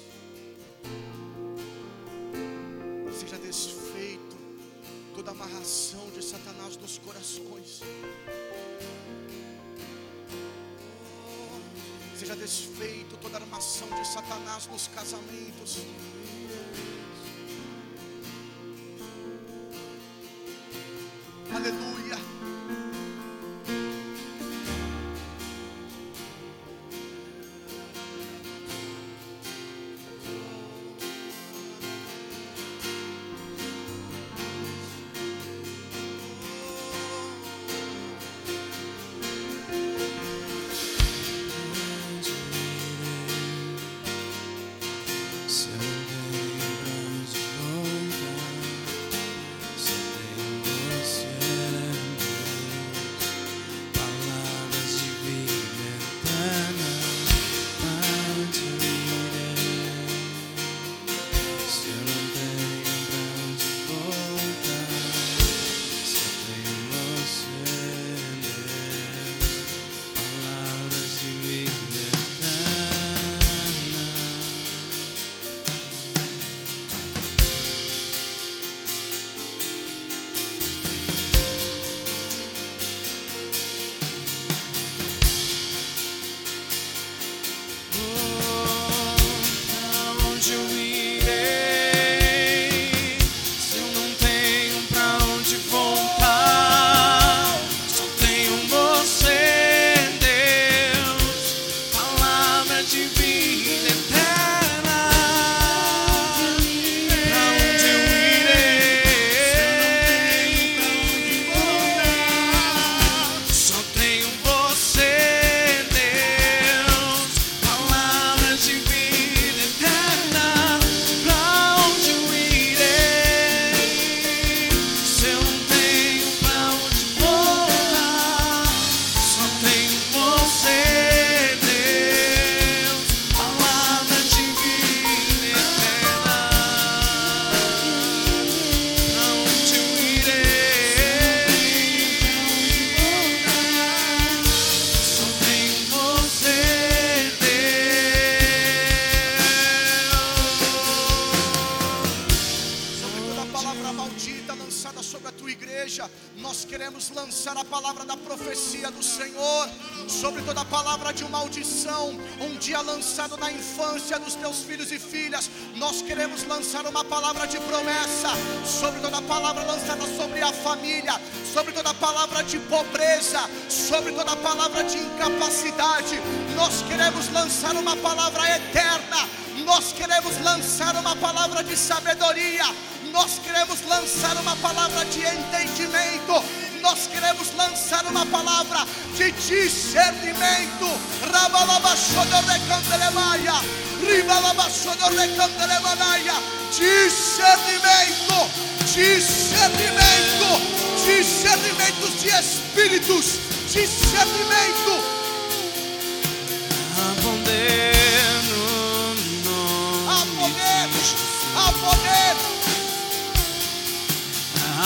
Seja 3.20 3.36
desfeito 3.36 4.36
toda 5.14 5.32
amarração 5.32 6.08
de 6.12 6.24
Satanás 6.24 6.78
nos 6.78 6.96
corações. 6.96 7.82
Seja 12.18 12.34
desfeito 12.34 13.18
toda 13.18 13.36
armação 13.36 13.88
de 14.00 14.08
Satanás 14.08 14.66
nos 14.66 14.88
casamentos. 14.88 15.80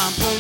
A 0.09 0.38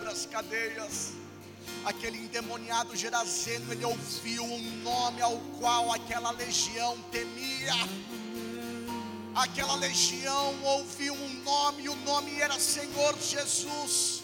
quebra 0.00 0.12
as 0.12 0.26
cadeias. 0.26 1.12
Aquele 1.84 2.18
endemoniado 2.18 2.96
Gerazeno, 2.96 3.72
ele 3.72 3.84
ouviu 3.84 4.42
um 4.44 4.82
nome 4.82 5.20
ao 5.20 5.38
qual 5.58 5.92
aquela 5.92 6.30
legião 6.30 6.98
temia. 7.10 7.74
Aquela 9.34 9.74
legião 9.76 10.62
ouviu 10.64 11.14
um 11.14 11.34
nome, 11.42 11.84
e 11.84 11.88
o 11.88 11.96
nome 11.96 12.40
era 12.40 12.58
Senhor 12.58 13.14
Jesus. 13.18 14.19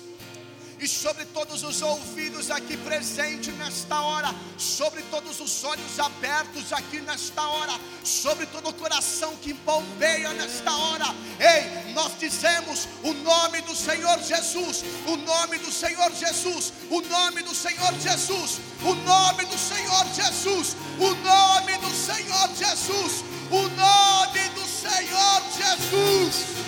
E 0.79 0.87
sobre 0.87 1.25
todos 1.27 1.63
os 1.63 1.81
ouvidos 1.81 2.51
aqui 2.51 2.77
presentes 2.77 3.57
nesta 3.57 3.99
hora, 4.01 4.35
sobre 4.59 5.03
todos 5.05 5.41
os 5.41 5.65
olhos 5.65 5.99
abertos 5.99 6.71
aqui 6.73 7.01
nesta 7.01 7.49
hora, 7.49 7.73
sobre 8.05 8.45
todo 8.47 8.69
o 8.69 8.75
coração 8.75 9.35
que 9.37 9.55
bombeia 9.55 10.35
nesta 10.35 10.71
hora, 10.77 11.07
ei, 11.41 11.93
nós 11.95 12.19
dizemos 12.19 12.89
o 13.03 13.15
nome 13.15 13.63
do 13.63 13.75
Senhor 13.75 14.19
Jesus, 14.23 14.85
o 15.07 15.17
nome 15.17 15.59
do 15.59 15.73
Senhor 15.73 16.13
Jesus, 16.13 16.73
o 16.91 17.01
nome 17.01 17.43
do 17.43 17.55
Senhor 17.55 17.93
Jesus, 17.99 18.61
o 18.83 18.95
nome 18.95 19.47
do 19.47 19.59
Senhor 19.59 20.05
Jesus, 20.15 20.77
o 20.99 21.15
nome 21.15 21.79
do 21.79 21.91
Senhor 21.91 22.49
Jesus, 22.55 23.25
o 23.51 23.63
nome 23.69 24.49
do 24.51 24.67
Senhor 24.67 25.43
Jesus. 25.57 26.66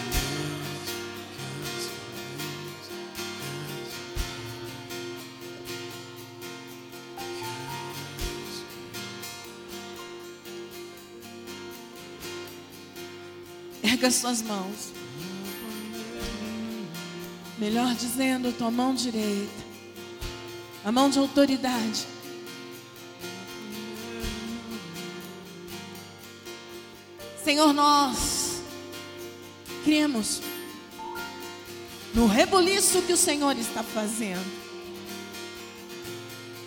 Erga 13.99 14.13
suas 14.13 14.41
mãos. 14.43 14.93
Melhor 17.59 17.97
dizendo, 17.97 18.57
tua 18.57 18.71
mão 18.71 18.95
direita. 18.95 19.67
A 20.85 20.93
mão 20.93 21.11
de 21.11 21.19
autoridade. 21.19 22.07
Senhor, 27.43 27.73
nós 27.73 28.63
cremos 29.83 30.43
no 32.15 32.29
rebuliço 32.29 33.03
que 33.03 33.13
o 33.13 33.17
Senhor 33.17 33.59
está 33.59 33.83
fazendo. 33.83 34.47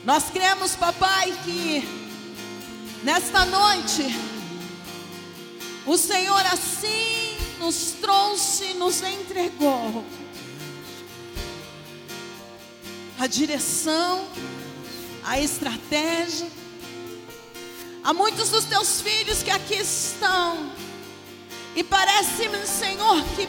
Nós 0.03 0.25
cremos, 0.25 0.75
papai, 0.75 1.32
que 1.45 1.82
nesta 3.05 3.45
noite 3.45 4.30
o 5.86 5.97
Senhor 5.97 6.45
assim 6.47 7.38
nos 7.59 7.93
trouxe, 7.99 8.73
nos 8.73 9.01
entregou 9.01 10.03
a 13.19 13.27
direção, 13.27 14.27
a 15.23 15.39
estratégia. 15.39 16.47
Há 18.03 18.13
muitos 18.13 18.49
dos 18.49 18.65
teus 18.65 18.99
filhos 19.01 19.43
que 19.43 19.51
aqui 19.51 19.75
estão, 19.75 20.71
e 21.75 21.84
parece-me, 21.84 22.65
Senhor, 22.65 23.23
que 23.36 23.47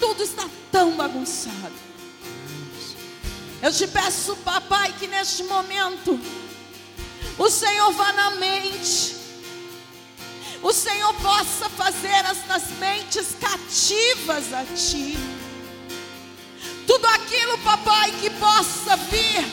tudo 0.00 0.24
está 0.24 0.48
tão 0.72 0.96
bagunçado. 0.96 1.72
Eu 3.62 3.72
te 3.72 3.86
peço, 3.86 4.34
papai, 4.38 4.92
que 4.98 5.06
neste 5.06 5.44
momento 5.44 6.18
o 7.38 7.48
Senhor 7.48 7.92
vá 7.92 8.12
na 8.12 8.32
mente, 8.32 9.14
o 10.62 10.72
Senhor 10.72 11.12
possa 11.14 11.68
fazer 11.70 12.24
estas 12.30 12.70
mentes 12.78 13.36
cativas 13.40 14.52
a 14.52 14.64
Ti. 14.74 15.18
Tu 16.86 16.92
tudo 17.02 17.06
aquilo, 17.06 17.58
papai, 17.58 18.12
que 18.20 18.30
possa 18.30 18.96
vir. 18.96 19.44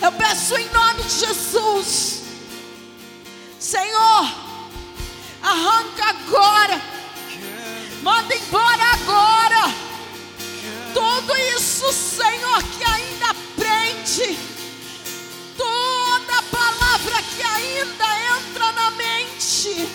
Eu 0.00 0.12
peço 0.12 0.56
em 0.56 0.68
nome 0.70 1.02
de 1.02 1.18
Jesus, 1.18 2.22
Senhor, 3.58 4.34
arranca 5.42 6.04
agora, 6.04 6.80
manda 8.02 8.34
embora 8.34 8.82
agora, 8.92 9.74
tudo 10.94 11.36
isso, 11.56 11.92
Senhor, 11.92 12.62
que 12.62 12.84
ainda 12.84 13.34
prende, 14.16 14.38
toda 15.56 16.42
palavra 16.50 17.22
que 17.22 17.42
ainda 17.42 18.38
entra 18.38 18.72
na 18.72 18.90
mente, 18.92 19.88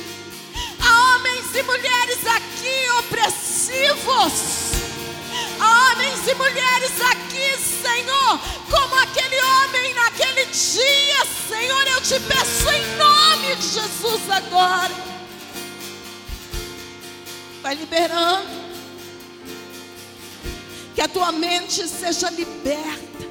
há 0.79 1.15
homens 1.15 1.55
e 1.55 1.63
mulheres 1.63 2.27
aqui 2.27 2.89
opressivos. 2.99 4.61
Há 5.59 5.91
homens 5.91 6.27
e 6.27 6.33
mulheres 6.35 7.01
aqui, 7.01 7.57
Senhor, 7.57 8.39
como 8.69 8.95
aquele 8.95 9.39
homem 9.41 9.93
naquele 9.93 10.45
dia, 10.45 11.25
Senhor, 11.47 11.87
eu 11.87 12.01
te 12.01 12.19
peço 12.19 12.69
em 12.69 12.97
nome 12.97 13.55
de 13.55 13.67
Jesus 13.67 14.29
agora. 14.29 15.11
Vai 17.61 17.75
liberando, 17.75 18.49
que 20.95 21.01
a 21.01 21.07
tua 21.07 21.31
mente 21.31 21.87
seja 21.87 22.29
liberta 22.31 23.30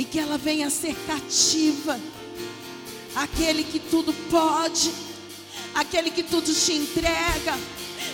e 0.00 0.04
que 0.04 0.18
ela 0.18 0.38
venha 0.38 0.66
a 0.66 0.70
ser 0.70 0.96
cativa. 1.06 2.00
Aquele 3.14 3.62
que 3.62 3.78
tudo 3.78 4.14
pode, 4.30 4.90
aquele 5.74 6.10
que 6.10 6.22
tudo 6.22 6.54
te 6.54 6.72
entrega, 6.72 7.54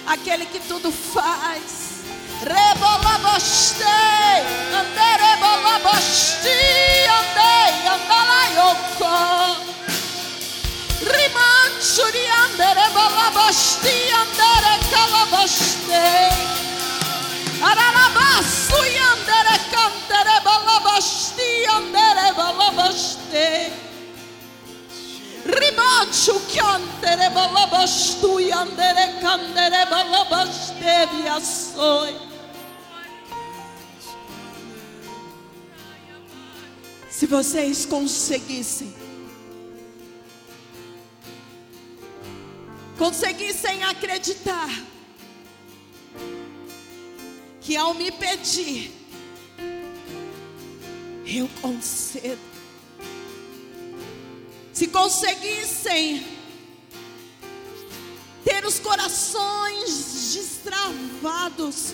aquele 0.05 0.47
que 0.47 0.59
tudo 0.66 0.91
faz. 0.91 2.03
Rebolabostei, 2.43 3.87
andei, 4.74 5.16
rebolabosti, 5.26 6.49
andei, 7.20 7.70
andalaioko. 7.95 9.14
Rimanchuri, 11.07 12.26
andei, 12.26 12.74
rebolabosti, 12.74 14.11
andei. 14.11 14.47
Rimanchu, 25.44 26.40
cantere, 26.54 27.30
bolabostu, 27.30 28.38
andei, 28.52 29.20
cantere, 29.20 29.86
bolaboste, 29.86 30.74
viaçoi. 31.22 32.16
Se 37.09 37.26
vocês 37.26 37.86
conseguissem, 37.86 38.94
conseguissem 42.98 43.82
acreditar 43.84 44.68
que 47.66 47.76
ao 47.76 47.94
me 47.94 48.12
pedir, 48.12 48.92
eu 51.26 51.50
concedo. 51.60 52.38
Se 54.72 54.86
conseguissem 54.86 56.24
ter 58.44 58.64
os 58.64 58.78
corações 58.78 60.32
destravados, 60.32 61.92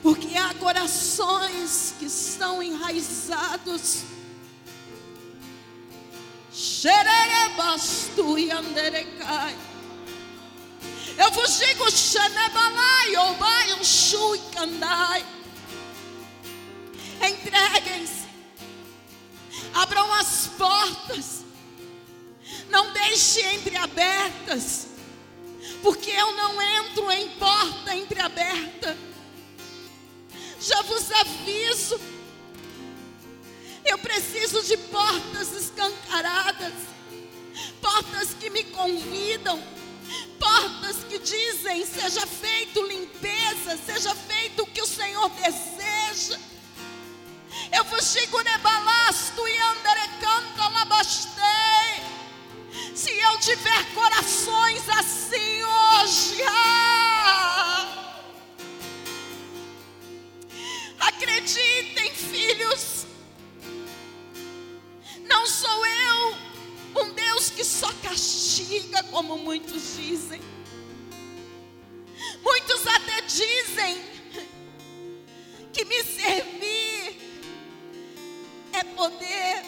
Porque 0.00 0.36
há 0.36 0.54
corações 0.54 1.94
que 1.98 2.06
estão 2.06 2.62
enraizados. 2.62 4.04
E 8.38 8.50
anderecai. 8.50 9.67
Eu 11.18 11.30
vos 11.32 11.58
digo, 11.58 11.90
xanebalai, 11.90 13.16
obai, 13.16 13.72
e 13.72 14.54
candai. 14.54 15.26
Entreguem-se. 17.28 18.28
Abram 19.74 20.12
as 20.14 20.46
portas. 20.56 21.44
Não 22.70 22.92
deixe 22.92 23.42
entreabertas. 23.54 24.86
Porque 25.82 26.10
eu 26.10 26.32
não 26.32 26.62
entro 26.62 27.10
em 27.10 27.28
porta 27.30 27.94
entreaberta 27.94 28.96
já 30.60 30.82
vos 30.82 31.10
aviso. 31.12 32.00
Eu 33.84 33.98
preciso 33.98 34.62
de 34.64 34.76
portas 34.76 35.52
escancaradas, 35.52 36.74
portas 37.80 38.34
que 38.34 38.50
me 38.50 38.64
convidam, 38.64 39.62
portas 40.38 40.96
que 41.08 41.18
dizem: 41.18 41.84
seja 41.86 42.26
feito 42.26 42.86
limpeza, 42.86 43.78
seja 43.84 44.14
feito 44.14 44.62
o 44.62 44.66
que 44.66 44.82
o 44.82 44.86
Senhor 44.86 45.28
deseja. 45.30 46.38
Eu 47.72 47.84
vos 47.84 48.12
digo, 48.12 48.40
nebalasto 48.42 49.46
e 49.46 49.58
andarecanta 49.58 50.68
labastei. 50.68 52.02
Se 52.94 53.10
eu 53.10 53.38
tiver 53.38 53.94
corações 53.94 54.88
assim 54.88 55.62
hoje, 55.62 56.42
ah, 56.44 58.08
Acreditem, 60.98 62.14
filhos. 62.14 63.06
Não 65.28 65.46
sou 65.46 65.86
eu 65.86 66.36
um 66.96 67.12
Deus 67.12 67.50
que 67.50 67.64
só 67.64 67.92
castiga, 68.02 69.02
como 69.04 69.38
muitos 69.38 69.96
dizem. 69.96 70.40
Muitos 72.42 72.84
até 72.86 73.20
dizem 73.22 74.02
que 75.72 75.84
me 75.84 76.02
servir 76.02 77.16
é 78.72 78.82
poder, 78.84 79.62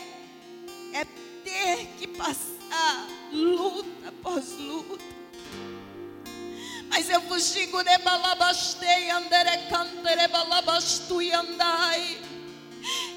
é 0.93 1.05
ter 1.45 1.87
que 1.99 2.09
passar 2.09 3.07
luta 3.33 4.09
após 4.09 4.51
luta. 4.59 5.05
Mas 6.89 7.09
eu 7.09 7.21
vos 7.23 7.55
digo, 7.55 7.81
rebalabastei, 7.83 9.09
anderecanterebalabastui, 9.11 11.33
andai. 11.33 12.19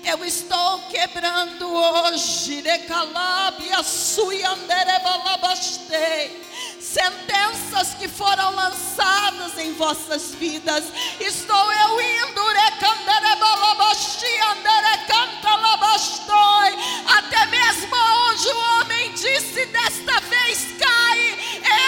Eu 0.04 0.26
estou 0.26 0.80
quebrando 0.90 1.72
hoje, 1.74 2.60
recalabia, 2.62 3.82
sui, 3.84 4.44
anderebalabastei. 4.44 6.44
Sentenças 6.80 7.96
que 7.96 8.08
foram 8.08 8.54
lançadas 8.54 9.58
em 9.58 9.74
vossas 9.74 10.36
vidas. 10.36 10.84
Estou 11.20 11.74
eu 11.74 12.00
indo, 12.02 12.46
recanderebalabasti, 12.46 14.28
anderecantalabastoi. 14.52 16.78
Até 17.18 17.48
mesmo 17.48 17.96
onde 17.96 18.48
o 18.50 18.82
homem 18.82 19.12
disse 19.14 19.66
desta 19.68 20.20
vez 20.22 20.68
cai. 20.78 21.40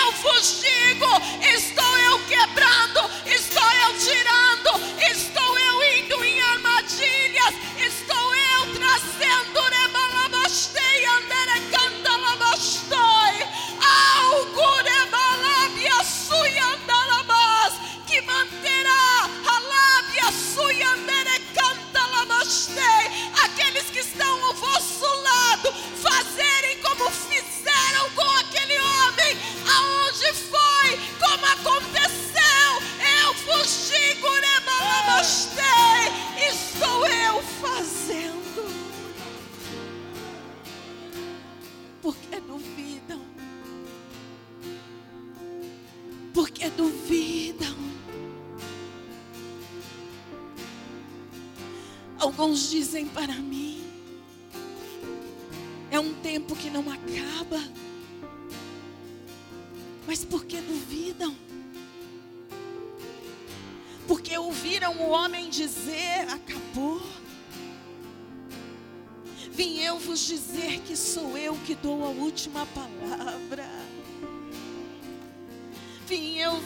Eu 0.01 0.11
vos 0.13 0.61
digo, 0.61 1.05
estou 1.53 1.97
eu 1.99 2.17
quebrando, 2.25 2.94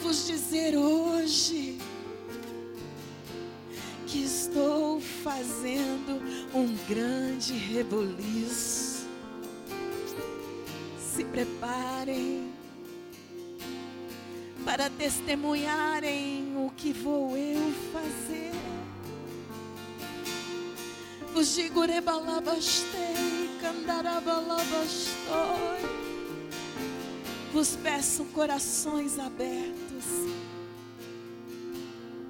vos 0.02 0.26
dizer 0.26 0.76
hoje 0.76 1.78
que 4.06 4.24
estou 4.24 5.00
fazendo 5.00 6.20
um 6.54 6.76
grande 6.88 7.52
reboliço. 7.52 9.06
Se 10.98 11.24
preparem 11.24 12.50
para 14.64 14.88
testemunharem 14.90 16.54
o 16.56 16.70
que 16.76 16.92
vou 16.92 17.36
eu 17.36 17.72
fazer. 17.92 18.50
Vos 21.32 21.54
digo 21.54 21.82
rebalabastei, 21.82 23.48
candarabalabastoi. 23.60 26.00
Vos 27.52 27.76
peço 27.76 28.24
corações 28.26 29.18
abertos, 29.18 29.89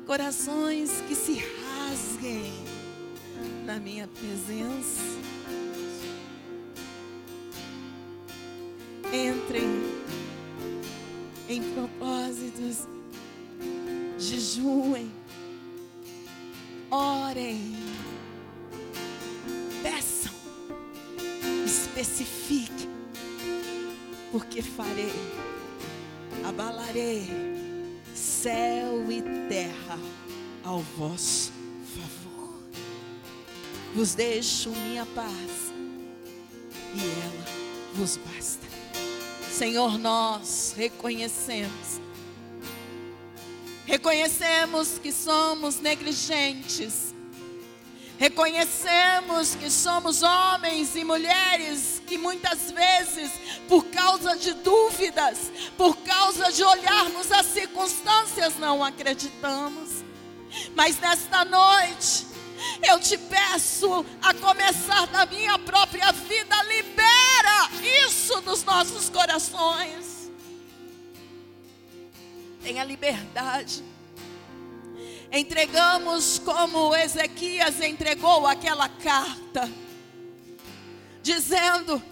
corações. 0.06 1.02
Que 1.06 1.14
se 1.14 1.42
rasguem 1.62 2.52
na 3.64 3.78
minha 3.78 4.08
presença. 4.08 5.00
Entrem 9.12 9.68
em 11.48 11.62
propósitos, 11.74 12.86
jejuem, 14.18 15.10
orem, 16.90 17.76
peçam, 19.82 20.32
especifiquem, 21.66 22.88
porque 24.30 24.62
farei, 24.62 25.12
abalarei 26.44 27.49
céu 28.42 29.12
e 29.12 29.20
terra 29.50 29.98
ao 30.64 30.80
vosso 30.96 31.52
favor. 31.94 32.58
Vos 33.94 34.14
deixo 34.14 34.70
minha 34.70 35.04
paz 35.04 35.72
e 36.94 37.00
ela 37.00 37.44
vos 37.94 38.16
basta. 38.16 38.66
Senhor, 39.52 39.98
nós 39.98 40.72
reconhecemos. 40.74 42.00
Reconhecemos 43.84 44.98
que 44.98 45.12
somos 45.12 45.78
negligentes. 45.78 47.14
Reconhecemos 48.18 49.54
que 49.54 49.70
somos 49.70 50.22
homens 50.22 50.94
e 50.94 51.04
mulheres 51.04 52.02
que 52.06 52.16
muitas 52.18 52.70
vezes, 52.70 53.30
por 53.68 53.84
causa 53.86 54.36
de 54.36 54.52
dúvidas, 54.54 55.50
causa 56.20 56.52
de 56.52 56.62
olharmos 56.62 57.32
as 57.32 57.46
circunstâncias, 57.46 58.58
não 58.58 58.84
acreditamos. 58.84 60.04
Mas 60.76 61.00
nesta 61.00 61.46
noite, 61.46 62.26
eu 62.86 63.00
te 63.00 63.16
peço, 63.16 64.04
a 64.20 64.34
começar 64.34 65.06
da 65.06 65.24
minha 65.24 65.58
própria 65.58 66.12
vida, 66.12 66.62
libera 66.64 67.70
isso 68.06 68.38
dos 68.42 68.62
nossos 68.64 69.08
corações. 69.08 70.30
Tenha 72.62 72.84
liberdade. 72.84 73.82
Entregamos 75.32 76.38
como 76.38 76.94
Ezequias 76.94 77.80
entregou 77.80 78.46
aquela 78.46 78.90
carta, 78.90 79.72
dizendo: 81.22 82.02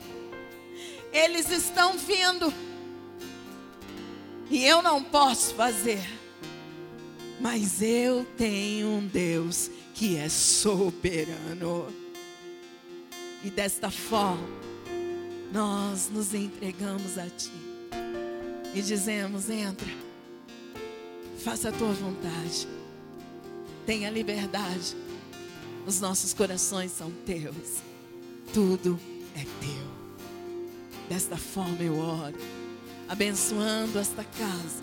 eles 1.12 1.50
estão 1.50 1.98
vindo, 1.98 2.50
e 4.50 4.64
eu 4.64 4.82
não 4.82 5.02
posso 5.02 5.54
fazer, 5.54 6.04
mas 7.40 7.82
eu 7.82 8.26
tenho 8.36 8.88
um 8.88 9.06
Deus 9.06 9.70
que 9.94 10.16
é 10.16 10.28
soberano. 10.28 11.92
E 13.44 13.50
desta 13.50 13.90
forma, 13.90 14.48
nós 15.52 16.10
nos 16.12 16.34
entregamos 16.34 17.18
a 17.18 17.26
Ti. 17.26 17.52
E 18.74 18.82
dizemos: 18.82 19.48
entra, 19.48 19.88
faça 21.42 21.68
a 21.68 21.72
tua 21.72 21.92
vontade, 21.92 22.68
tenha 23.86 24.10
liberdade, 24.10 24.96
os 25.86 26.00
nossos 26.00 26.34
corações 26.34 26.90
são 26.92 27.10
teus, 27.24 27.82
tudo 28.52 28.98
é 29.34 29.40
teu. 29.40 29.98
Desta 31.08 31.36
forma 31.36 31.82
eu 31.82 31.98
oro, 31.98 32.36
abençoando 33.08 33.98
esta 33.98 34.24
casa, 34.24 34.82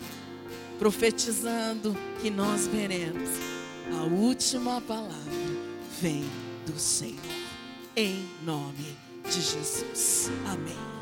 profetizando 0.79 1.95
que 2.21 2.29
nós 2.29 2.67
veremos 2.67 3.29
a 3.93 4.03
última 4.03 4.81
palavra 4.81 5.15
vem 6.01 6.25
do 6.65 6.77
Senhor. 6.79 7.19
Em 7.95 8.27
nome 8.43 8.97
de 9.23 9.41
Jesus. 9.41 10.29
Amém. 10.47 10.94